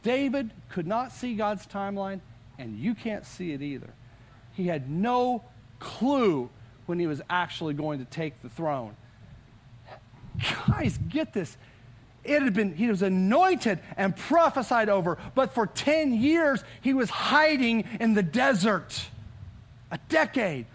David 0.02 0.50
could 0.68 0.86
not 0.86 1.12
see 1.12 1.34
God's 1.34 1.64
timeline, 1.66 2.20
and 2.58 2.76
you 2.76 2.94
can't 2.94 3.24
see 3.24 3.52
it 3.52 3.62
either. 3.62 3.90
He 4.52 4.66
had 4.66 4.90
no 4.90 5.44
clue 5.78 6.50
when 6.86 6.98
he 6.98 7.06
was 7.06 7.22
actually 7.30 7.74
going 7.74 8.00
to 8.00 8.04
take 8.04 8.42
the 8.42 8.48
throne. 8.48 8.96
Guys, 10.66 10.98
get 11.08 11.32
this. 11.32 11.56
It 12.24 12.42
had 12.42 12.54
been, 12.54 12.74
he 12.74 12.88
was 12.88 13.02
anointed 13.02 13.80
and 13.96 14.16
prophesied 14.16 14.88
over, 14.88 15.18
but 15.34 15.52
for 15.54 15.66
10 15.66 16.14
years 16.14 16.62
he 16.80 16.94
was 16.94 17.10
hiding 17.10 17.84
in 17.98 18.14
the 18.14 18.22
desert. 18.22 19.08
A 19.90 19.98
decade. 20.08 20.66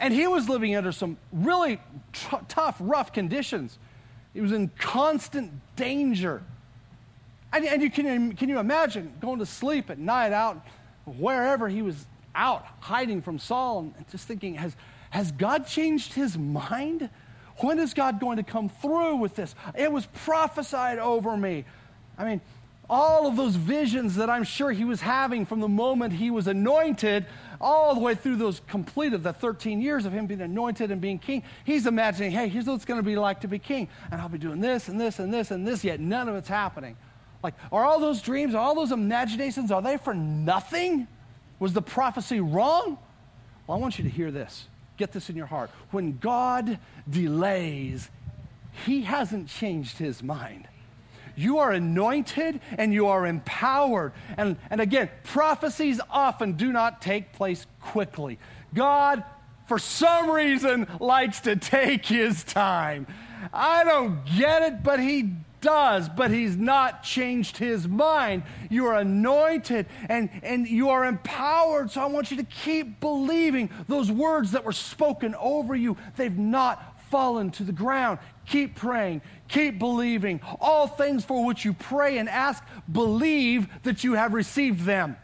And 0.00 0.14
he 0.14 0.26
was 0.26 0.48
living 0.48 0.76
under 0.76 0.92
some 0.92 1.16
really 1.32 1.80
t- 2.12 2.36
tough, 2.46 2.76
rough 2.78 3.12
conditions. 3.12 3.78
He 4.32 4.40
was 4.40 4.52
in 4.52 4.70
constant 4.78 5.52
danger. 5.74 6.42
And, 7.52 7.64
and 7.64 7.82
you 7.82 7.90
can, 7.90 8.36
can 8.36 8.48
you 8.48 8.58
imagine 8.58 9.12
going 9.20 9.40
to 9.40 9.46
sleep 9.46 9.90
at 9.90 9.98
night 9.98 10.32
out 10.32 10.64
wherever 11.04 11.68
he 11.68 11.82
was 11.82 12.06
out, 12.34 12.64
hiding 12.80 13.22
from 13.22 13.38
Saul, 13.38 13.92
and 13.96 14.08
just 14.10 14.28
thinking, 14.28 14.54
has, 14.54 14.76
has 15.10 15.32
God 15.32 15.66
changed 15.66 16.14
his 16.14 16.38
mind? 16.38 17.10
When 17.60 17.78
is 17.78 17.94
God 17.94 18.20
going 18.20 18.36
to 18.36 18.42
come 18.42 18.68
through 18.68 19.16
with 19.16 19.34
this? 19.34 19.54
It 19.76 19.90
was 19.90 20.06
prophesied 20.06 20.98
over 20.98 21.36
me. 21.36 21.64
I 22.16 22.24
mean, 22.24 22.40
all 22.90 23.26
of 23.26 23.36
those 23.36 23.54
visions 23.54 24.16
that 24.16 24.30
I'm 24.30 24.44
sure 24.44 24.72
he 24.72 24.84
was 24.84 25.00
having 25.00 25.44
from 25.44 25.60
the 25.60 25.68
moment 25.68 26.14
he 26.14 26.30
was 26.30 26.46
anointed, 26.46 27.26
all 27.60 27.94
the 27.94 28.00
way 28.00 28.14
through 28.14 28.36
those 28.36 28.60
completed 28.66 29.22
the 29.22 29.32
13 29.32 29.80
years 29.80 30.06
of 30.06 30.12
him 30.12 30.26
being 30.26 30.40
anointed 30.40 30.90
and 30.90 31.00
being 31.00 31.18
king, 31.18 31.42
he's 31.64 31.86
imagining, 31.86 32.30
hey, 32.30 32.48
here's 32.48 32.64
what 32.64 32.74
it's 32.74 32.84
going 32.84 33.00
to 33.00 33.04
be 33.04 33.16
like 33.16 33.40
to 33.42 33.48
be 33.48 33.58
king. 33.58 33.88
And 34.10 34.20
I'll 34.20 34.28
be 34.28 34.38
doing 34.38 34.60
this 34.60 34.88
and 34.88 34.98
this 34.98 35.18
and 35.18 35.32
this 35.32 35.50
and 35.50 35.66
this, 35.66 35.84
yet 35.84 36.00
none 36.00 36.28
of 36.28 36.36
it's 36.36 36.48
happening. 36.48 36.96
Like, 37.42 37.54
are 37.70 37.84
all 37.84 38.00
those 38.00 38.22
dreams, 38.22 38.54
all 38.54 38.74
those 38.74 38.90
imaginations, 38.90 39.70
are 39.70 39.82
they 39.82 39.96
for 39.96 40.14
nothing? 40.14 41.06
Was 41.58 41.72
the 41.72 41.82
prophecy 41.82 42.40
wrong? 42.40 42.98
Well, 43.66 43.76
I 43.76 43.80
want 43.80 43.98
you 43.98 44.04
to 44.04 44.10
hear 44.10 44.30
this. 44.30 44.66
Get 44.98 45.12
this 45.12 45.30
in 45.30 45.36
your 45.36 45.46
heart. 45.46 45.70
When 45.92 46.18
God 46.18 46.78
delays, 47.08 48.10
He 48.84 49.02
hasn't 49.02 49.48
changed 49.48 49.96
His 49.96 50.22
mind. 50.22 50.68
You 51.36 51.58
are 51.58 51.70
anointed 51.70 52.60
and 52.76 52.92
you 52.92 53.06
are 53.06 53.24
empowered. 53.24 54.12
And, 54.36 54.56
and 54.70 54.80
again, 54.80 55.08
prophecies 55.22 56.00
often 56.10 56.54
do 56.54 56.72
not 56.72 57.00
take 57.00 57.32
place 57.32 57.64
quickly. 57.80 58.40
God, 58.74 59.22
for 59.68 59.78
some 59.78 60.30
reason, 60.30 60.88
likes 60.98 61.40
to 61.42 61.54
take 61.54 62.04
His 62.04 62.42
time. 62.42 63.06
I 63.52 63.84
don't 63.84 64.24
get 64.36 64.62
it, 64.62 64.82
but 64.82 64.98
He 64.98 65.30
does, 65.60 66.08
but 66.08 66.30
he's 66.30 66.56
not 66.56 67.02
changed 67.02 67.56
his 67.56 67.86
mind. 67.88 68.42
You 68.70 68.86
are 68.86 68.98
anointed 68.98 69.86
and, 70.08 70.30
and 70.42 70.66
you 70.66 70.90
are 70.90 71.04
empowered. 71.04 71.90
So 71.90 72.00
I 72.00 72.06
want 72.06 72.30
you 72.30 72.36
to 72.38 72.44
keep 72.44 73.00
believing 73.00 73.70
those 73.88 74.10
words 74.10 74.52
that 74.52 74.64
were 74.64 74.72
spoken 74.72 75.34
over 75.34 75.74
you. 75.74 75.96
They've 76.16 76.36
not 76.36 77.00
fallen 77.10 77.50
to 77.52 77.64
the 77.64 77.72
ground. 77.72 78.18
Keep 78.46 78.76
praying, 78.76 79.22
keep 79.48 79.78
believing. 79.78 80.40
All 80.60 80.86
things 80.86 81.24
for 81.24 81.44
which 81.44 81.64
you 81.64 81.72
pray 81.72 82.18
and 82.18 82.28
ask, 82.28 82.62
believe 82.90 83.68
that 83.82 84.04
you 84.04 84.14
have 84.14 84.32
received 84.32 84.84
them. 84.84 85.16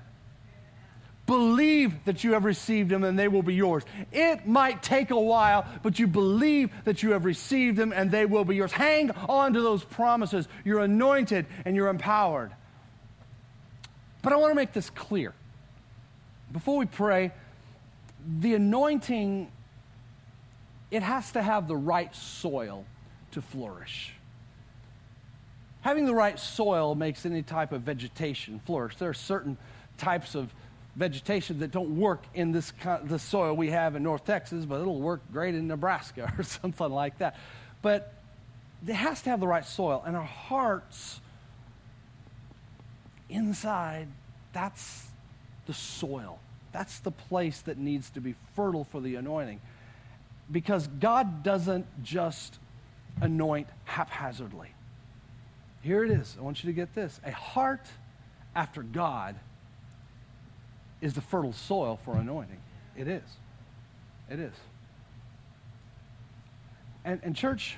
Believe 1.27 2.05
that 2.05 2.23
you 2.23 2.33
have 2.33 2.45
received 2.45 2.91
them 2.91 3.03
and 3.03 3.19
they 3.19 3.29
will 3.29 3.43
be 3.43 3.55
yours. 3.55 3.83
It 4.13 4.47
might 4.47 4.83
take 4.83 5.11
a 5.11 5.21
while, 5.21 5.67
but 5.83 5.99
you 5.99 6.07
believe 6.07 6.71
that 6.85 7.03
you 7.03 7.13
have 7.13 7.25
received 7.25 7.79
them 7.79 7.93
and 7.95 8.11
they 8.11 8.27
will 8.27 8.45
be 8.45 8.57
yours. 8.57 8.73
Hang 8.73 9.11
on 9.11 9.55
to 9.55 9.63
those 9.63 9.85
promises. 9.85 10.49
You're 10.65 10.81
anointed 10.81 11.47
and 11.65 11.75
you're 11.75 11.89
empowered. 11.89 12.53
But 14.21 14.33
I 14.33 14.37
want 14.37 14.51
to 14.51 14.55
make 14.55 14.73
this 14.73 14.91
clear. 14.91 15.33
Before 16.53 16.77
we 16.77 16.87
pray, 16.87 17.33
the 18.41 18.55
anointing, 18.55 19.51
it 20.91 21.03
has 21.03 21.33
to 21.33 21.43
have 21.43 21.69
the 21.69 21.77
right 21.77 22.15
soil 22.15 22.85
to 23.33 23.41
flourish. 23.41 24.15
Having 25.81 26.07
the 26.07 26.15
right 26.15 26.39
soil 26.39 26.95
makes 26.95 27.27
any 27.27 27.43
type 27.43 27.73
of 27.73 27.83
vegetation 27.83 28.61
flourish. 28.65 28.97
There 28.97 29.11
are 29.11 29.15
certain 29.15 29.59
types 29.99 30.35
of 30.35 30.55
vegetation 30.97 31.59
that 31.59 31.71
don't 31.71 31.97
work 31.97 32.25
in 32.35 32.53
this, 32.53 32.73
the 33.05 33.19
soil 33.19 33.55
we 33.55 33.71
have 33.71 33.97
in 33.97 34.03
North 34.03 34.25
Texas, 34.25 34.65
but 34.65 34.81
it'll 34.81 35.01
work 35.01 35.21
great 35.33 35.55
in 35.55 35.67
Nebraska 35.67 36.33
or 36.39 36.43
something 36.43 36.91
like 36.91 37.19
that. 37.19 37.37
But 37.83 38.13
it 38.87 38.95
has 38.95 39.23
to 39.23 39.31
have 39.31 39.41
the 39.41 39.49
right 39.49 39.65
soil. 39.65 40.03
And 40.07 40.17
our 40.17 40.23
hearts 40.23 41.21
inside, 43.29 44.09
that's 44.53 45.07
the 45.67 45.75
soil. 45.75 46.39
That's 46.73 46.99
the 47.01 47.11
place 47.11 47.61
that 47.63 47.79
needs 47.79 48.11
to 48.11 48.21
be 48.21 48.35
fertile 48.55 48.85
for 48.85 49.01
the 49.01 49.17
anointing. 49.17 49.61
Because 50.51 50.87
God 50.87 51.43
doesn't 51.43 51.87
just 52.03 52.59
anoint 53.21 53.69
haphazardly. 53.85 54.73
Here 55.83 56.05
it 56.05 56.11
is. 56.11 56.37
I 56.39 56.43
want 56.43 56.63
you 56.63 56.69
to 56.69 56.75
get 56.75 56.95
this. 56.95 57.21
A 57.25 57.31
heart 57.31 57.87
after 58.55 58.83
God 58.83 59.37
is 61.05 61.13
the 61.13 61.21
fertile 61.21 61.53
soil 61.53 62.01
for 62.03 62.17
anointing. 62.17 62.57
It 62.97 63.07
is. 63.07 63.23
It 64.31 64.41
is. 64.41 64.55
And, 67.05 67.21
and 67.23 67.37
church, 67.37 67.77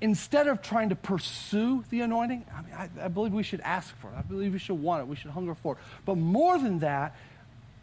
instead 0.00 0.46
of 0.46 0.62
trying 0.62 0.90
to 0.90 0.94
pursue 0.94 1.82
the 1.90 2.02
anointing, 2.02 2.44
I, 2.54 2.62
mean, 2.62 2.72
I, 2.72 3.06
I, 3.06 3.08
believe 3.08 3.32
we 3.32 3.42
should 3.42 3.62
ask 3.62 3.96
for 3.98 4.10
it. 4.10 4.14
I 4.16 4.22
believe 4.22 4.52
we 4.52 4.60
should 4.60 4.80
want 4.80 5.00
it. 5.02 5.08
We 5.08 5.16
should 5.16 5.32
hunger 5.32 5.56
for 5.56 5.72
it. 5.74 5.78
But 6.04 6.18
more 6.18 6.56
than 6.56 6.78
that, 6.78 7.16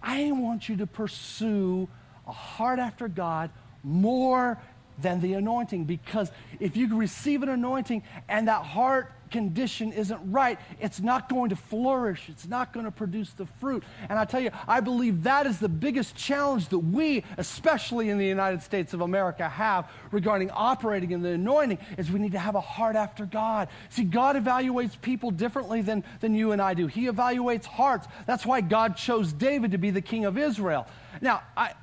I 0.02 0.32
want 0.32 0.70
you 0.70 0.78
to 0.78 0.88
pursue 0.88 1.90
a 2.26 2.32
heart 2.32 2.80
after 2.80 3.10
God 3.10 3.50
more 3.84 4.58
than 5.02 5.20
the 5.20 5.34
anointing 5.34 5.84
because 5.84 6.32
if 6.62 6.78
you 6.78 6.96
receive 6.96 7.44
an 7.44 7.50
anointing 7.50 8.04
and 8.30 8.48
that 8.48 8.64
heart 8.64 9.12
condition 9.34 9.92
isn't 9.92 10.22
right, 10.32 10.58
it's 10.80 11.02
not 11.02 11.28
going 11.28 11.50
to 11.50 11.58
flourish. 11.58 12.30
It's 12.30 12.48
not 12.48 12.72
going 12.72 12.86
to 12.86 12.92
produce 12.92 13.32
the 13.32 13.46
fruit. 13.60 13.84
And 14.08 14.18
I 14.18 14.24
tell 14.24 14.40
you, 14.40 14.52
I 14.68 14.80
believe 14.80 15.24
that 15.24 15.46
is 15.46 15.60
the 15.60 15.68
biggest 15.68 16.16
challenge 16.16 16.70
that 16.70 16.80
we, 16.80 17.26
especially 17.38 18.10
in 18.10 18.18
the 18.18 18.26
United 18.26 18.62
States 18.62 18.94
of 18.94 19.02
America, 19.02 19.50
have 19.50 19.90
regarding 20.12 20.52
operating 20.52 21.12
in 21.12 21.22
the 21.22 21.32
anointing 21.32 21.80
is 21.98 22.12
we 22.12 22.20
need 22.20 22.32
to 22.34 22.40
have 22.40 22.56
a 22.56 22.62
heart 22.62 22.96
after 22.96 23.26
God. 23.26 23.68
See, 23.90 24.04
God 24.04 24.36
evaluates 24.36 25.02
people 25.02 25.32
differently 25.32 25.82
than, 25.82 26.04
than 26.22 26.36
you 26.36 26.52
and 26.52 26.62
I 26.62 26.76
do. 26.76 26.86
He 26.86 27.08
evaluates 27.08 27.66
hearts. 27.66 28.08
That's 28.28 28.46
why 28.46 28.62
God 28.62 28.96
chose 28.96 29.34
David 29.34 29.72
to 29.72 29.80
be 29.80 29.90
the 29.90 30.02
king 30.02 30.26
of 30.26 30.38
Israel. 30.38 30.88
Now, 31.22 31.42
I, 31.58 31.74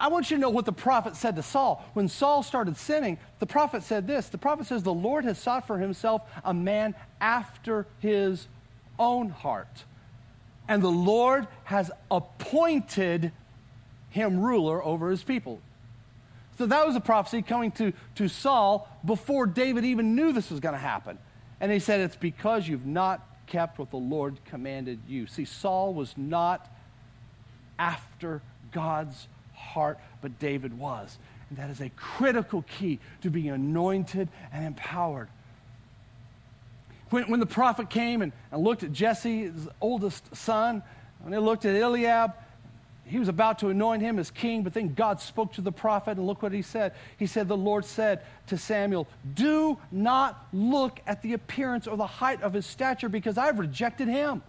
I 0.00 0.08
want 0.08 0.30
you 0.30 0.36
to 0.36 0.40
know 0.40 0.50
what 0.50 0.64
the 0.64 0.72
prophet 0.72 1.16
said 1.16 1.36
to 1.36 1.42
Saul. 1.42 1.84
When 1.94 2.08
Saul 2.08 2.42
started 2.42 2.76
sinning, 2.76 3.18
the 3.38 3.46
prophet 3.46 3.82
said 3.82 4.06
this 4.06 4.28
The 4.28 4.38
prophet 4.38 4.66
says, 4.66 4.82
The 4.82 4.92
Lord 4.92 5.24
has 5.24 5.38
sought 5.38 5.66
for 5.66 5.78
himself 5.78 6.22
a 6.44 6.52
man 6.52 6.94
after 7.20 7.86
his 8.00 8.48
own 8.98 9.30
heart. 9.30 9.84
And 10.68 10.82
the 10.82 10.90
Lord 10.90 11.46
has 11.64 11.90
appointed 12.10 13.32
him 14.10 14.40
ruler 14.40 14.82
over 14.82 15.10
his 15.10 15.22
people. 15.22 15.60
So 16.56 16.66
that 16.66 16.86
was 16.86 16.96
a 16.96 17.00
prophecy 17.00 17.42
coming 17.42 17.72
to, 17.72 17.92
to 18.14 18.28
Saul 18.28 18.88
before 19.04 19.46
David 19.46 19.84
even 19.84 20.14
knew 20.14 20.32
this 20.32 20.50
was 20.50 20.60
going 20.60 20.74
to 20.74 20.78
happen. 20.78 21.18
And 21.60 21.70
he 21.70 21.78
said, 21.78 22.00
It's 22.00 22.16
because 22.16 22.66
you've 22.66 22.86
not 22.86 23.26
kept 23.46 23.78
what 23.78 23.90
the 23.90 23.96
Lord 23.96 24.38
commanded 24.44 25.00
you. 25.06 25.26
See, 25.26 25.44
Saul 25.44 25.94
was 25.94 26.16
not 26.16 26.68
after 27.78 28.40
God's 28.72 29.28
heart, 29.64 29.98
but 30.20 30.38
David 30.38 30.78
was. 30.78 31.18
And 31.50 31.58
that 31.58 31.70
is 31.70 31.80
a 31.80 31.90
critical 31.90 32.62
key 32.62 32.98
to 33.22 33.30
being 33.30 33.50
anointed 33.50 34.28
and 34.52 34.64
empowered. 34.64 35.28
When, 37.10 37.24
when 37.24 37.40
the 37.40 37.46
prophet 37.46 37.90
came 37.90 38.22
and, 38.22 38.32
and 38.50 38.62
looked 38.62 38.82
at 38.82 38.92
Jesse, 38.92 39.42
his 39.42 39.68
oldest 39.80 40.34
son, 40.34 40.82
when 41.20 41.32
they 41.32 41.38
looked 41.38 41.64
at 41.64 41.74
Eliab, 41.76 42.32
he 43.06 43.18
was 43.18 43.28
about 43.28 43.58
to 43.58 43.68
anoint 43.68 44.02
him 44.02 44.18
as 44.18 44.30
king, 44.30 44.62
but 44.62 44.72
then 44.72 44.94
God 44.94 45.20
spoke 45.20 45.52
to 45.54 45.60
the 45.60 45.72
prophet, 45.72 46.16
and 46.16 46.26
look 46.26 46.42
what 46.42 46.52
he 46.52 46.62
said. 46.62 46.94
He 47.18 47.26
said, 47.26 47.48
The 47.48 47.56
Lord 47.56 47.84
said 47.84 48.22
to 48.46 48.56
Samuel, 48.56 49.06
Do 49.34 49.78
not 49.92 50.46
look 50.52 51.00
at 51.06 51.20
the 51.20 51.34
appearance 51.34 51.86
or 51.86 51.96
the 51.96 52.06
height 52.06 52.42
of 52.42 52.54
his 52.54 52.64
stature, 52.64 53.10
because 53.10 53.36
I've 53.36 53.58
rejected 53.58 54.08
him. 54.08 54.42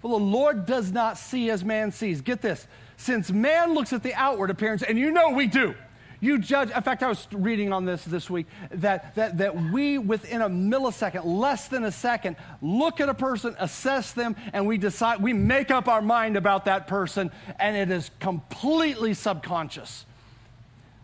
For 0.00 0.08
the 0.08 0.24
Lord 0.24 0.66
does 0.66 0.92
not 0.92 1.18
see 1.18 1.50
as 1.50 1.64
man 1.64 1.90
sees. 1.90 2.20
Get 2.20 2.42
this 2.42 2.66
since 2.96 3.30
man 3.30 3.74
looks 3.74 3.92
at 3.92 4.02
the 4.02 4.14
outward 4.14 4.50
appearance, 4.50 4.82
and 4.82 4.98
you 4.98 5.10
know 5.10 5.30
we 5.30 5.46
do. 5.46 5.74
You 6.20 6.38
judge, 6.38 6.70
in 6.70 6.82
fact, 6.82 7.02
I 7.02 7.08
was 7.08 7.28
reading 7.32 7.70
on 7.70 7.84
this 7.84 8.02
this 8.02 8.30
week 8.30 8.46
that, 8.70 9.14
that, 9.16 9.36
that 9.38 9.70
we, 9.70 9.98
within 9.98 10.40
a 10.40 10.48
millisecond, 10.48 11.26
less 11.26 11.68
than 11.68 11.84
a 11.84 11.92
second, 11.92 12.36
look 12.62 12.98
at 13.00 13.10
a 13.10 13.14
person, 13.14 13.54
assess 13.58 14.12
them, 14.12 14.34
and 14.54 14.66
we 14.66 14.78
decide, 14.78 15.22
we 15.22 15.34
make 15.34 15.70
up 15.70 15.86
our 15.86 16.00
mind 16.00 16.38
about 16.38 16.64
that 16.64 16.86
person, 16.86 17.30
and 17.58 17.76
it 17.76 17.94
is 17.94 18.10
completely 18.20 19.12
subconscious. 19.12 20.06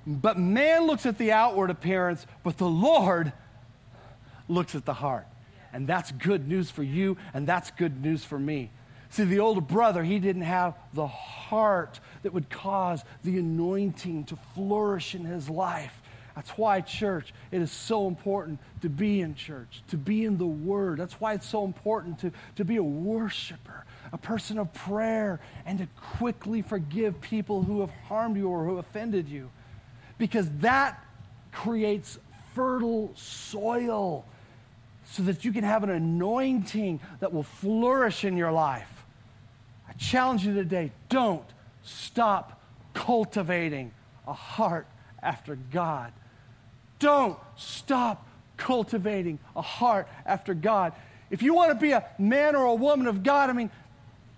But 0.07 0.39
man 0.39 0.87
looks 0.87 1.05
at 1.05 1.19
the 1.19 1.33
outward 1.33 1.69
appearance, 1.69 2.27
but 2.43 2.57
the 2.57 2.67
Lord 2.69 3.33
looks 4.49 4.75
at 4.75 4.87
the 4.87 4.95
heart. 4.95 5.27
And 5.73 5.87
that's 5.87 6.11
good 6.13 6.49
news 6.49 6.71
for 6.71 6.83
you, 6.83 7.19
and 7.35 7.47
that's 7.47 7.71
good 7.73 8.03
news 8.03 8.25
for 8.25 8.39
me. 8.39 8.71
See, 9.11 9.25
the 9.25 9.41
older 9.41 9.61
brother, 9.61 10.05
he 10.05 10.21
didn't 10.21 10.43
have 10.43 10.75
the 10.95 11.09
heart 11.09 11.99
that 12.23 12.33
would 12.33 12.49
cause 12.49 13.05
the 13.25 13.39
anointing 13.39 14.25
to 14.25 14.39
flourish 14.55 15.17
in 15.17 15.25
his 15.25 15.51
life. 15.51 16.01
That's 16.37 16.51
why, 16.51 16.81
church, 16.81 17.35
it 17.51 17.61
is 17.61 17.73
so 17.73 18.07
important 18.07 18.61
to 18.83 18.89
be 18.89 19.21
in 19.21 19.35
church, 19.35 19.83
to 19.89 19.97
be 19.97 20.25
in 20.25 20.39
the 20.39 20.47
Word. 20.47 20.99
That's 20.99 21.21
why 21.21 21.35
it's 21.35 21.49
so 21.49 21.65
important 21.65 22.21
to, 22.21 22.31
to 22.55 22.65
be 22.65 22.77
a 22.77 22.85
worshiper, 22.85 23.85
a 24.13 24.17
person 24.17 24.59
of 24.59 24.73
prayer, 24.73 25.41
and 25.67 25.81
to 25.81 25.89
quickly 26.19 26.63
forgive 26.63 27.21
people 27.21 27.65
who 27.65 27.81
have 27.81 27.91
harmed 28.07 28.37
you 28.37 28.49
or 28.49 28.65
who 28.65 28.79
offended 28.79 29.29
you. 29.29 29.51
Because 30.19 30.49
that 30.61 31.05
creates 31.51 32.17
fertile 32.55 33.11
soil 33.17 34.25
so 35.05 35.25
that 35.25 35.45
you 35.45 35.53
can 35.53 35.65
have 35.65 35.83
an 35.83 35.91
anointing 35.91 37.01
that 37.19 37.33
will 37.33 37.43
flourish 37.43 38.25
in 38.25 38.37
your 38.37 38.53
life 38.53 39.00
challenge 40.01 40.45
you 40.45 40.55
today 40.55 40.91
don't 41.09 41.45
stop 41.83 42.61
cultivating 42.95 43.93
a 44.27 44.33
heart 44.33 44.87
after 45.23 45.55
God. 45.55 46.13
Don't 46.99 47.39
stop 47.57 48.27
cultivating 48.57 49.39
a 49.55 49.63
heart 49.63 50.09
after 50.27 50.55
God. 50.55 50.93
If 51.31 51.43
you 51.43 51.55
want 51.55 51.71
to 51.71 51.75
be 51.75 51.93
a 51.93 52.05
man 52.19 52.57
or 52.57 52.65
a 52.65 52.75
woman 52.75 53.07
of 53.07 53.23
God, 53.23 53.51
I 53.51 53.53
mean, 53.53 53.71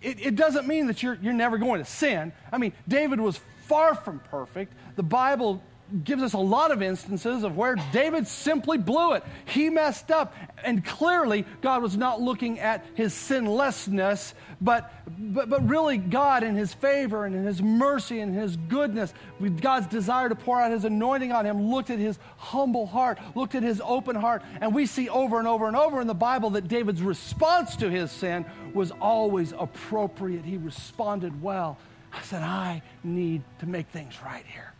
it, 0.00 0.20
it, 0.20 0.36
doesn't 0.36 0.66
mean 0.66 0.88
that 0.88 1.02
you're, 1.02 1.18
you're 1.22 1.32
never 1.32 1.58
going 1.58 1.82
to 1.82 1.88
sin. 1.88 2.32
I 2.52 2.58
mean, 2.58 2.72
David 2.86 3.20
was 3.20 3.40
far 3.66 3.94
from 3.94 4.18
perfect. 4.18 4.72
The 4.96 5.02
Bible 5.02 5.62
gives 6.04 6.22
us 6.22 6.32
a 6.32 6.38
lot 6.38 6.70
of 6.70 6.82
instances 6.82 7.44
of 7.44 7.56
where 7.56 7.76
David 7.92 8.26
simply 8.26 8.78
blew 8.78 9.12
it. 9.12 9.24
He 9.44 9.70
messed 9.70 10.10
up. 10.10 10.34
And 10.64 10.84
clearly, 10.84 11.44
God 11.60 11.82
was 11.82 11.96
not 11.96 12.20
looking 12.20 12.60
at 12.60 12.84
his 12.94 13.12
sinlessness, 13.12 14.34
but, 14.60 14.92
but, 15.18 15.48
but 15.48 15.68
really, 15.68 15.98
God, 15.98 16.44
in 16.44 16.54
his 16.54 16.72
favor 16.72 17.26
and 17.26 17.34
in 17.34 17.44
his 17.44 17.60
mercy 17.60 18.20
and 18.20 18.34
his 18.34 18.56
goodness, 18.56 19.12
with 19.40 19.60
God's 19.60 19.88
desire 19.88 20.28
to 20.28 20.34
pour 20.34 20.60
out 20.60 20.70
his 20.70 20.84
anointing 20.84 21.32
on 21.32 21.44
him, 21.44 21.70
looked 21.70 21.90
at 21.90 21.98
his 21.98 22.18
humble 22.36 22.86
heart, 22.86 23.18
looked 23.34 23.54
at 23.54 23.62
his 23.62 23.80
open 23.84 24.16
heart. 24.16 24.42
And 24.60 24.74
we 24.74 24.86
see 24.86 25.08
over 25.08 25.38
and 25.38 25.48
over 25.48 25.66
and 25.66 25.76
over 25.76 26.00
in 26.00 26.06
the 26.06 26.14
Bible 26.14 26.50
that 26.50 26.68
David's 26.68 27.02
response 27.02 27.76
to 27.76 27.90
his 27.90 28.10
sin 28.10 28.44
was 28.72 28.92
always 28.92 29.52
appropriate. 29.52 30.44
He 30.44 30.56
responded 30.56 31.42
well. 31.42 31.76
I 32.12 32.22
said, 32.22 32.42
I 32.42 32.82
need 33.02 33.42
to 33.60 33.66
make 33.66 33.88
things 33.88 34.14
right 34.22 34.44
here. 34.46 34.71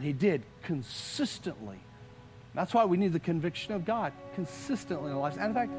And 0.00 0.06
he 0.06 0.14
did 0.14 0.44
consistently. 0.62 1.78
That's 2.54 2.72
why 2.72 2.86
we 2.86 2.96
need 2.96 3.12
the 3.12 3.20
conviction 3.20 3.74
of 3.74 3.84
God 3.84 4.14
consistently 4.34 5.10
in 5.10 5.12
our 5.12 5.20
lives. 5.20 5.36
And 5.36 5.48
in 5.48 5.54
fact, 5.54 5.72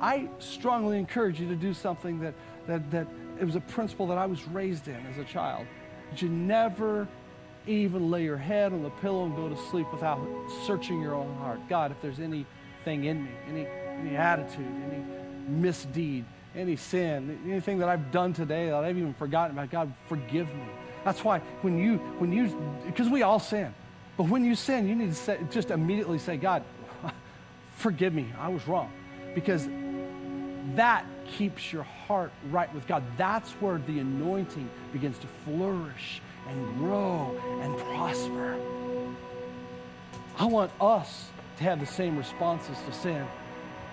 I 0.00 0.30
strongly 0.38 0.98
encourage 0.98 1.38
you 1.38 1.46
to 1.48 1.54
do 1.54 1.74
something 1.74 2.18
that, 2.20 2.32
that, 2.68 2.90
that 2.90 3.06
it 3.38 3.44
was 3.44 3.54
a 3.54 3.60
principle 3.60 4.06
that 4.06 4.16
I 4.16 4.24
was 4.24 4.48
raised 4.48 4.88
in 4.88 4.96
as 5.12 5.18
a 5.18 5.24
child. 5.24 5.66
That 6.08 6.22
you 6.22 6.30
never 6.30 7.06
even 7.66 8.10
lay 8.10 8.24
your 8.24 8.38
head 8.38 8.72
on 8.72 8.82
the 8.82 8.88
pillow 8.88 9.26
and 9.26 9.36
go 9.36 9.46
to 9.46 9.56
sleep 9.68 9.92
without 9.92 10.26
searching 10.66 11.02
your 11.02 11.14
own 11.14 11.36
heart. 11.36 11.60
God, 11.68 11.90
if 11.90 12.00
there's 12.00 12.18
anything 12.18 13.04
in 13.04 13.24
me, 13.24 13.30
any, 13.46 13.66
any 14.00 14.16
attitude, 14.16 14.72
any 14.90 15.04
misdeed, 15.48 16.24
any 16.54 16.76
sin, 16.76 17.38
anything 17.46 17.76
that 17.80 17.90
I've 17.90 18.10
done 18.10 18.32
today 18.32 18.70
that 18.70 18.84
I've 18.84 18.96
even 18.96 19.12
forgotten 19.12 19.54
about, 19.54 19.70
God, 19.70 19.92
forgive 20.08 20.48
me. 20.48 20.64
That's 21.06 21.22
why 21.22 21.38
when 21.62 21.78
you, 21.78 21.98
when 22.18 22.32
you, 22.32 22.48
because 22.84 23.08
we 23.08 23.22
all 23.22 23.38
sin, 23.38 23.72
but 24.16 24.24
when 24.24 24.44
you 24.44 24.56
sin, 24.56 24.88
you 24.88 24.96
need 24.96 25.10
to 25.10 25.14
say, 25.14 25.38
just 25.52 25.70
immediately 25.70 26.18
say, 26.18 26.36
God, 26.36 26.64
forgive 27.76 28.12
me, 28.12 28.26
I 28.36 28.48
was 28.48 28.66
wrong. 28.66 28.90
Because 29.32 29.68
that 30.74 31.06
keeps 31.38 31.72
your 31.72 31.84
heart 31.84 32.32
right 32.50 32.74
with 32.74 32.88
God. 32.88 33.04
That's 33.16 33.52
where 33.52 33.78
the 33.78 34.00
anointing 34.00 34.68
begins 34.92 35.16
to 35.18 35.28
flourish 35.44 36.20
and 36.48 36.78
grow 36.78 37.38
and 37.62 37.78
prosper. 37.78 38.56
I 40.36 40.46
want 40.46 40.72
us 40.80 41.28
to 41.58 41.62
have 41.62 41.78
the 41.78 41.86
same 41.86 42.16
responses 42.18 42.76
to 42.84 42.92
sin 42.92 43.24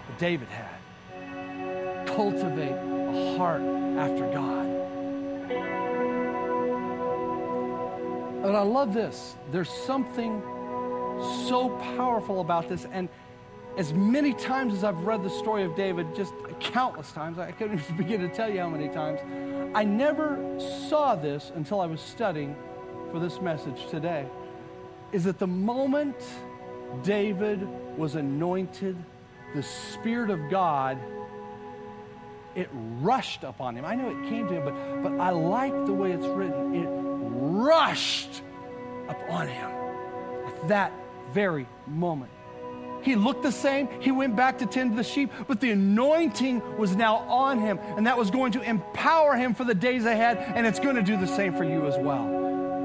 that 0.08 0.18
David 0.18 0.48
had. 0.48 2.08
Cultivate 2.08 2.72
a 2.72 3.38
heart 3.38 3.62
after 3.62 4.26
God. 4.32 4.73
And 8.44 8.58
I 8.58 8.62
love 8.62 8.94
this. 8.94 9.36
There's 9.52 9.70
something 9.70 10.42
so 11.48 11.70
powerful 11.96 12.42
about 12.42 12.68
this. 12.68 12.86
And 12.92 13.08
as 13.78 13.94
many 13.94 14.34
times 14.34 14.74
as 14.74 14.84
I've 14.84 15.00
read 15.00 15.24
the 15.24 15.30
story 15.30 15.64
of 15.64 15.76
David, 15.76 16.14
just 16.14 16.34
countless 16.60 17.12
times, 17.14 17.40
I 17.40 17.52
couldn't 17.52 17.80
even 17.80 17.98
begin 17.98 18.22
to 18.22 18.30
tell 18.30 18.52
you 18.52 18.60
how 18.60 18.70
many 18.70 18.90
times, 18.90 19.20
I 19.74 19.86
never 19.86 20.60
saw 20.90 21.16
this 21.16 21.52
until 21.56 21.80
I 21.80 21.86
was 21.86 22.02
studying 22.02 22.56
for 23.12 23.20
this 23.20 23.40
message 23.40 23.88
today. 23.90 24.28
Is 25.14 25.24
that 25.24 25.40
the 25.40 25.48
moment 25.48 26.18
David 27.02 27.66
was 27.98 28.16
anointed, 28.16 28.98
the 29.56 29.64
Spirit 29.64 30.30
of 30.30 30.50
God 30.50 31.00
it 32.56 32.70
rushed 32.72 33.44
upon 33.44 33.76
him. 33.76 33.86
I 33.86 33.96
know 33.96 34.10
it 34.10 34.30
came 34.30 34.48
to 34.48 34.54
him, 34.54 34.64
but, 34.64 35.04
but 35.04 35.20
I 35.20 35.32
like 35.32 35.74
the 35.86 35.94
way 35.94 36.12
it's 36.12 36.26
written. 36.28 36.76
It 36.76 37.03
rushed 37.66 38.42
upon 39.08 39.48
him 39.48 39.70
at 40.48 40.68
that 40.68 40.92
very 41.34 41.68
moment. 41.88 42.32
He 43.02 43.16
looked 43.16 43.44
the 43.44 43.52
same. 43.52 43.90
He 44.00 44.12
went 44.12 44.36
back 44.36 44.60
to 44.60 44.66
tend 44.66 44.98
the 44.98 45.04
sheep, 45.04 45.30
but 45.48 45.60
the 45.60 45.72
anointing 45.72 46.78
was 46.78 46.96
now 46.96 47.18
on 47.18 47.60
him, 47.60 47.78
and 47.98 48.08
that 48.08 48.18
was 48.18 48.32
going 48.32 48.54
to 48.54 48.62
empower 48.62 49.36
him 49.36 49.54
for 49.54 49.66
the 49.66 49.76
days 49.76 50.06
ahead, 50.06 50.38
and 50.38 50.66
it's 50.66 50.80
going 50.80 50.96
to 50.96 51.02
do 51.02 51.18
the 51.18 51.28
same 51.28 51.54
for 51.54 51.66
you 51.66 51.86
as 51.86 51.98
well. 51.98 52.26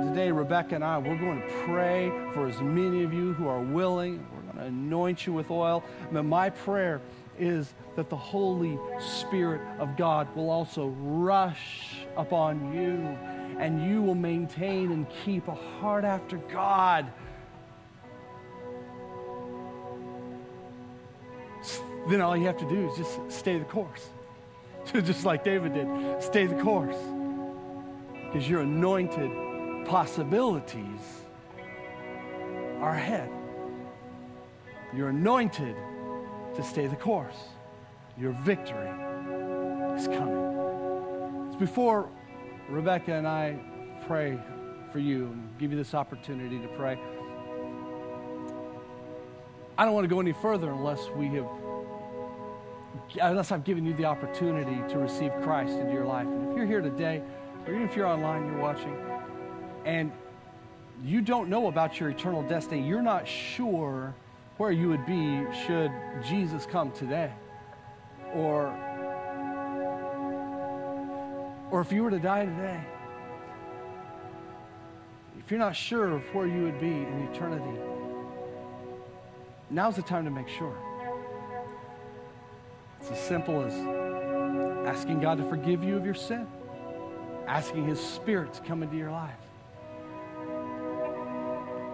Today, 0.09 0.33
Rebecca 0.33 0.75
and 0.75 0.83
I, 0.83 0.99
we're 0.99 1.17
going 1.19 1.41
to 1.41 1.49
pray 1.65 2.11
for 2.33 2.49
as 2.49 2.61
many 2.61 3.05
of 3.05 3.13
you 3.13 3.33
who 3.35 3.47
are 3.47 3.61
willing. 3.61 4.27
We're 4.35 4.53
going 4.53 4.57
to 4.57 4.65
anoint 4.65 5.27
you 5.27 5.33
with 5.33 5.51
oil. 5.51 5.85
But 6.11 6.25
my 6.25 6.51
prayer 6.51 7.01
is 7.39 7.73
that 7.95 8.11
the 8.11 8.17
Holy 8.17 8.77
Spirit 8.99 9.61
of 9.79 9.97
God 9.97 10.35
will 10.35 10.51
also 10.51 10.89
rush 10.99 11.99
upon 12.17 12.75
you, 12.75 13.17
and 13.59 13.85
you 13.85 14.03
will 14.03 14.15
maintain 14.15 14.93
and 14.93 15.07
keep 15.25 15.49
a 15.49 15.55
heart 15.55 16.05
after 16.05 16.37
God 16.37 17.11
then 22.09 22.21
all 22.23 22.37
you 22.37 22.47
have 22.47 22.57
to 22.57 22.69
do 22.69 22.89
is 22.89 22.97
just 22.97 23.21
stay 23.31 23.59
the 23.59 23.65
course. 23.65 24.09
just 24.93 25.25
like 25.25 25.45
David 25.45 25.75
did, 25.75 26.23
stay 26.23 26.47
the 26.47 26.61
course. 26.63 26.97
Because 28.25 28.49
your 28.49 28.63
anointed 28.63 29.87
possibilities 29.87 31.01
are 32.81 32.95
ahead. 32.95 33.31
You're 34.95 35.09
anointed 35.09 35.77
to 36.55 36.63
stay 36.63 36.87
the 36.87 36.97
course. 36.97 37.37
Your 38.19 38.33
victory 38.33 38.89
is 39.99 40.07
coming. 40.09 41.49
It's 41.49 41.57
before 41.57 42.09
Rebecca 42.69 43.15
and 43.15 43.27
I 43.27 43.57
pray 44.07 44.39
for 44.93 44.99
you 44.99 45.27
and 45.27 45.59
give 45.59 45.71
you 45.71 45.79
this 45.79 45.95
opportunity 45.95 46.59
to 46.59 46.69
pray. 46.69 46.99
I 49.77 49.85
don't 49.85 49.95
want 49.95 50.05
to 50.05 50.09
go 50.09 50.21
any 50.21 50.33
further 50.33 50.71
unless 50.71 51.09
we 51.17 51.29
have 51.29 51.47
unless 53.21 53.53
I've 53.53 53.65
given 53.65 53.87
you 53.87 53.95
the 53.95 54.05
opportunity 54.05 54.83
to 54.93 54.99
receive 54.99 55.33
Christ 55.43 55.73
into 55.73 55.93
your 55.93 56.05
life. 56.05 56.27
And 56.27 56.51
if 56.51 56.57
you're 56.57 56.67
here 56.67 56.81
today, 56.81 57.23
or 57.67 57.73
even 57.73 57.89
if 57.89 57.97
you're 57.97 58.07
online, 58.07 58.47
you're 58.47 58.59
watching, 58.59 58.97
and 59.85 60.13
you 61.03 61.21
don't 61.21 61.49
know 61.49 61.69
about 61.69 62.01
your 62.01 62.11
eternal 62.11 62.43
destiny, 62.43 62.87
you're 62.87 63.03
not 63.03 63.27
sure 63.27 64.15
where 64.57 64.73
you 64.73 64.89
would 64.89 65.07
be 65.07 65.45
should 65.67 65.93
Jesus 66.27 66.67
come 66.67 66.91
today. 66.91 67.33
Or, 68.35 68.67
or 71.71 71.81
if 71.81 71.93
you 71.93 72.03
were 72.03 72.11
to 72.11 72.19
die 72.19 72.45
today, 72.45 72.81
if 75.39 75.51
you're 75.51 75.61
not 75.61 75.77
sure 75.77 76.17
of 76.17 76.23
where 76.35 76.47
you 76.47 76.63
would 76.65 76.81
be 76.81 76.89
in 76.89 77.29
eternity, 77.33 77.81
now's 79.71 79.97
the 79.97 80.03
time 80.03 80.25
to 80.25 80.31
make 80.31 80.49
sure. 80.49 80.77
It's 83.01 83.11
as 83.11 83.21
simple 83.21 83.63
as 83.63 83.75
asking 84.89 85.21
God 85.21 85.39
to 85.39 85.45
forgive 85.49 85.83
you 85.85 85.97
of 85.97 86.05
your 86.05 86.15
sin, 86.15 86.47
asking 87.47 87.87
His 87.87 88.01
Spirit 88.01 88.53
to 88.55 88.61
come 88.63 88.83
into 88.83 88.97
your 88.97 89.11
life. 89.11 89.35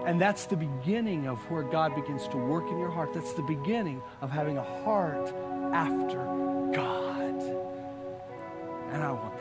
And 0.07 0.21
that's 0.21 0.47
the 0.47 0.57
beginning 0.57 1.27
of 1.27 1.39
where 1.51 1.63
God 1.63 1.95
begins 1.95 2.29
to 2.29 2.37
work 2.37 2.69
in 2.69 2.79
your 2.79 2.91
heart. 2.91 3.15
That's 3.15 3.33
the 3.33 3.43
beginning 3.43 4.03
of 4.21 4.31
having 4.31 4.59
a 4.59 4.63
heart 4.85 5.33
after 5.73 6.19
God. 6.75 7.41
And 8.93 9.03
I 9.03 9.11
want 9.11 9.34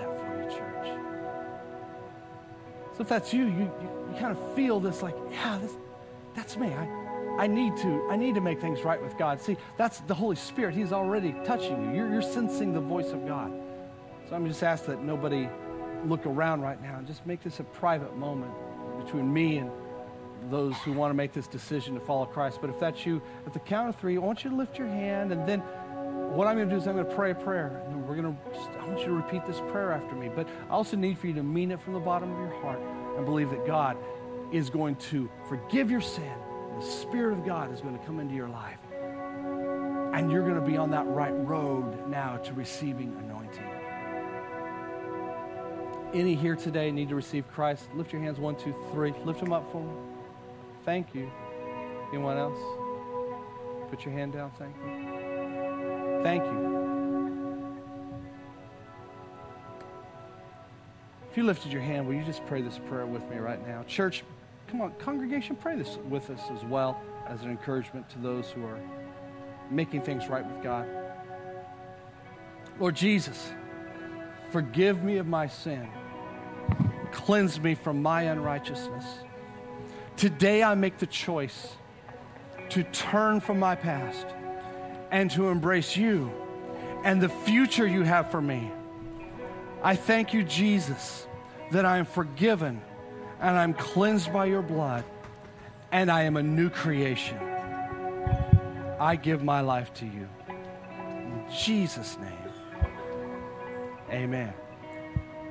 So 2.95 3.01
if 3.01 3.09
that's 3.09 3.33
you, 3.33 3.45
you, 3.45 3.71
you, 3.81 3.89
you 4.09 4.15
kind 4.19 4.35
of 4.35 4.55
feel 4.55 4.79
this 4.79 5.01
like, 5.01 5.15
yeah, 5.31 5.57
this, 5.61 5.71
that's 6.35 6.57
me. 6.57 6.67
I, 6.67 6.87
I 7.39 7.47
need 7.47 7.75
to, 7.77 8.07
I 8.09 8.15
need 8.15 8.35
to 8.35 8.41
make 8.41 8.61
things 8.61 8.83
right 8.83 9.01
with 9.01 9.17
God. 9.17 9.41
See, 9.41 9.57
that's 9.77 9.99
the 10.01 10.13
Holy 10.13 10.35
Spirit. 10.35 10.75
He's 10.75 10.93
already 10.93 11.35
touching 11.43 11.89
you. 11.89 11.95
You're, 11.95 12.09
you're 12.13 12.21
sensing 12.21 12.73
the 12.73 12.79
voice 12.79 13.11
of 13.11 13.25
God. 13.25 13.51
So 14.29 14.35
I'm 14.35 14.47
just 14.47 14.61
asked 14.61 14.85
that 14.87 15.01
nobody 15.01 15.49
look 16.05 16.25
around 16.25 16.61
right 16.61 16.81
now 16.81 16.97
and 16.97 17.07
just 17.07 17.25
make 17.25 17.41
this 17.43 17.59
a 17.59 17.63
private 17.63 18.15
moment 18.15 18.53
between 19.03 19.33
me 19.33 19.57
and 19.57 19.71
those 20.49 20.75
who 20.79 20.93
want 20.93 21.09
to 21.09 21.15
make 21.15 21.33
this 21.33 21.47
decision 21.47 21.95
to 21.95 21.99
follow 21.99 22.25
Christ. 22.25 22.59
But 22.61 22.69
if 22.69 22.79
that's 22.79 23.05
you, 23.05 23.21
at 23.45 23.53
the 23.53 23.59
count 23.59 23.89
of 23.89 23.95
three, 23.95 24.17
I 24.17 24.19
want 24.19 24.43
you 24.43 24.49
to 24.49 24.55
lift 24.55 24.77
your 24.77 24.87
hand, 24.87 25.31
and 25.31 25.47
then 25.47 25.63
what 26.35 26.47
I'm 26.47 26.55
going 26.57 26.69
to 26.69 26.75
do 26.75 26.81
is 26.81 26.87
I'm 26.87 26.95
going 26.95 27.07
to 27.07 27.15
pray 27.15 27.31
a 27.31 27.35
prayer. 27.35 27.83
And 27.87 28.07
we're 28.07 28.15
going 28.15 28.35
to, 28.35 28.59
I 28.79 28.87
want 28.87 28.99
you 28.99 29.05
to 29.05 29.13
repeat 29.13 29.45
this 29.45 29.59
prayer 29.71 29.91
after 29.91 30.15
me. 30.15 30.29
But 30.33 30.47
I 30.69 30.73
also 30.73 30.97
need 30.97 31.17
for 31.17 31.27
you 31.27 31.33
to 31.33 31.43
mean 31.43 31.71
it 31.71 31.81
from 31.81 31.93
the 31.93 31.99
bottom 31.99 32.31
of 32.31 32.37
your 32.37 32.61
heart 32.61 32.79
and 33.17 33.25
believe 33.25 33.49
that 33.51 33.65
God 33.65 33.97
is 34.51 34.69
going 34.69 34.95
to 34.97 35.29
forgive 35.47 35.89
your 35.89 36.01
sin 36.01 36.33
the 36.79 36.85
Spirit 36.85 37.37
of 37.37 37.45
God 37.45 37.71
is 37.73 37.81
going 37.81 37.97
to 37.97 38.05
come 38.05 38.19
into 38.19 38.33
your 38.33 38.49
life. 38.49 38.79
And 40.13 40.31
you're 40.31 40.43
going 40.43 40.59
to 40.59 40.65
be 40.65 40.77
on 40.77 40.91
that 40.91 41.07
right 41.07 41.33
road 41.33 42.07
now 42.09 42.37
to 42.37 42.53
receiving 42.53 43.15
anointing. 43.19 43.69
Any 46.13 46.35
here 46.35 46.55
today 46.55 46.91
need 46.91 47.09
to 47.09 47.15
receive 47.15 47.47
Christ? 47.51 47.87
Lift 47.95 48.13
your 48.13 48.21
hands 48.21 48.39
one, 48.39 48.55
two, 48.55 48.75
three. 48.91 49.13
Lift 49.25 49.39
them 49.39 49.51
up 49.51 49.71
for 49.71 49.81
me. 49.81 49.93
Thank 50.85 51.15
you. 51.15 51.31
Anyone 52.09 52.37
else? 52.37 52.59
Put 53.89 54.05
your 54.05 54.13
hand 54.13 54.33
down. 54.33 54.51
Thank 54.57 54.75
you. 54.77 55.02
Thank 56.23 56.43
you. 56.45 56.73
If 61.29 61.37
you 61.37 61.43
lifted 61.43 61.71
your 61.71 61.81
hand, 61.81 62.07
will 62.07 62.13
you 62.13 62.23
just 62.23 62.45
pray 62.45 62.61
this 62.61 62.79
prayer 62.87 63.05
with 63.05 63.27
me 63.29 63.37
right 63.37 63.65
now? 63.67 63.83
Church, 63.83 64.23
Come 64.73 64.81
on, 64.81 64.93
congregation, 64.93 65.55
pray 65.55 65.75
this 65.75 65.99
with 66.09 66.31
us 66.31 66.41
as 66.51 66.63
well 66.65 66.99
as 67.27 67.43
an 67.43 67.51
encouragement 67.51 68.09
to 68.09 68.17
those 68.17 68.49
who 68.49 68.65
are 68.65 68.79
making 69.69 70.01
things 70.01 70.27
right 70.27 70.43
with 70.43 70.63
God. 70.63 70.87
Lord 72.79 72.95
Jesus, 72.95 73.51
forgive 74.49 75.03
me 75.03 75.17
of 75.17 75.27
my 75.27 75.45
sin. 75.45 75.87
Cleanse 77.11 77.59
me 77.59 77.75
from 77.75 78.01
my 78.01 78.23
unrighteousness. 78.23 79.05
Today 80.17 80.63
I 80.63 80.73
make 80.73 80.97
the 80.97 81.05
choice 81.05 81.75
to 82.69 82.81
turn 82.85 83.41
from 83.41 83.59
my 83.59 83.75
past 83.75 84.25
and 85.13 85.29
to 85.29 85.49
embrace 85.49 85.95
you 85.95 86.33
and 87.03 87.21
the 87.21 87.29
future 87.29 87.85
you 87.85 88.01
have 88.01 88.31
for 88.31 88.41
me. 88.41 88.71
I 89.83 89.95
thank 89.95 90.33
you, 90.33 90.43
Jesus, 90.43 91.27
that 91.71 91.85
I 91.85 91.99
am 91.99 92.05
forgiven 92.05 92.81
and 93.39 93.55
I'm 93.55 93.75
cleansed 93.75 94.33
by 94.33 94.45
your 94.45 94.61
blood, 94.61 95.03
and 95.91 96.09
I 96.09 96.23
am 96.23 96.37
a 96.37 96.43
new 96.43 96.69
creation. 96.69 97.37
I 98.99 99.17
give 99.21 99.43
my 99.43 99.59
life 99.59 99.93
to 99.95 100.05
you. 100.05 100.29
In 100.49 101.45
Jesus' 101.53 102.17
name, 102.17 102.87
amen. 104.09 104.53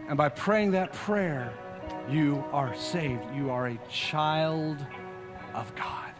And 0.08 0.16
by 0.16 0.30
praying 0.30 0.70
that 0.70 0.92
prayer, 0.94 1.52
you 2.08 2.42
are 2.52 2.74
saved. 2.74 3.22
You 3.34 3.50
are 3.50 3.68
a 3.68 3.78
child 3.90 4.84
of 5.54 5.72
God. 5.76 6.11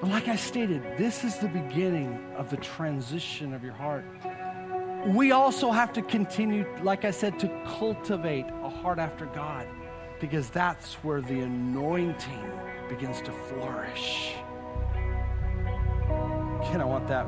But 0.00 0.10
like 0.10 0.28
I 0.28 0.36
stated, 0.36 0.82
this 0.96 1.24
is 1.24 1.38
the 1.38 1.48
beginning 1.48 2.32
of 2.36 2.50
the 2.50 2.56
transition 2.58 3.52
of 3.52 3.64
your 3.64 3.72
heart. 3.72 4.04
We 5.06 5.32
also 5.32 5.72
have 5.72 5.92
to 5.94 6.02
continue, 6.02 6.66
like 6.82 7.04
I 7.04 7.10
said, 7.10 7.38
to 7.40 7.48
cultivate 7.78 8.46
a 8.62 8.68
heart 8.68 8.98
after 8.98 9.26
God 9.26 9.66
because 10.20 10.50
that's 10.50 10.94
where 10.96 11.20
the 11.20 11.40
anointing 11.40 12.50
begins 12.88 13.20
to 13.22 13.32
flourish. 13.32 14.34
Can 16.70 16.80
I 16.80 16.84
want 16.84 17.08
that 17.08 17.26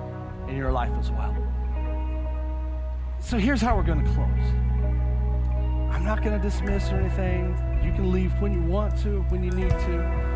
in 0.48 0.56
your 0.56 0.72
life 0.72 0.92
as 0.98 1.10
well? 1.10 1.36
So 3.20 3.36
here's 3.38 3.60
how 3.60 3.76
we're 3.76 3.82
going 3.82 4.04
to 4.04 4.10
close. 4.12 4.70
I'm 5.92 6.04
not 6.04 6.22
going 6.22 6.36
to 6.36 6.42
dismiss 6.42 6.90
or 6.90 6.96
anything. 6.96 7.50
You 7.84 7.92
can 7.92 8.12
leave 8.12 8.32
when 8.40 8.52
you 8.52 8.62
want 8.62 8.96
to, 9.02 9.22
when 9.28 9.42
you 9.42 9.50
need 9.50 9.70
to. 9.70 10.29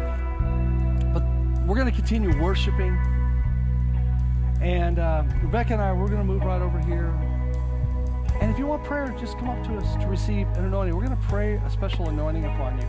We're 1.67 1.77
going 1.77 1.91
to 1.91 1.93
continue 1.93 2.39
worshiping. 2.43 2.99
And 4.61 4.99
uh, 4.99 5.25
Rebecca 5.43 5.73
and 5.73 5.83
I, 5.83 5.93
we're 5.93 6.09
going 6.09 6.19
to 6.19 6.25
move 6.25 6.43
right 6.43 6.61
over 6.61 6.79
here. 6.81 7.09
And 8.41 8.53
if 8.53 8.59
you 8.59 8.67
want 8.67 8.85
prayer, 8.85 9.15
just 9.19 9.39
come 9.39 9.49
up 9.49 9.65
to 9.67 9.77
us 9.79 9.97
to 10.03 10.07
receive 10.07 10.47
an 10.49 10.67
anointing. 10.67 10.95
We're 10.95 11.07
going 11.07 11.17
to 11.17 11.29
pray 11.29 11.55
a 11.55 11.71
special 11.71 12.09
anointing 12.09 12.45
upon 12.45 12.79
you. 12.79 12.87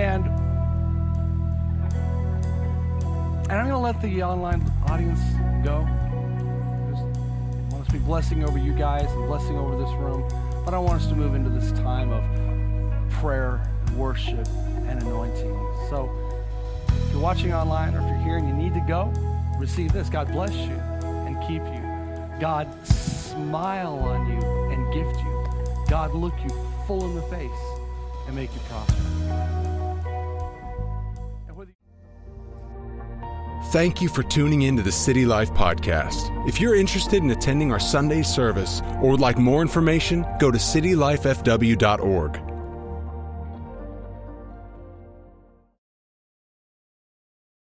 And 0.00 0.26
and 3.50 3.60
I'm 3.60 3.68
going 3.68 3.70
to 3.70 3.78
let 3.78 4.00
the 4.00 4.22
online 4.22 4.64
audience 4.88 5.20
go. 5.62 5.86
Just 6.90 7.04
want 7.72 7.84
to 7.84 7.92
be 7.92 7.98
blessing 7.98 8.44
over 8.44 8.56
you 8.56 8.72
guys 8.72 9.10
and 9.10 9.26
blessing 9.26 9.56
over 9.56 9.76
this 9.76 9.90
room. 9.96 10.26
But 10.64 10.72
I 10.72 10.78
want 10.78 11.02
us 11.02 11.08
to 11.08 11.14
move 11.14 11.34
into 11.34 11.50
this 11.50 11.72
time 11.72 12.12
of 12.12 13.10
prayer, 13.10 13.68
worship, 13.94 14.48
and 14.86 15.02
anointing. 15.02 15.71
So 15.92 16.10
if 16.88 17.12
you're 17.12 17.20
watching 17.20 17.52
online 17.52 17.94
or 17.94 18.00
if 18.00 18.06
you're 18.06 18.24
here 18.24 18.36
and 18.38 18.48
you 18.48 18.54
need 18.54 18.72
to 18.72 18.80
go, 18.88 19.12
receive 19.58 19.92
this. 19.92 20.08
God 20.08 20.32
bless 20.32 20.54
you 20.54 20.72
and 21.26 21.38
keep 21.42 21.60
you. 21.60 22.40
God 22.40 22.66
smile 22.86 23.96
on 23.96 24.26
you 24.26 24.40
and 24.70 24.90
gift 24.94 25.20
you. 25.20 25.84
God 25.90 26.14
look 26.14 26.32
you 26.42 26.48
full 26.86 27.04
in 27.04 27.14
the 27.14 27.20
face 27.22 27.50
and 28.26 28.34
make 28.34 28.50
you 28.54 28.60
prosper. 28.70 28.94
Thank 33.66 34.00
you 34.00 34.08
for 34.08 34.22
tuning 34.22 34.62
in 34.62 34.76
to 34.76 34.82
the 34.82 34.92
City 34.92 35.26
Life 35.26 35.50
Podcast. 35.52 36.48
If 36.48 36.58
you're 36.58 36.74
interested 36.74 37.22
in 37.22 37.30
attending 37.30 37.70
our 37.70 37.80
Sunday 37.80 38.22
service 38.22 38.80
or 39.02 39.10
would 39.10 39.20
like 39.20 39.36
more 39.36 39.60
information, 39.60 40.24
go 40.40 40.50
to 40.50 40.58
citylifefw.org. 40.58 42.51